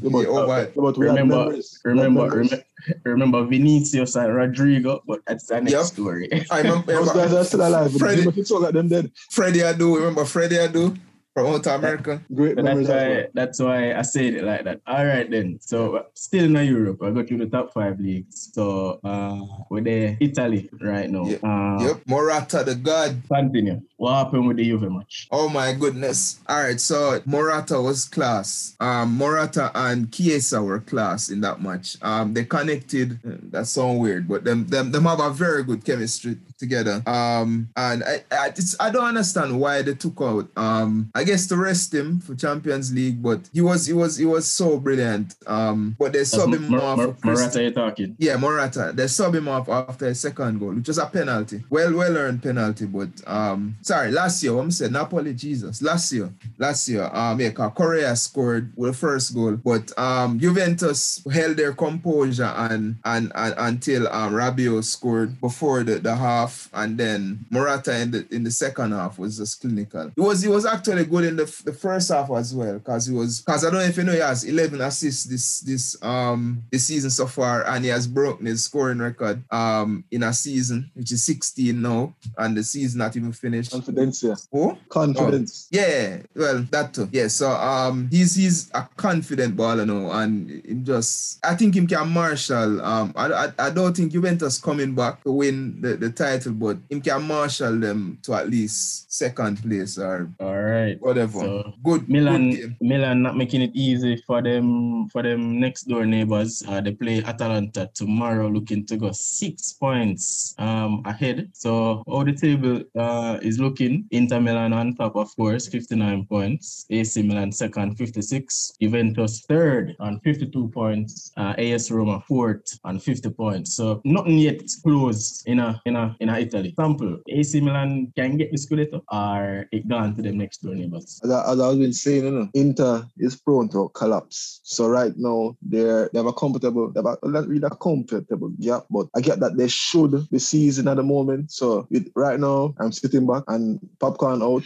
Yeah, 0.00 0.10
but, 0.12 0.26
overhyped. 0.26 0.74
but 0.76 0.96
Remember, 0.98 1.36
memories. 1.36 1.80
We 1.84 1.90
have 1.90 1.98
remember, 1.98 2.22
memories. 2.28 2.50
remember, 2.52 2.64
remember 3.04 3.44
Vinicius 3.44 4.16
and 4.16 4.34
Rodrigo, 4.34 5.02
but 5.06 5.20
that's 5.26 5.46
the 5.46 5.60
next 5.60 5.72
Yep. 5.72 5.84
story. 5.84 6.28
I 6.50 6.58
remember, 6.62 6.92
Those 6.92 7.12
guys 7.12 7.32
are 7.32 7.44
still 7.44 7.66
alive. 7.66 7.92
Freddie, 7.96 8.24
But 8.24 8.36
it's 8.36 8.50
all 8.50 8.60
like 8.60 8.74
them 8.74 8.88
dead. 8.88 9.10
Freddie 9.30 9.60
Adu. 9.60 9.96
Remember 9.96 10.24
Freddie 10.24 10.56
Adu 10.56 10.96
from 11.44 11.54
out 11.54 11.66
America? 11.78 12.22
Great 12.34 12.56
So 12.56 12.62
that's 12.62 12.78
as 12.80 12.88
well. 12.88 12.98
why 12.98 13.26
that's 13.34 13.58
why 13.60 13.94
I 13.94 14.02
said 14.02 14.34
it 14.34 14.44
like 14.44 14.64
that. 14.64 14.80
All 14.86 15.04
right 15.06 15.30
then. 15.30 15.58
So 15.60 16.06
still 16.14 16.44
in 16.44 16.66
Europe, 16.66 17.02
I 17.02 17.10
go 17.10 17.22
to 17.22 17.36
the 17.38 17.46
top 17.46 17.72
five 17.72 17.98
leagues. 18.00 18.50
So 18.52 19.00
uh 19.04 19.40
we're 19.70 19.82
there 19.82 20.16
Italy 20.20 20.68
right 20.80 21.08
now. 21.10 21.24
Yep. 21.26 21.40
Uh, 21.44 21.76
Yep. 21.80 22.02
Morata, 22.06 22.64
the 22.64 22.74
god. 22.74 23.22
Continue. 23.32 23.80
What 23.96 24.14
happened 24.14 24.46
with 24.46 24.56
the 24.58 24.64
Juve 24.64 24.90
match? 24.90 25.28
Oh 25.30 25.48
my 25.48 25.72
goodness. 25.72 26.38
All 26.48 26.60
right, 26.62 26.80
so 26.80 27.20
Morata 27.26 27.80
was 27.80 28.04
class. 28.04 28.76
Um, 28.80 29.16
Morata 29.16 29.70
and 29.74 30.12
Chiesa 30.12 30.62
were 30.62 30.78
class 30.80 31.30
in 31.30 31.40
that 31.42 31.60
match. 31.60 31.96
Um, 32.02 32.32
they 32.34 32.44
connected. 32.44 33.18
That 33.52 33.66
sounds 33.66 33.98
weird, 34.00 34.28
but 34.28 34.44
them 34.44 34.66
them 34.66 34.92
them 34.92 35.04
have 35.04 35.20
a 35.20 35.30
very 35.30 35.64
good 35.64 35.84
chemistry 35.84 36.38
together. 36.58 37.02
Um, 37.06 37.68
and 37.76 38.04
I 38.04 38.22
I, 38.30 38.48
it's, 38.48 38.76
I 38.78 38.90
don't 38.90 39.04
understand 39.04 39.58
why 39.58 39.82
they 39.82 39.94
took 39.94 40.20
out. 40.20 40.48
Um, 40.56 41.10
I 41.14 41.24
guess 41.28 41.46
to 41.48 41.56
rest 41.56 41.94
him 41.94 42.20
for 42.20 42.34
Champions 42.34 42.92
League, 42.92 43.22
but 43.22 43.40
he 43.52 43.60
was 43.60 43.86
he 43.86 43.92
was 43.92 44.16
he 44.16 44.26
was 44.26 44.44
so 44.60 44.78
brilliant. 44.78 45.34
Um, 45.46 45.94
but 45.98 46.12
they 46.12 46.20
That's 46.20 46.30
sub 46.30 46.52
him 46.54 46.68
Mor- 46.68 46.80
off. 46.82 46.96
Mor- 46.98 47.14
for 47.14 47.20
Chris- 47.20 47.40
Morata 47.40 47.62
you 47.62 47.70
talking. 47.72 48.16
yeah, 48.18 48.36
Morata. 48.36 48.92
They 48.94 49.06
sub 49.06 49.34
him 49.34 49.46
off 49.48 49.68
after 49.68 50.06
a 50.06 50.14
second 50.14 50.58
goal, 50.58 50.72
which 50.74 50.88
was 50.88 50.98
a 50.98 51.06
penalty. 51.06 51.62
Well, 51.70 51.92
well 51.94 52.16
earned 52.16 52.42
penalty, 52.42 52.86
but 52.86 53.08
um, 53.26 53.76
sorry, 53.82 54.10
Lazio, 54.12 54.60
I'm 54.60 54.70
saying 54.70 54.92
Napoli, 54.92 55.34
Jesus, 55.34 55.82
Lazio, 55.82 56.32
last 56.58 56.88
year, 56.88 57.08
um, 57.12 57.40
yeah, 57.40 57.50
Correa 57.50 58.16
scored 58.16 58.72
with 58.76 58.92
the 58.92 58.96
first 58.98 59.34
goal, 59.34 59.56
but 59.56 59.86
um, 59.98 60.38
Juventus 60.40 61.22
held 61.30 61.56
their 61.56 61.72
composure 61.72 62.52
and 62.56 62.96
and, 63.04 63.30
and 63.34 63.54
until 63.58 64.08
um 64.08 64.32
Rabiot 64.32 64.84
scored 64.84 65.40
before 65.40 65.82
the, 65.84 65.98
the 65.98 66.14
half, 66.16 66.68
and 66.72 66.96
then 66.98 67.44
Morata 67.50 67.96
in 68.00 68.10
the 68.10 68.26
in 68.30 68.44
the 68.44 68.50
second 68.50 68.92
half 68.92 69.18
was 69.18 69.38
just 69.38 69.60
clinical. 69.60 70.10
It 70.16 70.20
was 70.20 70.42
he 70.42 70.48
was 70.48 70.64
actually 70.66 71.04
good 71.04 71.17
in 71.24 71.36
the, 71.36 71.44
the 71.64 71.72
first 71.72 72.10
half 72.10 72.30
as 72.30 72.54
well, 72.54 72.74
because 72.74 73.06
he 73.06 73.14
was 73.14 73.40
because 73.40 73.64
I 73.64 73.70
don't 73.70 73.80
know 73.80 73.86
if 73.86 73.96
you 73.96 74.04
know 74.04 74.12
he 74.12 74.18
has 74.18 74.44
11 74.44 74.80
assists 74.80 75.24
this 75.24 75.60
this 75.60 75.96
um 76.02 76.62
this 76.70 76.86
season 76.86 77.10
so 77.10 77.26
far, 77.26 77.66
and 77.66 77.84
he 77.84 77.90
has 77.90 78.06
broken 78.06 78.46
his 78.46 78.64
scoring 78.64 78.98
record 78.98 79.42
um 79.50 80.04
in 80.10 80.22
a 80.22 80.32
season, 80.32 80.90
which 80.94 81.12
is 81.12 81.24
16 81.24 81.80
now, 81.80 82.14
and 82.36 82.56
the 82.56 82.64
season 82.64 82.98
not 82.98 83.16
even 83.16 83.32
finished. 83.32 83.72
Confidence, 83.72 84.22
yeah. 84.22 84.34
Oh? 84.52 84.78
Confidence. 84.88 85.68
Yeah, 85.70 86.18
well, 86.34 86.62
that 86.70 86.94
too. 86.94 87.08
Yeah, 87.12 87.28
so 87.28 87.50
um, 87.50 88.08
he's 88.10 88.34
he's 88.34 88.70
a 88.74 88.88
confident 88.96 89.56
baller 89.56 89.86
now, 89.86 90.10
and 90.18 90.50
him 90.64 90.84
just 90.84 91.44
I 91.44 91.54
think 91.54 91.76
him 91.76 91.86
can 91.86 92.08
marshal. 92.08 92.80
Um, 92.82 93.12
I, 93.16 93.26
I, 93.26 93.52
I 93.58 93.70
don't 93.70 93.96
think 93.96 94.12
Juventus 94.12 94.58
coming 94.60 94.94
back 94.94 95.22
to 95.24 95.32
win 95.32 95.80
the, 95.80 95.96
the 95.96 96.10
title, 96.10 96.52
but 96.52 96.78
him 96.90 97.00
can 97.00 97.22
marshal 97.22 97.78
them 97.78 98.18
to 98.22 98.34
at 98.34 98.48
least 98.48 99.12
second 99.12 99.62
place 99.62 99.98
or 99.98 100.30
All 100.40 100.60
right. 100.60 100.98
Whatever. 101.08 101.40
So 101.40 101.72
good, 101.82 102.00
good 102.00 102.08
Milan, 102.08 102.50
game. 102.50 102.76
Milan 102.80 103.22
not 103.22 103.36
making 103.36 103.62
it 103.62 103.72
easy 103.74 104.16
for 104.26 104.42
them 104.42 105.08
for 105.08 105.22
them 105.22 105.58
next 105.58 105.88
door 105.88 106.04
neighbors. 106.04 106.62
Uh, 106.68 106.80
they 106.80 106.92
play 106.92 107.24
Atalanta 107.24 107.88
tomorrow, 107.94 108.48
looking 108.48 108.84
to 108.86 108.96
go 108.96 109.10
six 109.12 109.72
points 109.72 110.54
um 110.58 111.02
ahead. 111.06 111.48
So 111.52 112.02
all 112.06 112.24
the 112.24 112.36
table 112.36 112.84
uh 112.98 113.38
is 113.42 113.58
looking? 113.58 114.04
Inter 114.10 114.40
Milan 114.40 114.72
on 114.72 114.94
top, 114.94 115.16
of 115.16 115.34
course, 115.36 115.66
59 115.68 116.26
points. 116.26 116.86
AC 116.90 117.22
Milan 117.22 117.52
second, 117.52 117.96
56. 117.96 118.76
Juventus 118.80 119.40
third 119.48 119.96
on 120.00 120.20
52 120.20 120.68
points. 120.68 121.32
Uh, 121.36 121.54
AS 121.58 121.90
Roma 121.90 122.20
fourth 122.28 122.78
on 122.84 122.98
50 122.98 123.30
points. 123.30 123.74
So 123.74 124.00
nothing 124.04 124.38
yet 124.38 124.60
close 124.84 125.42
in 125.46 125.58
a 125.58 125.80
in 125.86 125.96
a 125.96 126.16
in 126.20 126.28
a 126.28 126.38
Italy. 126.38 126.74
Sample 126.76 127.18
AC 127.28 127.60
Milan 127.60 128.12
can 128.14 128.36
get 128.36 128.50
the 128.52 128.58
Scudetto 128.58 129.00
or 129.10 129.66
it 129.72 129.88
gone 129.88 130.14
to 130.16 130.22
them 130.22 130.38
next 130.38 130.58
door 130.62 130.74
neighbors. 130.88 131.20
As, 131.24 131.30
I, 131.30 131.52
as 131.52 131.60
I've 131.60 131.78
been 131.78 131.92
saying, 131.92 132.24
you 132.24 132.30
know, 132.30 132.48
Inter 132.54 133.06
is 133.18 133.36
prone 133.36 133.68
to 133.70 133.90
collapse. 133.94 134.60
So 134.62 134.88
right 134.88 135.12
now 135.16 135.56
they're 135.62 136.10
they 136.12 136.18
have 136.18 136.26
a 136.26 136.32
comfortable, 136.32 136.90
they 136.92 137.00
have 137.00 137.18
a, 137.22 137.28
not 137.28 137.48
really 137.48 137.66
a 137.66 137.70
comfortable 137.76 138.50
gap, 138.60 138.84
but 138.90 139.08
I 139.14 139.20
get 139.20 139.40
that 139.40 139.56
they 139.56 139.68
should 139.68 140.28
be 140.30 140.38
season 140.38 140.88
at 140.88 140.96
the 140.96 141.02
moment. 141.02 141.52
So 141.52 141.86
with, 141.90 142.10
right 142.14 142.38
now 142.38 142.74
I'm 142.78 142.92
sitting 142.92 143.26
back 143.26 143.44
and 143.48 143.80
popcorn 143.98 144.42
out, 144.42 144.64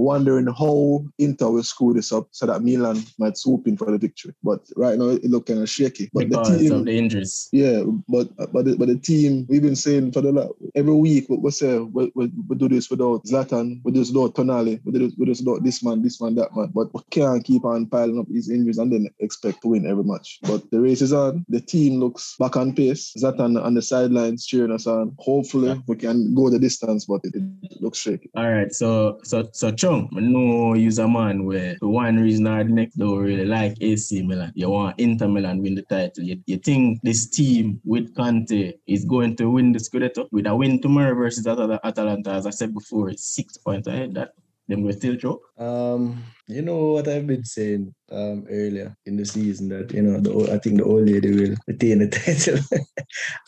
wondering 0.00 0.46
how 0.46 1.04
Inter 1.18 1.50
will 1.50 1.62
screw 1.62 1.92
this 1.92 2.12
up 2.12 2.28
so 2.30 2.46
that 2.46 2.62
Milan 2.62 3.02
might 3.18 3.36
swoop 3.36 3.66
in 3.66 3.76
for 3.76 3.90
the 3.90 3.98
victory. 3.98 4.34
But 4.42 4.60
right 4.76 4.98
now 4.98 5.08
it 5.08 5.24
look 5.24 5.46
kind 5.46 5.60
of 5.60 5.68
shaky. 5.68 6.10
But 6.12 6.28
because 6.28 6.58
the 6.58 6.68
team, 6.68 6.72
of 6.72 6.84
the 6.84 6.96
injuries. 6.96 7.48
yeah, 7.52 7.82
but 8.08 8.28
but 8.52 8.64
the, 8.64 8.76
but 8.76 8.88
the 8.88 8.98
team 8.98 9.46
we've 9.48 9.62
been 9.62 9.76
saying 9.76 10.12
for 10.12 10.20
the 10.20 10.48
every 10.74 10.94
week 10.94 11.28
we, 11.28 11.36
we 11.36 11.50
say 11.50 11.78
we, 11.78 12.10
we, 12.14 12.30
we 12.48 12.56
do 12.56 12.68
this 12.68 12.90
without 12.90 13.24
Zlatan, 13.24 13.80
we 13.84 13.92
do 13.92 14.00
this 14.00 14.10
without 14.10 14.34
Tonali, 14.34 14.80
we 14.84 14.92
do 14.92 14.98
this, 15.00 15.14
we 15.18 15.26
do 15.26 15.32
this 15.32 15.40
without 15.40 15.64
this 15.64 15.82
man, 15.82 16.02
this 16.02 16.20
man, 16.20 16.34
that 16.36 16.54
man. 16.56 16.70
But 16.74 16.92
we 16.94 17.00
can't 17.10 17.44
keep 17.44 17.64
on 17.64 17.86
piling 17.86 18.18
up 18.18 18.26
these 18.28 18.50
injuries 18.50 18.78
and 18.78 18.92
then 18.92 19.08
expect 19.18 19.62
to 19.62 19.68
win 19.68 19.86
every 19.86 20.04
match. 20.04 20.38
But 20.42 20.70
the 20.70 20.80
race 20.80 21.02
is 21.02 21.12
on. 21.12 21.44
The 21.48 21.60
team 21.60 22.00
looks 22.00 22.36
back 22.38 22.56
on 22.56 22.74
pace. 22.74 23.12
Zlatan 23.18 23.62
on 23.62 23.74
the 23.74 23.82
sidelines 23.82 24.46
cheering 24.46 24.72
us 24.72 24.86
on. 24.86 25.14
Hopefully 25.18 25.82
we 25.86 25.96
can 25.96 26.34
go 26.34 26.50
the 26.50 26.58
distance, 26.58 27.04
but 27.04 27.20
it, 27.24 27.34
it 27.34 27.82
looks 27.82 27.98
shaky. 27.98 28.30
All 28.36 28.50
right, 28.50 28.72
so 28.72 29.18
so 29.22 29.48
so 29.52 29.70
Chung, 29.90 30.08
I 30.16 30.20
know 30.20 30.74
you's 30.74 31.00
a 31.00 31.08
man 31.08 31.44
where 31.44 31.76
the 31.80 31.88
one 31.88 32.16
reason 32.16 32.46
I 32.46 32.62
next 32.62 32.94
don't 32.94 33.18
really 33.18 33.44
like 33.44 33.76
AC 33.80 34.22
Milan. 34.22 34.52
You 34.54 34.70
want 34.70 35.00
Inter 35.00 35.26
Milan 35.26 35.60
win 35.60 35.74
the 35.74 35.82
title. 35.82 36.22
You, 36.22 36.40
you 36.46 36.58
think 36.58 37.00
this 37.02 37.28
team 37.28 37.80
with 37.84 38.14
Conte 38.14 38.74
is 38.86 39.04
going 39.04 39.34
to 39.36 39.50
win 39.50 39.72
the 39.72 39.80
Scudetto 39.80 40.28
with 40.30 40.46
a 40.46 40.54
win 40.54 40.80
tomorrow 40.80 41.16
versus 41.16 41.44
Atal- 41.44 41.80
Atalanta? 41.82 42.30
As 42.30 42.46
I 42.46 42.50
said 42.50 42.72
before, 42.72 43.08
it's 43.10 43.34
six 43.34 43.56
points 43.56 43.88
ahead. 43.88 44.14
That 44.14 44.30
them 44.70 44.82
will 44.82 44.92
still 44.92 45.16
choke. 45.16 45.42
Um, 45.58 46.22
you 46.46 46.62
know 46.62 46.92
what 46.92 47.08
I've 47.08 47.26
been 47.26 47.44
saying 47.44 47.94
um 48.10 48.44
earlier 48.50 48.96
in 49.06 49.16
the 49.16 49.24
season 49.24 49.68
that 49.68 49.92
you 49.92 50.02
know 50.02 50.18
the 50.18 50.32
old, 50.32 50.50
I 50.50 50.58
think 50.58 50.78
the 50.78 50.84
old 50.84 51.08
lady 51.08 51.30
will 51.30 51.54
retain 51.66 51.98
the 52.00 52.08
title. 52.18 52.58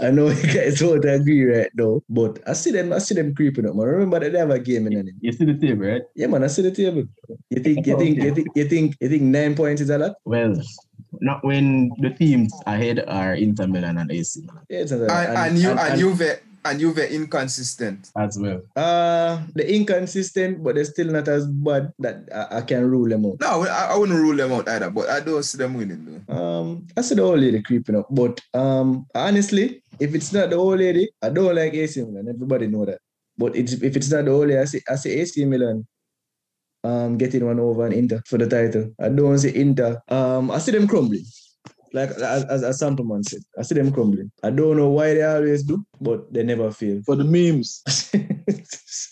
I 0.00 0.11
know 0.11 0.28
you 0.28 0.54
guys 0.54 0.82
won't 0.82 1.04
agree 1.04 1.44
right 1.44 1.70
now, 1.74 2.00
but 2.08 2.38
I 2.46 2.52
see 2.52 2.70
them 2.70 2.92
I 2.92 2.98
see 2.98 3.14
them 3.14 3.35
creeping 3.35 3.66
up. 3.66 3.74
Man, 3.74 3.87
remember 3.87 4.20
that 4.20 4.32
they 4.32 4.38
have 4.38 4.50
a 4.50 4.58
game 4.58 4.87
in 4.87 5.08
it. 5.08 5.14
You 5.20 5.32
see 5.32 5.44
the 5.44 5.58
table, 5.58 5.87
right? 5.87 6.02
Yeah, 6.14 6.26
man, 6.26 6.44
I 6.44 6.48
see 6.48 6.62
the 6.62 6.70
table. 6.70 7.04
You 7.50 7.61
think 7.62 7.87
you 7.87 7.98
think 7.98 8.22
you 8.22 8.35
think 8.35 8.48
you 8.54 8.68
think 8.68 8.96
you 9.00 9.08
think 9.08 9.22
nine 9.22 9.54
points 9.54 9.80
is 9.80 9.90
a 9.90 9.98
lot? 9.98 10.14
Well, 10.24 10.54
not 11.20 11.44
when 11.44 11.90
the 11.98 12.11
teams 12.11 12.52
ahead 12.66 13.04
are 13.08 13.35
Inter 13.35 13.66
Milan 13.66 13.98
and 13.98 14.11
AC 14.11 14.42
Milan. 14.46 14.64
Yeah, 14.68 14.80
it's 14.80 14.92
a 14.92 14.96
lot. 14.96 15.11
And, 15.11 15.38
and 15.38 15.58
you 15.58 15.70
and, 15.70 15.98
Juve 15.98 16.40
And 16.64 16.79
Juve 16.79 16.98
inconsistent. 16.98 18.11
as 18.16 18.38
well. 18.38 18.62
Uh, 18.77 19.42
the 19.55 19.66
inconsistent, 19.66 20.62
but 20.62 20.77
they're 20.77 20.85
still 20.85 21.11
not 21.11 21.27
as 21.27 21.46
bad 21.46 21.92
that 21.98 22.29
I, 22.33 22.59
I 22.59 22.61
can 22.62 22.88
rule 22.88 23.09
them 23.09 23.27
out. 23.27 23.40
No, 23.40 23.62
I, 23.64 23.90
I 23.92 23.96
wouldn't 23.96 24.18
rule 24.18 24.37
them 24.37 24.53
out 24.53 24.68
either, 24.68 24.90
but 24.90 25.09
I 25.09 25.20
don't 25.20 25.42
see 25.42 25.59
them 25.59 25.75
winning 25.75 26.22
though. 26.27 26.35
Um, 26.35 26.87
I 26.96 27.01
see 27.01 27.16
the 27.16 27.22
old 27.22 27.40
lady 27.40 27.62
creeping 27.62 27.96
up, 27.96 28.07
but 28.11 28.40
um, 28.55 29.07
honestly, 29.14 29.83
if 29.98 30.14
it's 30.14 30.33
not 30.33 30.51
the 30.51 30.57
old 30.57 30.79
lady, 30.79 31.11
I 31.20 31.31
don't 31.31 31.55
like 31.55 31.75
AC 31.75 32.01
Milan. 32.03 32.29
Everybody 32.29 32.66
know 32.68 32.85
that. 32.85 32.98
But 33.37 33.57
it's, 33.57 33.72
if 33.72 33.96
it's 33.96 34.11
not 34.11 34.25
the 34.27 34.31
old 34.31 34.48
lady, 34.48 34.59
I 34.59 34.64
see, 34.64 34.81
I 34.88 34.94
see 34.96 35.11
AC 35.20 35.44
Milan 35.44 35.87
um, 36.85 37.18
getting 37.18 37.44
one 37.44 37.61
over 37.61 37.87
an 37.87 37.92
Inter 37.92 38.22
for 38.27 38.38
the 38.38 38.48
title. 38.48 38.92
I 39.01 39.09
don't 39.09 39.38
see 39.38 39.55
Inter. 39.55 40.01
Um, 40.09 40.51
I 40.51 40.59
see 40.59 40.72
them 40.72 40.87
crumbling. 40.87 41.25
Like 41.92 42.11
as, 42.11 42.44
as, 42.44 42.62
as 42.62 42.81
Sampleman 42.81 43.22
said, 43.24 43.40
I 43.59 43.62
see 43.62 43.74
them 43.74 43.92
crumbling. 43.92 44.31
I 44.42 44.50
don't 44.50 44.76
know 44.76 44.88
why 44.88 45.14
they 45.14 45.22
always 45.22 45.62
do, 45.62 45.85
but 46.00 46.33
they 46.33 46.42
never 46.42 46.70
fail. 46.70 47.02
For 47.05 47.16
the 47.16 47.24
memes. 47.24 47.83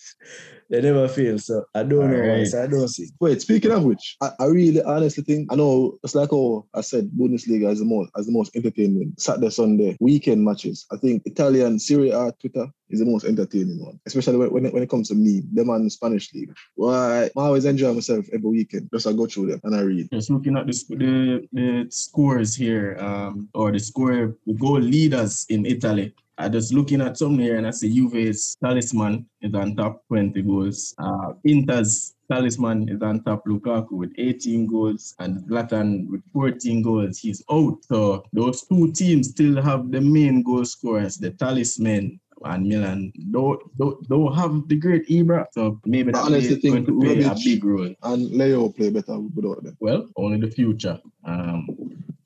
they 0.70 0.80
never 0.80 1.09
fail. 1.09 1.38
So 1.38 1.64
I 1.74 1.83
don't 1.83 2.11
know 2.11 2.28
why. 2.28 2.44
So 2.44 2.62
I 2.62 2.66
don't 2.66 2.88
see. 2.88 3.09
Wait, 3.20 3.42
speaking 3.42 3.72
of 3.72 3.85
which, 3.85 4.16
I, 4.20 4.30
I 4.38 4.44
really 4.46 4.83
honestly 4.83 5.24
think 5.24 5.52
I 5.52 5.56
know 5.56 5.98
it's 6.02 6.14
like 6.14 6.33
oh 6.33 6.66
I 6.74 6.80
said 6.80 7.11
Bundesliga 7.11 7.70
is 7.70 7.80
the 7.80 7.85
most 7.85 8.11
as 8.16 8.26
the 8.26 8.33
most 8.33 8.54
entertaining 8.56 9.12
Saturday 9.18 9.50
Sunday 9.50 9.96
weekend 10.00 10.44
matches. 10.44 10.87
I 10.92 10.96
think 10.96 11.22
Italian 11.26 11.78
Serie 11.78 12.11
A 12.11 12.33
Twitter 12.40 12.66
is 12.90 13.00
the 13.00 13.06
most 13.06 13.24
entertaining 13.24 13.85
one, 13.85 14.00
especially 14.06 14.37
when, 14.37 14.50
when, 14.50 14.66
it, 14.66 14.74
when 14.74 14.83
it 14.83 14.90
comes 14.90 15.09
to 15.09 15.14
me, 15.14 15.42
them 15.52 15.70
and 15.70 15.90
Spanish 15.90 16.33
league. 16.35 16.54
Why 16.74 17.24
I 17.24 17.30
always 17.37 17.64
enjoy 17.64 17.92
myself 17.92 18.26
every 18.33 18.50
weekend. 18.50 18.90
Just 18.92 19.06
I 19.06 19.12
go 19.12 19.26
through 19.26 19.46
them 19.46 19.61
and 19.64 19.76
I 19.76 19.80
read. 19.80 20.09
Just 20.12 20.30
looking 20.30 20.56
at 20.56 20.66
the, 20.66 20.85
the, 20.90 21.48
the 21.52 21.87
scores 21.90 22.54
here, 22.54 22.96
um, 23.00 23.48
or 23.54 23.72
the 23.72 23.78
score, 23.78 24.37
the 24.46 24.54
goal 24.54 24.80
leaders 24.80 25.46
in 25.48 25.66
Italy. 25.66 26.14
I 26.40 26.48
just 26.48 26.72
looking 26.72 27.03
at 27.03 27.18
some 27.18 27.38
here 27.38 27.57
and 27.59 27.66
I 27.66 27.70
see 27.70 27.94
Juve's 27.94 28.57
talisman 28.64 29.26
is 29.42 29.55
on 29.55 29.76
top 29.76 30.03
20 30.09 30.40
goals. 30.40 30.94
Uh, 30.98 31.35
Inter's 31.44 32.14
talisman 32.33 32.88
is 32.88 33.03
on 33.03 33.22
top 33.24 33.44
Lukaku 33.46 33.92
with 33.92 34.12
18 34.16 34.66
goals 34.66 35.14
and 35.18 35.38
Zlatan 35.46 36.09
with 36.09 36.22
14 36.33 36.81
goals. 36.81 37.18
He's 37.18 37.42
out. 37.50 37.76
So 37.85 38.24
those 38.33 38.66
two 38.66 38.90
teams 38.92 39.29
still 39.29 39.61
have 39.61 39.90
the 39.90 40.00
main 40.00 40.42
goal 40.42 40.64
scorers, 40.64 41.18
the 41.18 41.33
talisman 41.33 42.18
and 42.44 42.66
Milan 42.66 43.12
don't, 43.33 43.61
don't, 43.76 44.09
don't 44.09 44.35
have 44.35 44.66
the 44.68 44.76
great 44.76 45.07
Ibra. 45.09 45.44
So 45.53 45.79
maybe 45.85 46.12
that 46.12 46.33
is 46.33 46.48
going 46.48 46.87
think 46.87 46.87
to 46.87 47.00
play 47.00 47.22
a 47.22 47.35
big 47.44 47.62
role. 47.62 47.94
And 48.03 48.31
Leo 48.31 48.70
play 48.70 48.88
better 48.88 49.20
without 49.20 49.62
them. 49.62 49.76
Well, 49.79 50.09
only 50.16 50.40
the 50.40 50.50
future 50.50 50.98
um, 51.26 51.68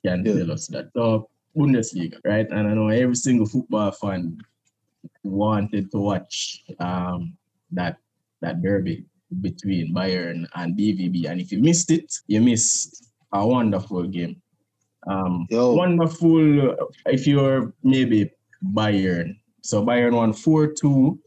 can 0.05 0.25
Yeah. 0.25 0.35
tell 0.37 0.51
us 0.53 0.67
that. 0.67 0.91
So, 0.95 1.27
Bundesliga, 1.55 2.19
right? 2.25 2.47
And 2.49 2.67
I 2.67 2.73
know 2.73 2.89
every 2.89 3.15
single 3.15 3.45
football 3.45 3.91
fan 3.91 4.37
wanted 5.23 5.91
to 5.91 5.97
watch 5.99 6.63
um, 6.79 7.37
that 7.71 7.97
that 8.41 8.61
derby 8.61 9.05
between 9.41 9.93
Bayern 9.93 10.45
and 10.55 10.77
BVB. 10.77 11.29
And 11.29 11.41
if 11.41 11.51
you 11.51 11.59
missed 11.59 11.91
it, 11.91 12.13
you 12.27 12.41
missed 12.41 13.09
a 13.33 13.45
wonderful 13.45 14.03
game. 14.03 14.41
Um, 15.07 15.47
Yo. 15.49 15.73
Wonderful 15.73 16.71
uh, 16.71 16.75
if 17.05 17.27
you're 17.27 17.73
maybe 17.83 18.31
Bayern. 18.73 19.37
So 19.61 19.83
Bayern 19.83 20.13
won 20.13 20.33
4 20.33 20.67
2. 20.67 21.19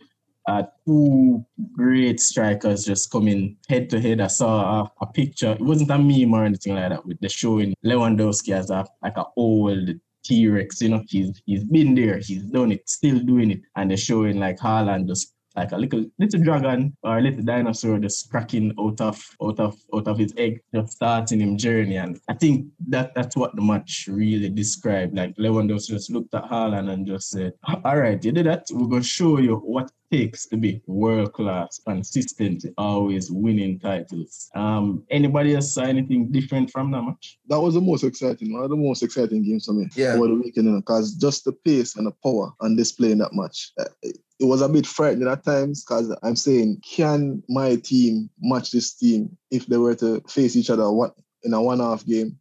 Uh, 0.46 0.62
two 0.86 1.44
great 1.72 2.18
strikers 2.18 2.82
just 2.82 3.10
coming 3.10 3.54
head 3.68 3.90
to 3.90 4.00
head. 4.00 4.18
I 4.18 4.28
saw 4.28 4.80
a, 4.80 4.92
a 5.02 5.06
picture. 5.06 5.52
It 5.52 5.60
wasn't 5.60 5.90
a 5.90 5.98
meme 5.98 6.32
or 6.32 6.42
anything 6.42 6.74
like 6.74 6.88
that. 6.88 7.04
With 7.04 7.20
the 7.20 7.28
showing 7.28 7.74
Lewandowski 7.84 8.54
as 8.54 8.70
a 8.70 8.86
like 9.02 9.18
a 9.18 9.26
old 9.36 9.90
T-Rex. 10.28 10.82
You 10.82 10.90
know, 10.90 11.02
he's 11.08 11.42
he's 11.46 11.64
been 11.64 11.94
there. 11.94 12.18
He's 12.18 12.44
done 12.44 12.72
it. 12.72 12.88
Still 12.88 13.18
doing 13.20 13.50
it. 13.50 13.60
And 13.76 13.90
they're 13.90 13.96
showing 13.96 14.38
like 14.38 14.58
Haaland 14.58 15.08
just 15.08 15.34
like 15.58 15.72
a 15.72 15.76
little 15.76 16.04
little 16.18 16.40
dragon 16.42 16.96
or 17.02 17.18
a 17.18 17.20
little 17.20 17.42
dinosaur 17.42 17.98
just 17.98 18.30
cracking 18.30 18.72
out 18.78 19.00
of 19.00 19.16
out 19.42 19.58
of 19.60 19.76
out 19.94 20.06
of 20.08 20.18
his 20.18 20.32
egg, 20.36 20.60
just 20.74 20.92
starting 20.92 21.40
him 21.40 21.56
journey. 21.56 21.96
And 21.96 22.18
I 22.28 22.34
think 22.34 22.66
that 22.88 23.14
that's 23.14 23.36
what 23.36 23.54
the 23.56 23.62
match 23.62 24.08
really 24.10 24.48
described. 24.48 25.16
Like 25.16 25.36
Lewandowski 25.36 25.88
just 25.90 26.10
looked 26.10 26.34
at 26.34 26.44
Haaland 26.44 26.90
and 26.92 27.06
just 27.06 27.30
said, 27.30 27.52
"All 27.84 27.98
right, 27.98 28.22
you 28.24 28.32
did 28.32 28.46
that. 28.46 28.66
We're 28.72 28.86
gonna 28.86 29.02
show 29.02 29.38
you 29.38 29.56
what 29.56 29.90
takes 30.10 30.46
to 30.46 30.56
be 30.56 30.80
world 30.86 31.32
class, 31.34 31.80
consistent, 31.86 32.64
always 32.78 33.30
winning 33.30 33.78
titles." 33.78 34.50
Um, 34.54 35.04
anybody 35.10 35.54
else 35.54 35.72
saw 35.74 35.82
anything 35.82 36.30
different 36.30 36.70
from 36.70 36.90
that 36.92 37.02
match? 37.02 37.38
That 37.48 37.60
was 37.60 37.74
the 37.74 37.80
most 37.80 38.04
exciting, 38.04 38.52
one 38.52 38.62
of 38.64 38.70
the 38.70 38.76
most 38.76 39.02
exciting 39.02 39.42
games 39.42 39.66
for 39.66 39.72
me 39.74 39.86
Yeah. 39.96 40.14
over 40.14 40.28
the 40.28 40.34
weekend, 40.34 40.74
because 40.80 41.14
just 41.14 41.44
the 41.44 41.52
pace 41.52 41.96
and 41.96 42.06
the 42.06 42.12
power 42.22 42.52
on 42.60 42.76
display 42.76 43.12
in 43.12 43.18
that 43.18 43.34
match. 43.34 43.72
uh, 43.78 43.84
It, 44.38 44.44
it 44.44 44.46
was 44.46 44.60
a 44.62 44.68
bit 44.68 44.86
frightening 44.86 45.28
at 45.28 45.44
times 45.44 45.84
because 45.84 46.14
I'm 46.22 46.36
saying, 46.36 46.82
can 46.88 47.42
my 47.48 47.76
team 47.76 48.30
match 48.40 48.70
this 48.70 48.94
team 48.94 49.36
if 49.50 49.66
they 49.66 49.76
were 49.76 49.94
to 49.96 50.20
face 50.28 50.56
each 50.56 50.70
other 50.70 50.90
one, 50.90 51.10
in 51.42 51.52
a 51.52 51.62
one-off 51.62 52.04
game? 52.06 52.38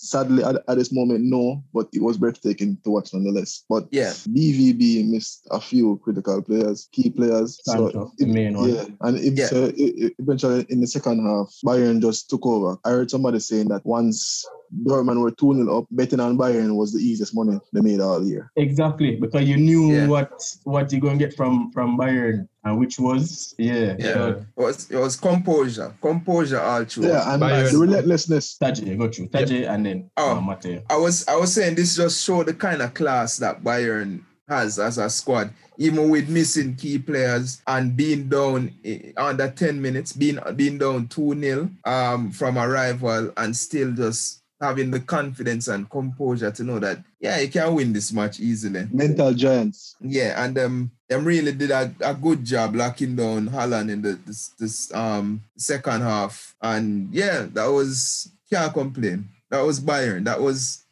Sadly, 0.00 0.44
at, 0.44 0.54
at 0.68 0.78
this 0.78 0.92
moment, 0.92 1.24
no, 1.24 1.64
but 1.74 1.88
it 1.92 2.00
was 2.00 2.16
breathtaking 2.18 2.78
to 2.84 2.90
watch 2.90 3.12
nonetheless. 3.12 3.64
But 3.68 3.88
Yeah. 3.90 4.10
BVB 4.28 5.08
missed 5.10 5.48
a 5.50 5.60
few 5.60 5.98
critical 6.04 6.40
players, 6.40 6.88
key 6.92 7.10
players. 7.10 7.58
Sancho, 7.64 8.12
the 8.16 8.26
it- 8.26 8.32
main 8.32 8.56
one. 8.56 8.70
Yeah, 8.72 8.84
and 9.00 9.18
it, 9.18 9.36
Yeah. 9.36 9.46
so 9.48 9.64
it- 9.64 9.74
it- 9.76 10.14
eventually 10.20 10.64
in 10.68 10.80
the 10.80 10.86
second 10.86 11.26
half, 11.26 11.52
Bayern 11.66 12.00
just 12.00 12.30
took 12.30 12.46
over. 12.46 12.78
I 12.84 12.90
heard 12.90 13.10
somebody 13.10 13.40
saying 13.40 13.68
that 13.70 13.84
once 13.84 14.46
Dortmund 14.84 15.20
were 15.20 15.30
2 15.30 15.54
0 15.54 15.78
up, 15.78 15.86
betting 15.90 16.20
on 16.20 16.36
Bayern 16.38 16.76
was 16.76 16.92
the 16.92 17.00
easiest 17.00 17.34
money 17.34 17.58
they 17.72 17.80
made 17.80 18.00
all 18.00 18.22
year. 18.24 18.50
Exactly, 18.56 19.16
because 19.16 19.44
you 19.48 19.56
knew 19.56 19.92
Yeah. 19.92 20.06
what 20.06 20.42
what 20.64 20.92
you're 20.92 21.00
gonna 21.00 21.16
get 21.18 21.34
from 21.34 21.70
from 21.72 21.96
Bayern, 21.98 22.46
and 22.64 22.78
which 22.78 22.98
was 22.98 23.54
yeah. 23.58 23.96
Yeah. 23.98 24.12
So, 24.14 24.28
It 24.56 24.62
was 24.62 24.90
it 24.90 24.96
was 24.96 25.16
composure. 25.16 25.94
Composure 26.02 26.60
all 26.60 26.84
through. 26.84 27.06
Yeah, 27.08 27.32
and 27.34 27.42
Bayern- 27.42 27.72
the 27.72 27.78
relentlessness. 27.78 28.56
Taji, 28.58 28.94
go 28.96 29.08
through 29.10 29.28
Taji, 29.28 29.64
and 29.64 29.86
then 29.86 30.10
Oh. 30.16 30.36
uh, 30.36 30.40
Mateo. 30.40 30.82
I 30.90 30.96
was 30.96 31.26
I 31.28 31.36
was 31.36 31.52
saying 31.52 31.74
this 31.76 31.96
just 31.96 32.22
show 32.24 32.42
the 32.44 32.54
kind 32.54 32.82
of 32.82 32.94
class 32.94 33.36
that 33.38 33.62
Bayern 33.64 34.20
has 34.48 34.78
as 34.78 34.96
a 34.96 35.10
squad, 35.10 35.50
even 35.76 36.08
with 36.08 36.26
missing 36.30 36.74
key 36.74 36.98
players 36.98 37.60
and 37.66 37.94
being 37.94 38.28
down 38.30 38.72
under 39.18 39.50
10 39.50 39.80
minutes, 39.82 40.14
being 40.14 40.38
being 40.56 40.78
down 40.78 41.06
2-0 41.08 41.68
um 41.84 42.30
from 42.30 42.56
a 42.56 42.66
rival 42.66 43.30
and 43.36 43.54
still 43.54 43.92
just 43.92 44.37
having 44.60 44.90
the 44.90 45.00
confidence 45.00 45.68
and 45.68 45.88
composure 45.88 46.50
to 46.50 46.64
know 46.64 46.78
that 46.78 46.98
yeah, 47.20 47.38
you 47.40 47.48
can 47.48 47.74
win 47.74 47.92
this 47.92 48.12
match 48.12 48.40
easily. 48.40 48.86
Mental 48.92 49.32
giants. 49.34 49.96
Yeah, 50.00 50.44
and 50.44 50.58
um, 50.58 50.90
them 51.08 51.24
really 51.24 51.52
did 51.52 51.70
a, 51.70 51.92
a 52.00 52.14
good 52.14 52.44
job 52.44 52.74
locking 52.74 53.16
down 53.16 53.48
Haaland 53.48 53.90
in 53.90 54.02
the 54.02 54.18
this, 54.26 54.48
this 54.58 54.94
um 54.94 55.42
second 55.56 56.02
half, 56.02 56.54
and 56.62 57.12
yeah, 57.12 57.46
that 57.52 57.66
was 57.66 58.30
can't 58.50 58.72
complain. 58.72 59.28
That 59.50 59.62
was 59.62 59.80
Bayern. 59.80 60.24
That 60.24 60.40
was 60.40 60.84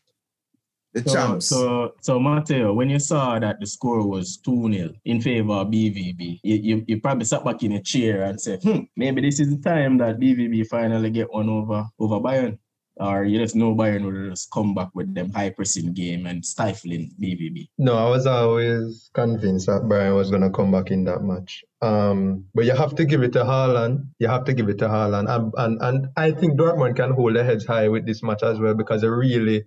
the 0.96 1.02
So, 1.02 1.14
champs. 1.14 1.46
so, 1.46 1.94
so 2.00 2.18
Mateo, 2.18 2.72
when 2.72 2.88
you 2.88 2.98
saw 2.98 3.38
that 3.38 3.60
the 3.60 3.66
score 3.66 4.06
was 4.06 4.38
2 4.38 4.72
0 4.72 4.90
in 5.04 5.20
favor 5.20 5.52
of 5.52 5.68
BVB, 5.68 6.40
you, 6.42 6.56
you, 6.56 6.84
you 6.88 7.00
probably 7.00 7.26
sat 7.26 7.44
back 7.44 7.62
in 7.62 7.72
a 7.72 7.82
chair 7.82 8.22
and 8.22 8.40
said, 8.40 8.62
hmm, 8.62 8.80
maybe 8.96 9.20
this 9.20 9.38
is 9.38 9.50
the 9.50 9.62
time 9.62 9.98
that 9.98 10.18
BVB 10.18 10.66
finally 10.68 11.10
get 11.10 11.30
one 11.30 11.48
over 11.50 11.86
over 11.98 12.18
Bayern. 12.20 12.58
Or 12.98 13.24
you 13.24 13.38
just 13.38 13.54
know 13.54 13.74
Bayern 13.74 14.04
will 14.04 14.30
just 14.30 14.50
come 14.50 14.74
back 14.74 14.88
with 14.94 15.14
them 15.14 15.30
high 15.32 15.50
pressing 15.50 15.92
game 15.92 16.26
and 16.26 16.44
stifling 16.44 17.12
BVB. 17.20 17.68
No, 17.76 17.94
I 17.94 18.08
was 18.08 18.26
always 18.26 19.10
convinced 19.12 19.66
that 19.66 19.82
Bayern 19.82 20.16
was 20.16 20.30
going 20.30 20.42
to 20.42 20.50
come 20.50 20.72
back 20.72 20.90
in 20.90 21.04
that 21.04 21.22
match. 21.22 21.62
Um, 21.82 22.46
but 22.54 22.64
you 22.64 22.74
have 22.74 22.94
to 22.94 23.04
give 23.04 23.22
it 23.22 23.32
to 23.34 23.44
Haaland. 23.44 24.08
You 24.18 24.28
have 24.28 24.44
to 24.44 24.54
give 24.54 24.70
it 24.70 24.78
to 24.78 24.88
Haaland. 24.88 25.28
And, 25.28 25.52
and, 25.58 25.82
and 25.82 26.06
I 26.16 26.30
think 26.30 26.58
Dortmund 26.58 26.96
can 26.96 27.10
hold 27.12 27.36
their 27.36 27.44
heads 27.44 27.66
high 27.66 27.88
with 27.88 28.06
this 28.06 28.22
match 28.22 28.42
as 28.42 28.58
well 28.58 28.74
because 28.74 29.02
they 29.02 29.08
really, 29.08 29.64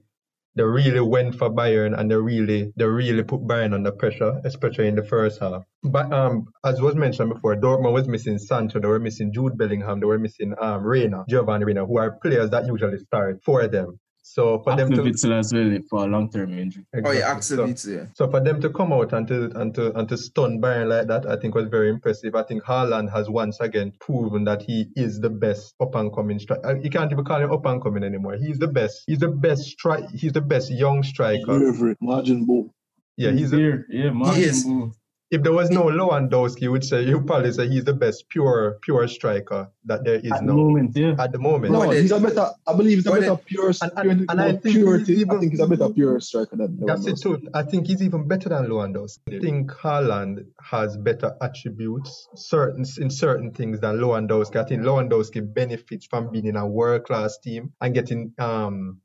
they 0.56 0.64
really 0.64 1.00
went 1.00 1.36
for 1.36 1.50
Bayern 1.50 1.98
and 1.98 2.10
they 2.10 2.16
really, 2.16 2.74
they 2.76 2.86
really 2.86 3.24
put 3.24 3.42
Bayern 3.42 3.74
under 3.74 3.92
pressure, 3.92 4.42
especially 4.44 4.88
in 4.88 4.96
the 4.96 5.04
first 5.04 5.40
half. 5.40 5.64
But 5.84 6.12
um, 6.12 6.46
as 6.66 6.82
was 6.82 6.96
mentioned 6.96 7.34
before, 7.34 7.56
Dortmund 7.56 7.94
was 7.94 8.08
missing 8.08 8.38
Sancho, 8.38 8.80
they 8.80 8.88
were 8.88 9.00
missing 9.00 9.32
Jude 9.34 9.58
Bellingham, 9.58 10.00
they 10.00 10.06
were 10.06 10.20
missing 10.20 10.54
um 10.60 10.84
Reyna, 10.84 11.26
Giovanni 11.30 11.66
Reyna, 11.66 11.86
who 11.86 11.98
are 11.98 12.20
players 12.22 12.50
that 12.50 12.68
usually 12.68 12.98
start 12.98 13.42
for 13.44 13.68
them. 13.68 14.00
So 14.32 14.60
for 14.60 14.76
them 14.76 14.92
to 14.92 15.02
Witsel 15.02 15.40
as 15.40 15.52
well 15.52 15.76
for 15.90 16.04
a 16.04 16.08
long 16.08 16.30
term 16.30 16.58
injury. 16.58 16.86
oh 17.04 17.12
yeah, 17.12 17.32
Axel 17.32 17.58
So- 17.58 17.68
Witsel, 17.68 17.96
yeah. 17.96 18.06
so 18.14 18.30
for 18.30 18.40
them 18.40 18.62
to 18.62 18.70
come 18.70 18.94
out 18.94 19.12
and 19.12 19.28
to 19.28 19.46
and 19.60 19.74
to 19.74 19.98
and 19.98 20.08
to 20.08 20.18
stun 20.18 20.62
Bayern 20.62 20.88
like 20.88 21.08
that, 21.08 21.26
I 21.26 21.36
think 21.36 21.56
was 21.56 21.68
very 21.68 21.90
impressive. 21.90 22.36
I 22.36 22.44
think 22.44 22.64
Haaland 22.64 23.12
has 23.12 23.28
once 23.28 23.60
again 23.60 23.92
proven 24.00 24.44
that 24.44 24.62
he 24.62 24.86
is 24.96 25.20
the 25.20 25.32
best 25.32 25.74
up 25.80 25.96
and 25.96 26.14
coming 26.14 26.38
striker. 26.38 26.64
Uh, 26.68 26.76
you 26.76 26.92
can't 26.92 27.12
even 27.12 27.26
call 27.26 27.42
him 27.42 27.52
up 27.52 27.66
and 27.66 27.82
coming 27.82 28.04
anymore. 28.04 28.36
He's 28.36 28.60
the 28.60 28.68
best. 28.68 29.02
He's 29.08 29.18
the 29.20 29.30
best 29.30 29.64
strike. 29.64 30.08
He's 30.12 30.34
the 30.34 30.42
best 30.42 30.70
young 30.70 31.02
striker. 31.02 31.96
Margin 32.00 32.46
ball. 32.46 32.72
Yeah, 33.18 33.32
he's 33.32 33.50
the, 33.50 33.58
here. 33.58 33.86
Yeah, 33.90 34.12
Martin 34.12 34.44
is. 34.44 34.64
Boo. 34.64 34.94
If 35.32 35.44
there 35.44 35.54
was 35.54 35.70
no 35.70 35.84
Lewandowski, 35.84 36.62
you 36.64 36.72
would 36.72 36.84
say 36.84 37.04
you 37.04 37.22
probably 37.22 37.52
say 37.52 37.68
he's 37.68 37.84
the 37.84 37.94
best 37.94 38.28
pure 38.30 38.80
pure 38.82 39.08
striker 39.08 39.70
that 39.86 40.04
there 40.04 40.16
is 40.16 40.32
At 40.32 40.40
the 40.40 40.46
now 40.46 40.54
moment, 40.54 40.98
yeah. 40.98 41.16
at 41.20 41.32
the 41.32 41.38
moment. 41.38 41.72
No, 41.74 41.90
he's 41.92 42.12
a 42.12 42.20
better. 42.20 42.50
I 42.66 42.76
believe 42.76 42.98
he's 42.98 43.06
a 43.06 43.12
but 43.12 43.20
better 43.22 43.34
it- 43.34 43.46
pure. 43.46 43.72
and- 43.82 43.92
and- 43.96 44.26
and 44.32 44.42
I 44.42 44.52
think 44.54 44.76
purity. 44.76 45.14
he's 45.14 45.22
even- 45.22 45.36
I 45.36 45.40
think 45.40 45.52
he's 45.52 45.60
a 45.60 45.68
better 45.68 45.90
pure 45.94 46.20
striker 46.20 46.56
than 46.56 46.80
That's 46.84 47.06
it 47.06 47.16
Lewandowski. 47.18 47.42
too. 47.44 47.50
I 47.54 47.62
think 47.64 47.86
he's 47.88 48.02
even 48.02 48.28
better 48.28 48.50
than 48.50 48.66
Lewandowski. 48.66 49.38
I 49.38 49.40
think 49.40 49.70
Haaland 49.72 50.46
has 50.62 50.98
better 50.98 51.36
attributes 51.42 52.28
certain 52.36 52.84
in 53.00 53.10
certain 53.12 53.52
things 53.52 53.80
than 53.82 53.98
Lewandowski. 53.98 54.56
I 54.56 54.64
think 54.64 54.82
Lewandowski 54.82 55.42
benefits 55.54 56.08
from 56.08 56.32
being 56.32 56.46
in 56.48 56.56
a 56.56 56.68
world 56.68 57.04
class 57.04 57.38
team 57.38 57.74
and 57.80 57.94
getting 57.94 58.34
um 58.40 59.02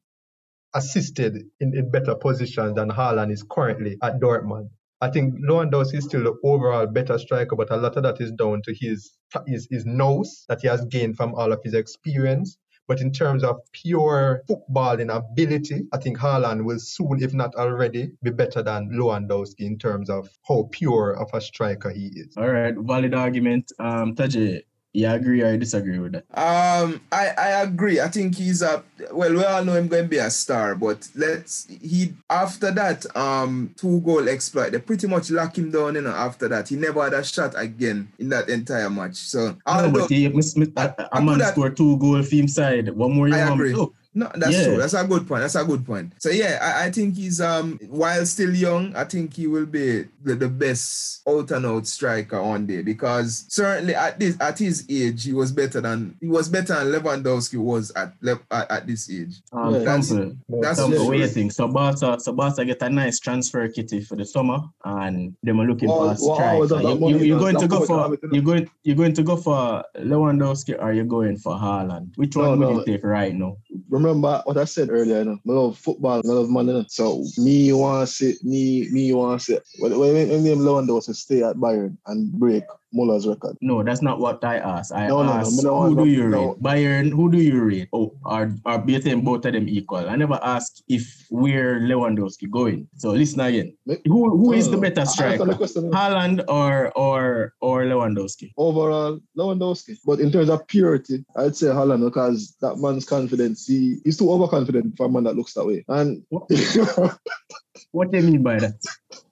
assisted 0.74 1.36
in, 1.60 1.76
in 1.76 1.90
better 1.90 2.14
positions 2.16 2.74
than 2.74 2.88
Haaland 2.90 3.30
is 3.30 3.44
currently 3.48 3.96
at 4.02 4.20
Dortmund. 4.20 4.70
I 5.04 5.10
think 5.10 5.34
Lewandowski 5.38 5.98
is 5.98 6.04
still 6.04 6.24
the 6.24 6.34
overall 6.42 6.86
better 6.86 7.18
striker, 7.18 7.54
but 7.56 7.70
a 7.70 7.76
lot 7.76 7.94
of 7.98 8.02
that 8.04 8.22
is 8.22 8.32
down 8.32 8.62
to 8.62 8.74
his 8.74 9.12
his, 9.46 9.68
his 9.70 9.84
nose 9.84 10.46
that 10.48 10.62
he 10.62 10.68
has 10.68 10.82
gained 10.86 11.18
from 11.18 11.34
all 11.34 11.52
of 11.52 11.60
his 11.62 11.74
experience. 11.74 12.56
But 12.88 13.02
in 13.02 13.12
terms 13.12 13.44
of 13.44 13.56
pure 13.72 14.42
footballing 14.48 15.14
ability, 15.14 15.82
I 15.92 15.98
think 15.98 16.18
Haaland 16.18 16.64
will 16.64 16.78
soon, 16.78 17.22
if 17.22 17.34
not 17.34 17.54
already, 17.54 18.12
be 18.22 18.30
better 18.30 18.62
than 18.62 18.90
Lewandowski 18.90 19.66
in 19.66 19.78
terms 19.78 20.08
of 20.08 20.30
how 20.48 20.68
pure 20.70 21.12
of 21.18 21.28
a 21.34 21.40
striker 21.40 21.90
he 21.90 22.06
is. 22.14 22.34
All 22.38 22.48
right, 22.48 22.74
valid 22.74 23.14
argument. 23.14 23.72
Um, 23.78 24.14
Taji, 24.14 24.62
you 24.94 25.08
agree 25.08 25.42
or 25.42 25.50
you 25.50 25.58
disagree 25.58 25.98
with 25.98 26.12
that? 26.12 26.24
Um, 26.32 27.00
I, 27.10 27.30
I 27.36 27.48
agree. 27.62 28.00
I 28.00 28.06
think 28.08 28.36
he's 28.36 28.62
a 28.62 28.82
well. 29.12 29.32
We 29.32 29.44
all 29.44 29.64
know 29.64 29.74
him 29.74 29.88
going 29.88 30.04
to 30.04 30.08
be 30.08 30.18
a 30.18 30.30
star, 30.30 30.76
but 30.76 31.08
let's 31.16 31.66
he 31.66 32.14
after 32.30 32.70
that 32.70 33.04
um 33.16 33.74
two 33.76 34.00
goal 34.02 34.28
exploit. 34.28 34.70
They 34.70 34.78
pretty 34.78 35.08
much 35.08 35.30
lock 35.32 35.58
him 35.58 35.72
down. 35.72 35.96
You 35.96 36.02
know, 36.02 36.10
after 36.10 36.48
that 36.48 36.68
he 36.68 36.76
never 36.76 37.02
had 37.02 37.12
a 37.12 37.24
shot 37.24 37.54
again 37.56 38.08
in 38.20 38.28
that 38.28 38.48
entire 38.48 38.88
match. 38.88 39.16
So 39.16 39.56
No, 39.66 39.90
but 39.90 40.08
he, 40.08 40.28
miss, 40.28 40.56
miss, 40.56 40.70
a, 40.76 41.08
a 41.12 41.20
man 41.20 41.40
scored 41.40 41.76
two 41.76 41.98
goal 41.98 42.22
for 42.22 42.34
him 42.36 42.46
side. 42.46 42.88
One 42.90 43.14
more 43.14 43.28
you 43.28 43.34
I 43.34 43.52
agree. 43.52 43.72
do. 43.72 43.92
No, 44.16 44.30
that's 44.36 44.52
Yeah. 44.56 44.64
true. 44.66 44.76
That's 44.78 44.94
a 44.94 45.04
good 45.04 45.26
point. 45.26 45.42
That's 45.42 45.56
a 45.56 45.64
good 45.64 45.84
point. 45.84 46.12
So 46.18 46.30
yeah, 46.30 46.58
I, 46.62 46.86
I 46.86 46.90
think 46.90 47.16
he's 47.16 47.40
um 47.40 47.78
while 47.88 48.24
still 48.26 48.54
young, 48.54 48.94
I 48.94 49.04
think 49.04 49.34
he 49.34 49.46
will 49.48 49.66
be 49.66 50.04
the, 50.22 50.34
the 50.36 50.48
best 50.48 51.22
out 51.28 51.50
and 51.50 51.66
out 51.66 51.86
striker 51.86 52.38
on 52.38 52.66
there 52.66 52.82
because 52.84 53.44
certainly 53.48 53.94
at 53.94 54.20
this 54.20 54.36
at 54.40 54.58
his 54.58 54.86
age 54.88 55.24
he 55.24 55.32
was 55.32 55.50
better 55.52 55.80
than 55.80 56.16
he 56.20 56.28
was 56.28 56.48
better 56.48 56.74
than 56.74 56.92
Lewandowski 56.92 57.56
was 57.58 57.90
at 57.96 58.12
at, 58.50 58.70
at 58.70 58.86
this 58.86 59.10
age. 59.10 59.42
Um, 59.52 59.74
Yeah, 59.74 59.78
that's- 59.80 60.08
Sample, 60.08 60.36
that's 60.60 60.78
Sample, 60.78 60.96
true. 60.98 61.06
what 61.06 61.18
you 61.18 61.26
think? 61.28 61.52
So 61.52 61.66
Barca, 61.68 62.18
so 62.20 62.32
Barca 62.32 62.64
get 62.64 62.82
a 62.82 62.88
nice 62.90 63.18
transfer 63.18 63.66
kitty 63.68 64.00
for 64.00 64.14
the 64.16 64.24
summer, 64.24 64.58
and 64.84 65.34
them 65.42 65.60
are 65.60 65.66
looking 65.66 65.88
Well, 65.88 66.06
for 66.06 66.12
a 66.12 66.16
striker. 66.16 66.74
have 66.76 66.82
You, 66.82 66.88
you, 66.90 66.98
money, 67.00 67.26
you're 67.26 67.38
going 67.40 67.58
to 67.58 67.66
go 67.68 67.84
for 67.84 68.02
habit 68.02 68.22
in 68.22 68.28
it. 68.30 68.34
you're 68.34 68.44
going 68.44 68.70
you're 68.84 68.96
going 68.96 69.14
to 69.14 69.22
go 69.22 69.36
for 69.36 69.82
Lewandowski 69.98 70.80
or 70.80 70.92
you're 70.92 71.04
going 71.04 71.36
for 71.36 71.54
Haaland? 71.54 72.16
Which 72.16 72.36
No, 72.36 72.50
one 72.50 72.60
would 72.60 72.68
no. 72.70 72.78
you 72.80 72.84
take 72.84 73.04
right 73.04 73.34
now? 73.34 73.56
Remember 74.04 74.42
what 74.44 74.58
I 74.58 74.64
said 74.64 74.90
earlier, 74.90 75.20
you 75.20 75.24
know, 75.24 75.38
I 75.48 75.52
love 75.52 75.78
football, 75.78 76.18
I 76.18 76.28
love 76.28 76.50
money. 76.50 76.72
you 76.72 76.78
know. 76.78 76.84
So 76.88 77.24
me 77.38 77.72
want 77.72 78.08
to 78.08 78.34
me, 78.42 78.88
me 78.90 79.12
want 79.14 79.40
to 79.40 79.44
see. 79.44 79.58
When, 79.78 79.98
when, 79.98 80.28
when 80.28 80.44
Lewandowski 80.44 81.14
stay 81.14 81.42
at 81.42 81.56
Bayern 81.56 81.96
and 82.06 82.30
break 82.32 82.64
Muller's 82.94 83.26
record. 83.26 83.56
No, 83.60 83.82
that's 83.82 84.02
not 84.02 84.20
what 84.20 84.44
I 84.44 84.58
asked. 84.58 84.92
I 84.92 85.08
No, 85.08 85.22
no, 85.22 85.32
no, 85.32 85.32
asked 85.32 85.62
no 85.62 85.82
who 85.82 86.04
do 86.04 86.10
you 86.10 86.26
rate? 86.26 86.62
Bayern, 86.62 87.10
who 87.10 87.30
do 87.30 87.38
you 87.38 87.62
rate? 87.62 87.88
Oh, 87.92 88.14
are 88.24 88.54
are 88.64 88.78
beating 88.78 89.22
both 89.22 89.44
of 89.44 89.52
them 89.52 89.68
equal? 89.68 90.08
I 90.08 90.16
never 90.16 90.38
asked 90.42 90.84
if 90.88 91.26
where 91.30 91.80
Lewandowski 91.80 92.50
going. 92.50 92.88
So 92.96 93.10
listen 93.10 93.40
again. 93.40 93.76
Who 94.06 94.36
who 94.36 94.52
is 94.52 94.70
the 94.70 94.78
oh, 94.78 94.80
better 94.80 95.00
answer 95.00 95.36
the 95.36 95.66
striker? 95.66 95.90
Haaland 95.90 96.44
or 96.48 96.92
or 96.96 97.54
or 97.60 97.84
Lewandowski? 97.84 98.52
Overall, 98.56 99.20
Lewandowski. 99.36 99.98
But 100.06 100.20
in 100.20 100.30
terms 100.30 100.48
of 100.48 100.66
purity, 100.68 101.24
I'd 101.36 101.56
say 101.56 101.66
Haaland 101.66 102.04
because 102.04 102.56
that 102.60 102.76
man's 102.76 103.04
confidence, 103.04 103.66
he, 103.66 103.98
he's 104.04 104.18
too 104.18 104.30
overconfident 104.30 104.96
for 104.96 105.06
a 105.06 105.10
man 105.10 105.24
that 105.24 105.36
looks 105.36 105.54
that 105.54 105.66
way. 105.66 105.84
And 105.88 106.24
What? 107.94 108.08
What 108.08 108.10
do 108.12 108.18
you 108.18 108.24
mean 108.32 108.42
by 108.42 108.58
that? 108.58 108.74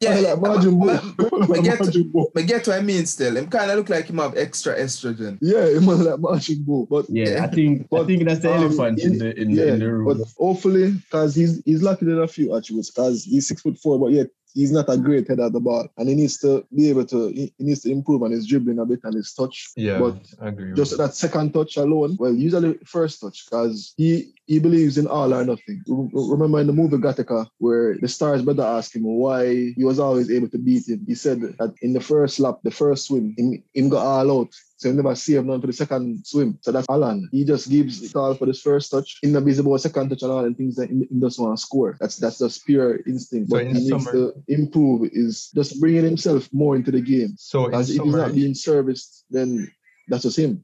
Yeah, 0.00 0.14
like 0.20 0.40
Margin 0.40 0.78
Bull. 0.78 0.90
I 0.90 1.60
get- 1.60 1.80
Margin 1.80 2.12
but 2.34 2.46
get 2.46 2.66
what 2.66 2.78
I 2.78 2.80
mean 2.82 3.04
still. 3.06 3.36
Him 3.36 3.48
kind 3.48 3.70
of 3.70 3.76
look 3.76 3.88
like 3.88 4.06
him 4.08 4.18
have 4.18 4.36
extra 4.36 4.78
estrogen. 4.78 5.38
Yeah, 5.40 5.68
he 5.68 5.84
man 5.84 6.04
like 6.04 6.20
Margin 6.20 6.62
Bull. 6.62 6.86
But 6.86 7.06
Yeah, 7.10 7.44
I 7.44 7.48
think 7.48 7.88
I 7.92 8.04
think 8.04 8.24
that's 8.24 8.40
the 8.40 8.52
um, 8.54 8.62
elephant 8.62 9.00
in 9.00 9.12
in- 9.12 9.18
the 9.18 9.40
in, 9.40 9.50
yeah, 9.50 9.64
the, 9.64 9.72
in 9.74 9.78
the 9.80 9.92
room. 9.92 10.06
but 10.18 10.26
hopefully, 10.38 10.92
because 10.92 11.34
he's 11.34 11.62
he's 11.64 11.82
lacking 11.82 12.10
in 12.10 12.18
a 12.18 12.28
few 12.28 12.54
attributes, 12.56 12.90
because 12.90 13.24
he's 13.24 13.48
six 13.48 13.62
foot 13.62 13.78
four, 13.78 13.98
but 13.98 14.12
yet 14.12 14.28
he's 14.54 14.70
not 14.70 14.84
a 14.88 14.96
great 14.98 15.26
head 15.28 15.40
at 15.40 15.52
the 15.52 15.60
ball, 15.60 15.88
and 15.96 16.08
he 16.08 16.14
needs 16.14 16.36
to 16.38 16.64
be 16.74 16.88
able 16.90 17.06
to 17.06 17.28
he, 17.28 17.52
he 17.58 17.64
needs 17.64 17.80
to 17.82 17.90
improve 17.90 18.22
on 18.22 18.30
his 18.30 18.46
dribbling 18.46 18.78
a 18.78 18.84
bit 18.86 19.00
and 19.04 19.14
his 19.14 19.32
touch. 19.32 19.70
Yeah, 19.76 19.98
but 19.98 20.18
I 20.40 20.48
agree. 20.48 20.68
with 20.68 20.76
just 20.76 20.92
you. 20.92 20.98
that 20.98 21.14
second 21.14 21.52
touch 21.52 21.76
alone, 21.78 22.16
well, 22.20 22.34
usually 22.34 22.78
first 22.84 23.20
touch, 23.20 23.44
because 23.46 23.94
he 23.96 24.32
he 24.52 24.58
believes 24.58 24.98
in 24.98 25.06
all 25.06 25.32
or 25.32 25.44
nothing. 25.46 25.82
Remember 25.88 26.60
in 26.60 26.66
the 26.66 26.74
movie 26.74 26.98
Gattaca, 26.98 27.48
where 27.56 27.96
the 27.98 28.06
Stars 28.06 28.42
brother 28.42 28.64
asked 28.64 28.94
him 28.94 29.04
why 29.04 29.72
he 29.78 29.82
was 29.82 29.98
always 29.98 30.30
able 30.30 30.50
to 30.50 30.58
beat 30.58 30.86
him. 30.86 31.02
He 31.06 31.14
said 31.14 31.40
that 31.40 31.74
in 31.80 31.94
the 31.94 32.00
first 32.00 32.38
lap, 32.38 32.58
the 32.62 32.70
first 32.70 33.06
swim, 33.06 33.34
him, 33.38 33.64
him 33.72 33.88
got 33.88 34.04
all 34.04 34.40
out. 34.40 34.52
So 34.76 34.90
he 34.90 34.94
never 34.94 35.14
saved 35.14 35.46
none 35.46 35.62
for 35.62 35.68
the 35.68 35.72
second 35.72 36.26
swim. 36.26 36.58
So 36.60 36.70
that's 36.70 36.86
Alan. 36.90 37.30
He 37.32 37.46
just 37.46 37.70
gives 37.70 38.02
it 38.02 38.14
all 38.14 38.34
for 38.34 38.44
this 38.44 38.60
first 38.60 38.90
touch. 38.90 39.20
In 39.22 39.32
the 39.32 39.40
busy 39.40 39.60
about 39.62 39.80
second 39.80 40.10
touch 40.10 40.22
and 40.22 40.32
all 40.32 40.44
and 40.44 40.54
things 40.54 40.76
that 40.76 40.90
he 40.90 41.08
just 41.18 41.40
want 41.40 41.56
to 41.56 41.62
score. 41.62 41.96
That's 41.98 42.18
that's 42.18 42.38
just 42.38 42.66
pure 42.66 43.00
instinct. 43.06 43.48
So 43.48 43.56
But 43.56 43.66
in 43.68 43.76
he 43.76 43.90
needs 43.90 44.04
to 44.10 44.34
improve 44.48 45.08
is 45.14 45.48
just 45.54 45.80
bringing 45.80 46.04
himself 46.04 46.50
more 46.52 46.76
into 46.76 46.90
the 46.90 47.00
game. 47.00 47.36
So 47.38 47.66
Because 47.66 47.88
if 47.88 48.02
he's 48.02 48.14
not 48.14 48.34
being 48.34 48.54
serviced, 48.54 49.24
then 49.30 49.72
that's 50.08 50.24
just 50.24 50.38
him. 50.38 50.62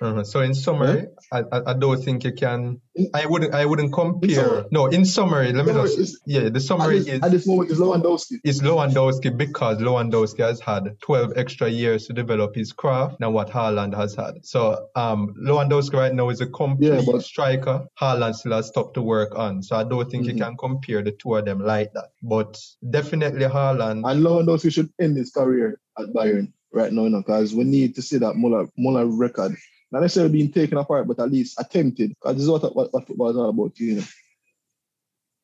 Uh 0.00 0.22
so 0.24 0.40
in 0.40 0.54
summary, 0.54 1.06
I, 1.32 1.40
I 1.52 1.60
I 1.70 1.72
don't 1.74 2.02
think 2.02 2.24
you 2.24 2.32
can. 2.32 2.80
I 3.14 3.26
wouldn't 3.26 3.54
I 3.54 3.64
wouldn't 3.66 3.92
compare. 3.92 4.34
summary- 4.34 4.64
No, 4.72 4.86
in 4.86 5.04
summary, 5.04 5.52
let 5.52 5.66
me 5.66 5.72
Summary 5.72 5.96
just 5.96 6.18
yeah. 6.26 6.48
The 6.48 6.56
At 6.56 6.62
summary 6.62 6.98
this, 6.98 7.08
is 7.08 7.22
at 7.22 7.30
this 7.30 7.46
moment, 7.46 7.70
is 7.70 7.78
Lewandowski. 7.78 8.36
is 8.44 8.60
Lewandowski 8.62 9.36
because 9.36 9.78
Lewandowski 9.78 10.40
has 10.40 10.60
had 10.60 10.96
12 11.02 11.32
extra 11.36 11.68
years 11.68 12.06
to 12.06 12.12
develop 12.12 12.54
his 12.54 12.72
craft 12.72 13.16
than 13.20 13.32
what 13.32 13.48
Haaland 13.50 13.94
has 13.94 14.14
had. 14.14 14.34
So 14.44 14.86
um, 14.96 15.34
Lewandowski 15.42 15.94
right 15.94 16.14
now 16.14 16.28
is 16.30 16.40
a 16.40 16.46
complete 16.46 16.88
Yeah, 16.92 17.02
but- 17.06 17.22
striker. 17.22 17.86
Haaland 18.00 18.34
still 18.34 18.52
has 18.52 18.66
stuff 18.68 18.92
to 18.94 19.02
work 19.02 19.34
on. 19.38 19.62
So 19.62 19.76
I 19.76 19.84
don't 19.84 20.10
think 20.10 20.24
Mhm. 20.24 20.28
you 20.28 20.34
can 20.44 20.56
compare 20.56 21.02
the 21.02 21.12
two 21.12 21.34
of 21.36 21.44
them 21.44 21.60
like 21.60 21.92
that. 21.94 22.08
But 22.22 22.58
definitely 22.88 23.46
Haaland. 23.46 24.08
And 24.10 24.22
Lewandowski 24.24 24.72
should 24.72 24.90
end 25.00 25.16
his 25.16 25.30
career 25.32 25.80
at 25.98 26.06
Bayern 26.14 26.52
right 26.72 26.92
now, 26.92 27.04
you 27.04 27.10
know, 27.10 27.20
because 27.22 27.54
we 27.54 27.64
need 27.64 27.94
to 27.96 28.02
see 28.02 28.18
that 28.18 28.36
Muller, 28.36 28.66
Muller 28.76 29.06
record. 29.06 29.56
Not 29.96 30.02
necessarily 30.02 30.30
being 30.30 30.52
taken 30.52 30.76
apart, 30.76 31.08
but 31.08 31.18
at 31.18 31.32
least 31.32 31.58
attempted. 31.58 32.10
Because 32.10 32.34
this 32.34 32.42
is 32.42 32.50
what, 32.50 32.76
what, 32.76 32.92
what 32.92 33.06
football 33.06 33.30
is 33.30 33.36
all 33.38 33.48
about, 33.48 33.80
you 33.80 33.94
know. 33.94 34.02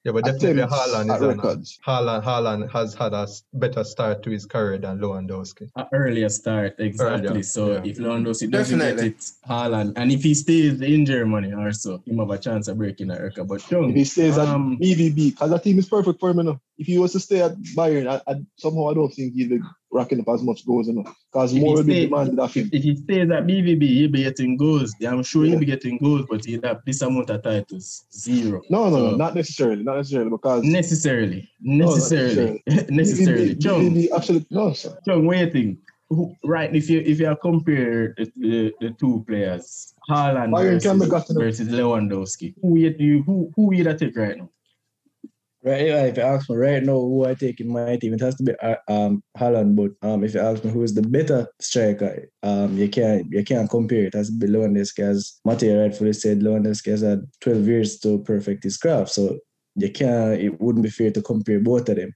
Yeah, 0.05 0.12
but 0.12 0.24
definitely 0.24 0.61
Attempts 0.61 0.74
Haaland 0.74 1.11
at 1.11 1.16
is 1.16 1.22
on. 1.22 1.28
records. 1.28 1.78
Haaland, 1.86 2.22
Haaland 2.22 2.70
has 2.70 2.92
had 2.92 3.14
a 3.14 3.26
better 3.55 3.82
start 3.82 4.22
to 4.24 4.30
his 4.30 4.44
career 4.44 4.76
than 4.76 4.98
Lewandowski. 4.98 5.70
An 5.74 5.86
earlier 5.94 6.28
start, 6.28 6.74
exactly. 6.80 7.28
Earlier, 7.28 7.42
so 7.42 7.72
yeah. 7.72 7.82
if 7.82 7.96
Lewandowski 7.96 8.50
doesn't 8.50 8.78
Definitely. 8.78 9.11
get 9.11 9.18
it, 9.20 9.30
Haaland, 9.48 9.94
and 9.96 10.12
if 10.12 10.22
he 10.22 10.34
stays 10.34 10.82
in 10.82 11.07
Germany 11.07 11.55
also, 11.55 12.03
he 12.05 12.12
might 12.12 12.24
have 12.24 12.30
a 12.30 12.38
chance 12.38 12.68
of 12.68 12.76
breaking 12.76 13.07
that 13.09 13.22
record. 13.22 13.48
But 13.48 13.64
If 13.70 13.94
he 13.94 14.05
stays 14.05 14.36
um, 14.36 14.74
at 14.74 14.80
BVB, 14.80 15.30
because 15.30 15.48
that 15.48 15.64
team 15.64 15.78
is 15.78 15.88
perfect 15.88 16.20
for 16.20 16.28
him, 16.28 16.38
you 16.38 16.42
know. 16.44 16.61
If 16.83 16.89
he 16.89 16.99
was 16.99 17.12
to 17.12 17.20
stay 17.20 17.41
at 17.41 17.55
Bayern, 17.76 18.09
I, 18.11 18.20
I, 18.28 18.43
somehow 18.57 18.91
I 18.91 18.95
don't 18.95 19.09
think 19.14 19.35
he'd 19.35 19.51
be 19.51 19.61
racking 19.93 20.18
up 20.18 20.28
as 20.30 20.43
much 20.43 20.66
goals, 20.66 20.89
you 20.89 20.95
know. 20.95 21.05
Because 21.33 21.55
more 21.55 21.76
will 21.76 21.85
be 21.85 22.07
demanded 22.07 22.41
of 22.41 22.53
him. 22.53 22.68
if 22.72 22.83
he 22.83 22.97
stays 22.97 23.30
at 23.30 23.47
BVB, 23.47 23.83
he'll 23.83 24.11
be 24.11 24.24
getting 24.24 24.57
goals. 24.57 24.93
I'm 25.07 25.22
sure 25.22 25.45
he'll 25.45 25.61
be 25.61 25.64
getting 25.64 25.99
goals, 25.99 26.26
but 26.28 26.45
he'll 26.45 26.61
have 26.62 26.80
this 26.85 27.01
amount 27.03 27.30
of 27.30 27.41
titles, 27.45 28.05
zero. 28.12 28.62
No, 28.68 28.91
no, 28.91 29.11
no, 29.11 29.16
not 29.16 29.37
necessarily. 29.37 29.85
Not 29.85 29.99
necessarily, 29.99 30.30
because 30.30 30.64
Necessarily, 30.64 31.49
necessarily, 31.61 32.64
necessarily. 32.89 33.55
BVB, 33.55 34.09
actually, 34.16 34.45
no, 34.51 34.72
sir. 34.72 34.99
Chung, 35.07 35.24
what 35.24 35.35
do 35.35 35.45
you 35.45 35.51
think? 35.53 35.78
Who, 36.09 36.35
right, 36.43 36.74
if 36.74 36.91
you 36.91 36.99
if 36.99 37.20
you 37.20 37.37
compare 37.41 38.12
the, 38.18 38.33
the, 38.37 38.74
the 38.80 38.91
two 38.99 39.24
players, 39.28 39.95
Haaland 40.11 40.51
versus, 40.51 41.28
versus 41.30 41.68
Lewandowski, 41.68 42.55
who 42.61 42.76
you 42.76 43.22
who 43.22 43.53
who 43.55 43.72
you 43.72 43.85
take 43.97 44.16
right 44.16 44.37
now? 44.37 44.51
Right, 45.64 45.86
yeah, 45.86 46.06
if 46.06 46.16
you 46.16 46.24
ask 46.24 46.50
me 46.50 46.56
right 46.56 46.82
now 46.82 46.94
who 46.94 47.24
I 47.24 47.34
take 47.34 47.60
in 47.60 47.68
my 47.68 47.96
team, 47.96 48.14
it 48.14 48.20
has 48.20 48.34
to 48.36 48.42
be 48.42 48.52
uh, 48.60 48.74
um 48.88 49.22
Haaland. 49.38 49.76
But 49.76 49.92
um, 50.06 50.24
if 50.24 50.34
you 50.34 50.40
ask 50.40 50.64
me 50.64 50.72
who 50.72 50.82
is 50.82 50.94
the 50.94 51.02
better 51.02 51.46
striker, 51.60 52.28
um, 52.42 52.76
you 52.76 52.88
can't 52.88 53.30
you 53.30 53.44
can't 53.44 53.70
compare 53.70 54.06
it. 54.06 54.14
Has 54.14 54.28
to 54.28 54.36
be 54.36 54.48
Lewandowski, 54.48 55.04
as 55.04 55.38
Mateo 55.44 55.80
rightfully 55.80 56.14
said. 56.14 56.40
Lewandowski 56.40 56.90
has 56.90 57.02
had 57.02 57.22
12 57.42 57.68
years 57.68 57.98
to 58.00 58.18
perfect 58.24 58.64
his 58.64 58.76
craft, 58.76 59.10
so 59.10 59.38
you 59.76 59.88
can't. 59.92 60.40
It 60.40 60.60
wouldn't 60.60 60.82
be 60.82 60.90
fair 60.90 61.12
to 61.12 61.22
compare 61.22 61.60
both 61.60 61.88
of 61.88 61.94
them. 61.94 62.12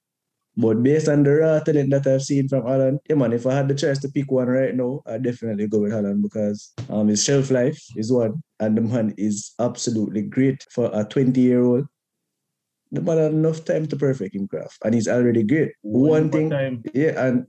But 0.57 0.83
based 0.83 1.09
on 1.09 1.23
the 1.23 1.31
raw 1.37 1.61
talent 1.61 1.91
that 1.91 2.07
I've 2.09 2.23
seen 2.23 2.49
from 2.49 2.63
Haaland, 2.65 2.99
yeah 3.09 3.15
man, 3.15 3.33
if 3.33 3.47
I 3.47 3.55
had 3.55 3.69
the 3.69 3.75
choice 3.77 3.99
to 4.01 4.09
pick 4.09 4.29
one 4.29 4.49
right 4.49 4.75
now, 4.75 5.03
I'd 5.07 5.23
definitely 5.23 5.69
go 5.69 5.81
with 5.81 5.93
Haaland 5.93 6.21
because 6.23 6.73
um 6.91 7.07
his 7.07 7.23
shelf 7.23 7.53
life 7.53 7.81
is 7.97 8.11
one, 8.13 8.43
and 8.59 8.77
the 8.77 8.81
man 8.81 9.15
is 9.17 9.53
absolutely 9.61 10.23
great 10.23 10.65
for 10.73 10.91
a 10.93 11.05
20 11.05 11.41
year 11.41 11.63
old 11.63 11.87
the 12.93 13.01
man 13.01 13.19
had 13.19 13.33
enough 13.33 13.65
time 13.65 13.87
to 13.87 13.97
perfect 13.97 14.35
him 14.35 14.49
craft, 14.49 14.79
and 14.85 14.95
he's 14.95 15.09
already 15.09 15.43
great. 15.43 15.73
One 15.83 16.23
more 16.25 16.31
thing, 16.31 16.51
time. 16.51 16.83
yeah, 16.95 17.27
and 17.27 17.47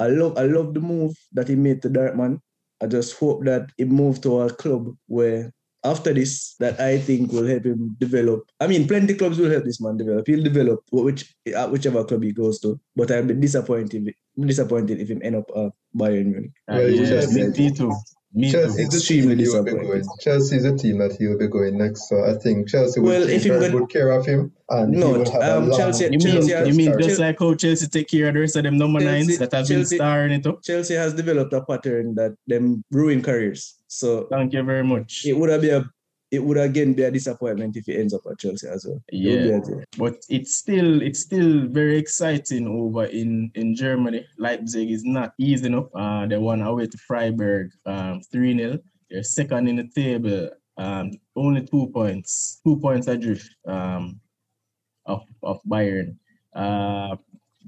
I 0.00 0.08
love 0.08 0.36
I 0.36 0.44
love 0.44 0.74
the 0.74 0.80
move 0.80 1.14
that 1.32 1.48
he 1.48 1.54
made 1.54 1.82
to 1.82 1.90
Dortmund. 1.90 2.40
I 2.80 2.86
just 2.86 3.16
hope 3.16 3.44
that 3.44 3.70
he 3.76 3.84
moved 3.84 4.22
to 4.24 4.40
a 4.40 4.50
club 4.52 4.96
where 5.06 5.52
after 5.84 6.12
this 6.14 6.54
that 6.60 6.80
I 6.80 6.98
think 6.98 7.32
will 7.32 7.46
help 7.46 7.64
him 7.64 7.96
develop. 7.98 8.42
I 8.60 8.66
mean, 8.66 8.86
plenty 8.86 9.14
clubs 9.14 9.38
will 9.38 9.50
help 9.50 9.64
this 9.64 9.80
man 9.80 9.96
develop. 9.96 10.26
He'll 10.26 10.42
develop 10.44 10.80
which 10.92 11.34
whichever 11.70 12.04
club 12.04 12.22
he 12.22 12.32
goes 12.32 12.60
to. 12.60 12.78
But 12.96 13.10
I'll 13.10 13.24
be 13.24 13.34
disappointed 13.34 14.14
disappointed 14.38 15.00
if 15.00 15.08
him 15.10 15.20
end 15.22 15.36
up 15.36 15.50
at 15.56 15.72
Bayern 15.96 16.26
Munich. 16.26 16.52
Uh, 16.68 16.74
Well, 16.76 16.90
yeah, 16.90 17.06
Chelsea- 17.08 17.48
me 17.62 17.70
too. 17.72 17.92
Me 18.34 18.50
Chelsea 18.50 18.76
too. 18.76 18.82
is 18.84 18.88
the 18.88 18.96
Extremely 18.96 19.36
team 19.36 19.44
he 19.44 19.50
will 19.52 19.62
be 19.62 19.70
disappointed. 19.72 19.88
going. 19.88 20.18
Chelsea 20.20 20.56
is 20.56 20.62
the 20.62 20.74
team 20.74 20.96
that 20.98 21.12
he 21.18 21.26
will 21.26 21.36
be 21.36 21.48
going 21.48 21.76
next. 21.76 22.08
So 22.08 22.24
I 22.24 22.32
think 22.38 22.66
Chelsea 22.66 22.98
will 23.00 23.08
Well, 23.10 23.26
take 23.26 23.36
if 23.36 23.42
he 23.44 23.50
very 23.50 23.70
good 23.70 23.90
care 23.90 24.10
of 24.12 24.24
him, 24.24 24.52
and 24.70 24.92
No, 24.92 25.08
he 25.12 25.18
will 25.18 25.30
have 25.32 25.42
um, 25.42 25.64
a 25.64 25.66
long, 25.68 25.78
Chelsea- 25.78 26.04
You 26.04 26.10
mean, 26.12 26.20
Chelsea 26.20 26.68
you 26.70 26.74
mean 26.74 26.92
Chelsea- 26.92 27.08
just 27.08 27.20
like 27.20 27.38
how 27.38 27.52
Chelsea 27.54 27.86
take 27.88 28.08
care 28.08 28.28
of 28.28 28.34
the 28.34 28.40
rest 28.40 28.56
of 28.56 28.62
them 28.62 28.78
number 28.78 29.00
Chelsea- 29.00 29.26
nines 29.26 29.38
that 29.38 29.52
have 29.52 29.68
been 29.68 29.80
Chelsea- 29.80 29.96
starring 29.96 30.32
it 30.32 30.46
up? 30.46 30.62
Chelsea 30.62 30.94
has 30.94 31.12
developed 31.12 31.52
a 31.52 31.60
pattern 31.62 32.14
that 32.14 32.32
them 32.46 32.82
ruin 32.90 33.20
careers. 33.20 33.74
So 33.92 34.26
Thank 34.30 34.54
you 34.54 34.62
very 34.62 34.82
much. 34.82 35.26
it 35.26 35.34
would 35.34 35.50
have 35.50 35.60
been 35.60 35.82
a 35.82 35.90
it 36.30 36.42
would 36.42 36.56
again 36.56 36.94
be 36.94 37.02
a 37.02 37.10
disappointment 37.10 37.76
if 37.76 37.84
he 37.84 37.98
ends 37.98 38.14
up 38.14 38.22
at 38.30 38.38
Chelsea 38.38 38.66
as 38.66 38.86
well. 38.86 39.02
It 39.08 39.52
would 39.52 39.64
be 39.66 39.72
Yeah. 39.72 39.84
But 39.98 40.16
it's 40.30 40.54
still 40.54 41.02
it's 41.02 41.20
still 41.20 41.66
very 41.68 41.98
exciting 41.98 42.66
over 42.66 43.04
in 43.04 43.50
in 43.54 43.76
Germany. 43.76 44.26
Leipzig 44.38 44.90
is 44.90 45.04
not 45.04 45.34
easing 45.36 45.74
up. 45.74 45.90
Uh, 45.94 46.24
they 46.26 46.38
won 46.38 46.62
away 46.62 46.86
to 46.86 46.98
Freiburg, 47.06 47.70
um, 47.84 48.22
three 48.32 48.56
0 48.56 48.78
They're 49.10 49.22
second 49.22 49.68
in 49.68 49.76
the 49.76 49.88
table, 49.94 50.48
um, 50.78 51.10
only 51.36 51.66
two 51.66 51.90
points, 51.92 52.62
two 52.64 52.76
points 52.80 53.08
adrift 53.08 53.50
um, 53.66 54.18
of 55.04 55.22
of 55.42 55.60
Bayern. 55.64 56.16
Uh, 56.54 57.16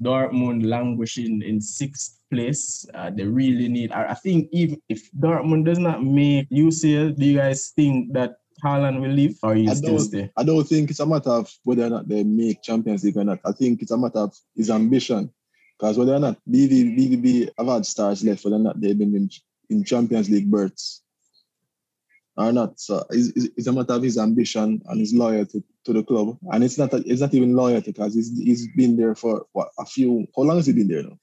Dortmund 0.03 0.67
languishing 0.67 1.43
in 1.43 1.61
sixth 1.61 2.19
place. 2.31 2.87
Uh, 2.95 3.11
they 3.11 3.25
really 3.25 3.69
need. 3.69 3.93
I, 3.93 4.15
think 4.15 4.49
even 4.53 4.81
if 4.89 5.11
Dortmund 5.13 5.65
does 5.67 5.79
not 5.79 6.03
make 6.03 6.49
UCL, 6.51 7.17
do 7.17 7.25
you 7.25 7.39
guys 7.39 7.73
think 7.77 8.13
that 8.13 8.37
Haaland 8.65 9.01
will 9.01 9.11
leave, 9.11 9.39
or 9.43 9.55
you 9.57 9.71
I 9.71 9.75
still 9.75 9.97
don't, 9.97 10.01
stay? 10.01 10.31
I 10.37 10.45
don't 10.45 10.65
think 10.65 10.91
it's 10.91 11.01
a 11.01 11.07
matter 11.07 11.31
of 11.31 11.51
whether 11.65 11.85
or 11.87 11.91
not 11.91 12.09
they 12.09 12.25
make 12.25 12.63
Champions 12.63 13.05
League 13.05 13.17
or 13.17 13.25
not. 13.25 13.41
I 13.45 13.53
think 13.53 13.83
it's 13.83 13.93
a 13.93 13.99
matter 13.99 14.21
of 14.21 14.35
his 14.57 14.71
ambition. 14.71 15.31
Because 15.79 15.99
whether 15.99 16.15
or 16.15 16.21
not 16.21 16.39
BV, 16.49 16.97
BVB 16.97 17.51
have 17.59 17.67
had 17.67 17.87
stars 17.87 18.25
left, 18.25 18.45
whether 18.45 18.57
or 18.57 18.61
not 18.61 18.81
they've 18.81 18.97
been 18.97 19.15
in, 19.15 19.29
in 19.71 19.85
Champions 19.85 20.31
League 20.31 20.51
berths 20.51 21.04
or 22.37 22.53
not. 22.53 22.79
So 22.81 23.05
it's, 23.11 23.29
it's- 23.31 23.49
it's 23.57 23.67
a 23.67 23.73
matter 23.73 23.95
of 23.95 24.03
his 24.03 24.19
ambition 24.19 24.83
and 24.87 25.01
his 25.01 25.15
loyalty 25.15 25.63
to 25.85 25.93
the 25.93 26.03
club. 26.03 26.37
And 26.53 26.65
it's 26.65 26.79
not 26.79 26.93
it's 26.95 27.21
not 27.21 27.35
even 27.35 27.55
loyalty 27.55 27.93
because 27.93 28.15
he's, 28.15 28.37
he's 28.39 28.69
been 28.77 28.97
there 28.97 29.15
for 29.15 29.47
what 29.53 29.69
a 29.79 29.85
few. 29.87 30.27
How 30.37 30.43
long 30.43 30.57
has 30.57 30.67
he 30.67 30.73
been 30.73 30.89
there 30.89 31.03
now? 31.03 31.19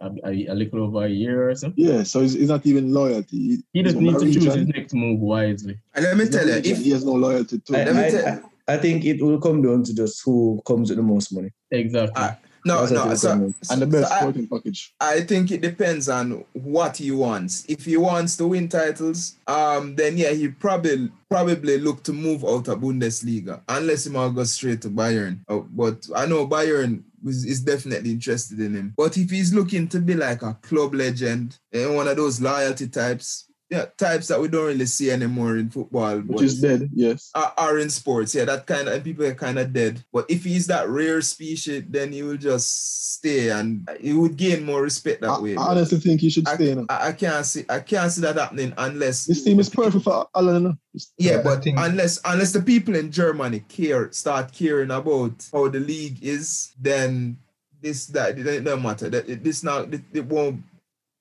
a, 0.00 0.10
a, 0.28 0.46
a 0.46 0.54
little 0.54 0.82
over 0.82 1.04
a 1.04 1.08
year 1.08 1.48
or 1.50 1.54
something. 1.54 1.84
Yeah, 1.84 2.02
so 2.02 2.22
it's, 2.22 2.34
it's 2.34 2.48
not 2.48 2.66
even 2.66 2.92
loyalty. 2.92 3.36
He 3.36 3.62
He's 3.72 3.84
just 3.84 3.94
from 3.96 4.04
needs 4.04 4.18
to 4.20 4.32
choose 4.32 4.44
Norwegian. 4.46 4.66
his 4.66 4.74
next 4.76 4.94
move 4.94 5.20
wisely. 5.20 5.78
And 5.94 6.04
let 6.04 6.16
me 6.16 6.26
tell 6.26 6.44
you, 6.46 6.54
if 6.54 6.78
he 6.78 6.90
has 6.90 7.04
no 7.04 7.12
loyalty 7.12 7.60
to 7.60 7.76
I, 7.76 7.84
Let 7.84 7.94
me 7.94 8.02
I- 8.06 8.10
tell- 8.10 8.50
I 8.68 8.76
think 8.78 9.04
it 9.04 9.20
will 9.22 9.40
come 9.40 9.60
down 9.62 9.82
to 9.84 9.94
just 9.94 10.22
who 10.24 10.60
comes 10.66 10.88
with 10.90 10.96
the 10.96 11.02
most 11.02 11.32
money. 11.32 11.50
Exactly. 11.70 12.24
No, 12.64 12.86
no, 12.86 13.14
so, 13.14 13.28
come 13.28 13.40
down 13.40 13.52
to. 13.52 13.72
and 13.72 13.82
the 13.82 13.86
best 13.86 14.08
so 14.08 14.28
I- 14.28 14.46
package. 14.50 14.94
I 15.00 15.20
think 15.20 15.50
it 15.50 15.60
depends 15.60 16.08
on 16.08 16.44
what 16.52 16.96
he 16.96 17.10
wants. 17.10 17.64
If 17.68 17.84
he 17.84 17.96
wants 17.96 18.36
to 18.36 18.46
win 18.46 18.68
titles, 18.68 19.36
um, 19.46 19.94
then 19.96 20.16
yeah, 20.16 20.30
he 20.30 20.48
probably 20.48 21.10
probably 21.28 21.78
look 21.78 22.02
to 22.04 22.12
move 22.12 22.44
out 22.44 22.68
of 22.68 22.80
Bundesliga 22.80 23.62
unless 23.68 24.04
he 24.04 24.10
might 24.10 24.34
go 24.34 24.44
straight 24.44 24.82
to 24.82 24.90
Bayern. 24.90 25.40
Oh, 25.48 25.66
but 25.70 26.06
I 26.14 26.26
know 26.26 26.46
Bayern 26.46 27.02
is, 27.26 27.44
is 27.44 27.60
definitely 27.60 28.10
interested 28.10 28.60
in 28.60 28.74
him. 28.74 28.94
But 28.96 29.16
if 29.16 29.30
he's 29.30 29.54
looking 29.54 29.88
to 29.88 30.00
be 30.00 30.14
like 30.14 30.42
a 30.42 30.54
club 30.62 30.94
legend 30.94 31.58
and 31.72 31.94
one 31.96 32.08
of 32.08 32.16
those 32.16 32.40
loyalty 32.40 32.88
types, 32.88 33.46
yeah, 33.72 33.86
types 33.96 34.28
that 34.28 34.38
we 34.38 34.48
don't 34.48 34.66
really 34.66 34.84
see 34.84 35.10
anymore 35.10 35.56
in 35.56 35.70
football, 35.70 36.18
Which 36.18 36.42
is 36.42 36.60
dead, 36.60 36.90
yes. 36.92 37.30
are, 37.34 37.54
are 37.56 37.78
in 37.78 37.88
sports. 37.88 38.34
Yeah, 38.34 38.44
that 38.44 38.66
kind 38.66 38.86
of 38.86 38.92
and 38.92 39.02
people 39.02 39.24
are 39.24 39.32
kind 39.34 39.58
of 39.58 39.72
dead. 39.72 40.04
But 40.12 40.26
if 40.28 40.44
he's 40.44 40.66
that 40.66 40.90
rare 40.90 41.22
species, 41.22 41.84
then 41.88 42.12
he 42.12 42.22
will 42.22 42.36
just 42.36 43.14
stay 43.14 43.48
and 43.48 43.88
he 43.98 44.12
would 44.12 44.36
gain 44.36 44.66
more 44.66 44.82
respect 44.82 45.22
that 45.22 45.30
I, 45.30 45.40
way. 45.40 45.56
I 45.56 45.62
honestly 45.72 46.00
think 46.00 46.20
he 46.20 46.28
should 46.28 46.46
I, 46.46 46.54
stay. 46.56 46.74
now. 46.74 46.84
I, 46.90 47.08
I 47.08 47.12
can't 47.12 47.46
see 47.46 47.64
I 47.70 47.80
can't 47.80 48.12
see 48.12 48.20
that 48.20 48.36
happening 48.36 48.74
unless 48.76 49.24
This 49.24 49.42
team 49.42 49.58
is 49.58 49.70
perfect 49.70 50.04
for 50.04 50.28
Alan. 50.36 50.64
no? 50.64 50.76
Yeah, 51.16 51.40
but 51.42 51.64
think- 51.64 51.78
unless 51.80 52.20
unless 52.26 52.52
the 52.52 52.60
people 52.60 52.94
in 52.94 53.10
Germany 53.10 53.60
care 53.70 54.12
start 54.12 54.52
caring 54.52 54.90
about 54.90 55.48
how 55.50 55.68
the 55.68 55.80
league 55.80 56.18
is, 56.22 56.74
then 56.78 57.38
this 57.80 58.06
that 58.08 58.38
it 58.38 58.64
don't 58.64 58.82
matter. 58.82 59.08
That 59.08 59.28
it, 59.30 59.42
this 59.42 59.62
now 59.64 59.78
it, 59.78 60.02
it 60.12 60.26
won't. 60.26 60.60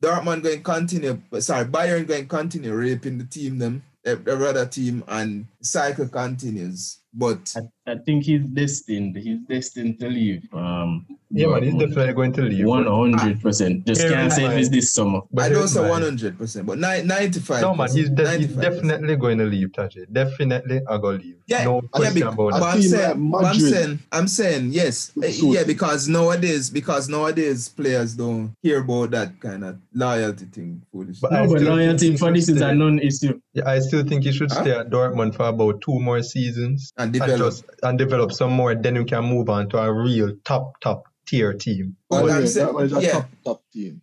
Dortmund 0.01 0.41
going 0.43 0.57
to 0.57 0.63
continue. 0.63 1.21
Sorry, 1.39 1.65
Bayern 1.65 2.07
going 2.07 2.23
to 2.23 2.27
continue 2.27 2.73
raping 2.73 3.19
the 3.19 3.25
team 3.25 3.59
them, 3.59 3.83
eh, 4.03 4.15
the 4.15 4.35
the 4.35 4.49
other 4.49 4.65
team, 4.65 5.03
and 5.07 5.45
cycle 5.61 6.07
continues. 6.07 7.00
But 7.13 7.53
I, 7.57 7.91
I 7.91 7.95
think 7.97 8.23
he's 8.23 8.43
destined. 8.43 9.17
He's 9.17 9.39
destined 9.49 9.99
to 9.99 10.07
leave. 10.07 10.47
Um, 10.53 11.05
Yeah, 11.33 11.47
man, 11.47 11.63
he's 11.63 11.73
definitely 11.75 12.13
going 12.13 12.33
to 12.33 12.41
leave. 12.41 12.65
One 12.65 12.85
hundred 12.85 13.41
percent. 13.41 13.85
Just 13.85 14.01
Here 14.01 14.11
can't 14.11 14.27
is 14.27 14.35
say 14.35 14.45
if 14.45 14.57
it's 14.59 14.69
this 14.69 14.91
summer. 14.91 15.21
But 15.31 15.41
I 15.43 15.47
here's 15.49 15.59
don't 15.59 15.67
say 15.83 15.89
one 15.89 16.01
hundred 16.01 16.37
percent, 16.37 16.65
but 16.67 16.77
ninety-five. 16.77 17.61
No, 17.61 17.73
man, 17.75 17.89
he's, 17.91 18.09
de- 18.09 18.37
he's 18.37 18.53
definitely 18.55 19.15
going 19.17 19.37
to 19.39 19.45
leave, 19.45 19.73
Taji. 19.73 20.05
Definitely, 20.11 20.81
I 20.89 20.97
go 20.97 21.09
leave. 21.11 21.35
Yeah, 21.47 21.63
no 21.65 21.81
yeah, 21.81 21.87
question 21.91 22.13
be- 22.15 22.21
about 22.21 22.35
but 22.51 22.59
that. 22.59 22.63
I'm 22.63 22.81
saying, 22.81 23.31
like 23.31 23.41
but 23.41 23.45
I'm 23.45 23.59
saying, 23.59 23.99
I'm 24.11 24.27
saying, 24.27 24.69
yes, 24.71 25.11
eh, 25.23 25.31
yeah, 25.41 25.63
because 25.65 26.07
nowadays, 26.07 26.69
because 26.69 27.09
nowadays 27.09 27.67
players 27.69 28.13
don't 28.15 28.53
hear 28.61 28.79
about 28.81 29.11
that 29.11 29.37
kind 29.39 29.63
of 29.65 29.77
loyalty 29.93 30.45
thing. 30.45 30.81
Foolish. 30.91 31.19
But 31.19 31.31
No, 31.33 31.43
I 31.43 31.47
but 31.47 31.59
still 31.59 31.75
loyalty 31.75 32.07
think 32.07 32.19
for 32.19 32.31
this 32.33 32.47
is 32.49 32.61
a 32.61 32.73
non-issue. 32.73 33.39
Yeah, 33.53 33.67
I 33.67 33.79
still 33.79 34.03
think 34.03 34.23
he 34.23 34.31
should 34.31 34.51
Huh? 34.51 34.61
stay 34.61 34.71
at 34.71 34.89
Dortmund 34.89 35.35
for 35.35 35.47
about 35.47 35.81
two 35.81 35.99
more 35.99 36.21
seasons 36.23 36.91
and 37.01 37.15
and 37.15 37.25
develop. 37.25 37.39
just 37.53 37.65
and 37.83 37.97
develop 37.97 38.31
some 38.31 38.51
more. 38.53 38.75
Then 38.75 38.95
we 38.97 39.05
can 39.05 39.23
move 39.25 39.49
on 39.49 39.69
to 39.69 39.77
a 39.77 39.91
real 39.91 40.35
top 40.43 40.79
top 40.81 41.03
tier 41.27 41.53
team. 41.53 41.95
But 42.09 42.23
Oh, 42.23 42.29
I'm 42.29 42.41
yeah, 42.41 42.45
saying- 42.45 42.65
that 42.67 42.73
one 42.73 42.93
a 42.93 43.01
yeah. 43.01 43.11
top, 43.11 43.29
top 43.45 43.61
team. 43.73 44.01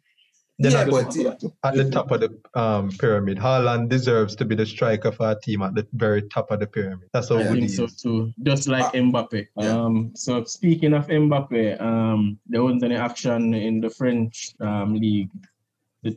Then 0.60 0.72
Yeah, 0.72 0.80
at, 0.80 0.90
but 0.90 1.10
the, 1.12 1.22
yeah. 1.22 1.48
at 1.68 1.74
the 1.76 1.88
top 1.88 2.10
of 2.10 2.20
the 2.20 2.30
um, 2.60 2.90
pyramid, 2.90 3.38
Haaland 3.38 3.88
deserves 3.90 4.34
to 4.36 4.44
be 4.44 4.56
the 4.56 4.66
striker 4.66 5.12
for 5.12 5.26
our 5.26 5.38
team 5.38 5.62
at 5.62 5.72
the 5.76 5.86
very 5.92 6.22
top 6.22 6.50
of 6.50 6.58
the 6.58 6.66
pyramid. 6.66 7.08
That's 7.12 7.28
how 7.28 7.36
I 7.36 7.42
Yeah. 7.42 7.52
good 7.52 7.62
he 7.62 7.68
so 7.68 7.86
too. 7.86 8.32
Just 8.42 8.66
like 8.66 8.86
Ah, 8.86 8.90
Mbappe. 8.92 9.46
yeah. 9.56 9.68
Um, 9.70 10.10
so 10.16 10.42
speaking 10.44 10.94
of 10.94 11.06
Mbappe, 11.06 11.80
um, 11.80 12.40
there 12.48 12.64
wasn't 12.64 12.82
any 12.82 12.96
action 12.96 13.54
in 13.54 13.80
the 13.80 13.88
French 13.90 14.54
um, 14.60 14.94
league 14.94 15.30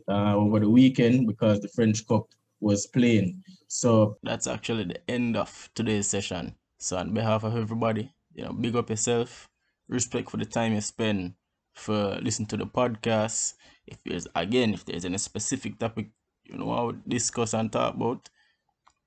uh, 0.08 0.36
over 0.36 0.60
the 0.60 0.70
weekend 0.70 1.28
because 1.28 1.60
the 1.60 1.68
French 1.68 2.08
Cup 2.08 2.26
was 2.62 2.88
playing. 2.88 3.44
So 3.68 4.18
that's 4.24 4.48
actually 4.48 4.86
the 4.86 5.02
end 5.12 5.38
of 5.38 5.70
today's 5.76 6.08
session. 6.08 6.56
So 6.82 6.98
on 6.98 7.14
behalf 7.14 7.44
of 7.44 7.56
everybody, 7.56 8.12
you 8.34 8.44
know, 8.44 8.54
big 8.54 8.76
up 8.76 8.90
yourself, 8.90 9.48
respect 9.88 10.32
for 10.32 10.38
the 10.38 10.46
time 10.46 10.74
you 10.74 10.82
spend 10.82 11.36
for 11.76 12.18
listening 12.24 12.48
to 12.48 12.58
the 12.58 12.66
podcast. 12.66 13.54
If 13.86 14.00
there's 14.04 14.28
again, 14.34 14.74
if 14.74 14.84
there's 14.86 15.06
any 15.06 15.20
specific 15.20 15.78
topic 15.78 16.08
you 16.44 16.58
know 16.58 16.72
I 16.72 16.82
would 16.82 17.08
discuss 17.08 17.54
and 17.54 17.72
talk 17.72 17.94
about, 17.94 18.30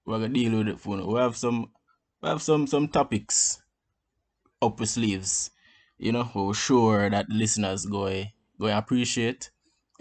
we're 0.07 0.20
gonna 0.20 0.29
deal 0.29 0.57
with 0.59 0.68
it 0.68 0.81
for 0.81 0.97
now. 0.97 1.07
We 1.07 1.18
have 1.18 1.37
some 1.37 1.72
we 2.22 2.29
have 2.29 2.43
some 2.43 2.68
some 2.68 2.87
topics 2.87 3.61
up 4.62 4.79
our 4.81 4.87
sleeves. 4.87 5.51
You 5.99 6.12
know, 6.12 6.31
we're 6.33 6.55
sure 6.55 7.11
that 7.11 7.29
listeners 7.29 7.87
go 7.87 8.22
go 8.61 8.66
appreciate. 8.79 9.51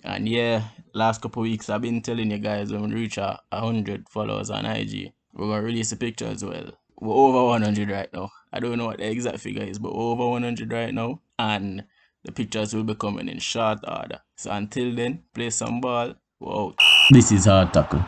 And 0.04 0.30
yeah, 0.30 0.66
last 0.94 1.24
couple 1.24 1.42
weeks 1.42 1.72
I've 1.72 1.82
been 1.82 2.04
telling 2.04 2.30
you 2.30 2.38
guys 2.38 2.72
when 2.72 2.88
we 2.90 2.94
reach 2.94 3.18
a 3.18 3.42
hundred 3.52 4.10
followers 4.10 4.52
on 4.52 4.68
IG, 4.68 5.12
we're 5.34 5.48
gonna 5.48 5.64
release 5.64 5.92
a 5.92 5.98
picture 5.98 6.28
as 6.28 6.46
well. 6.46 6.72
We're 7.00 7.14
over 7.14 7.44
100 7.46 7.90
right 7.90 8.10
now. 8.14 8.32
I 8.52 8.60
don't 8.60 8.78
know 8.78 8.86
what 8.86 8.98
the 8.98 9.10
exact 9.10 9.40
figure 9.40 9.64
is, 9.64 9.80
but 9.80 9.90
over 9.90 10.30
100 10.30 10.72
right 10.72 10.94
now, 10.94 11.22
and 11.38 11.84
the 12.24 12.32
pictures 12.32 12.74
will 12.74 12.84
be 12.84 12.96
coming 12.96 13.28
in 13.28 13.40
short 13.40 13.80
order. 13.88 14.22
So 14.36 14.52
until 14.52 14.96
then, 14.96 15.24
play 15.34 15.50
some 15.50 15.82
ball. 15.82 16.16
Out. 16.46 16.76
This 17.10 17.32
is 17.32 17.46
Hard 17.46 17.72
Tackle. 17.72 18.04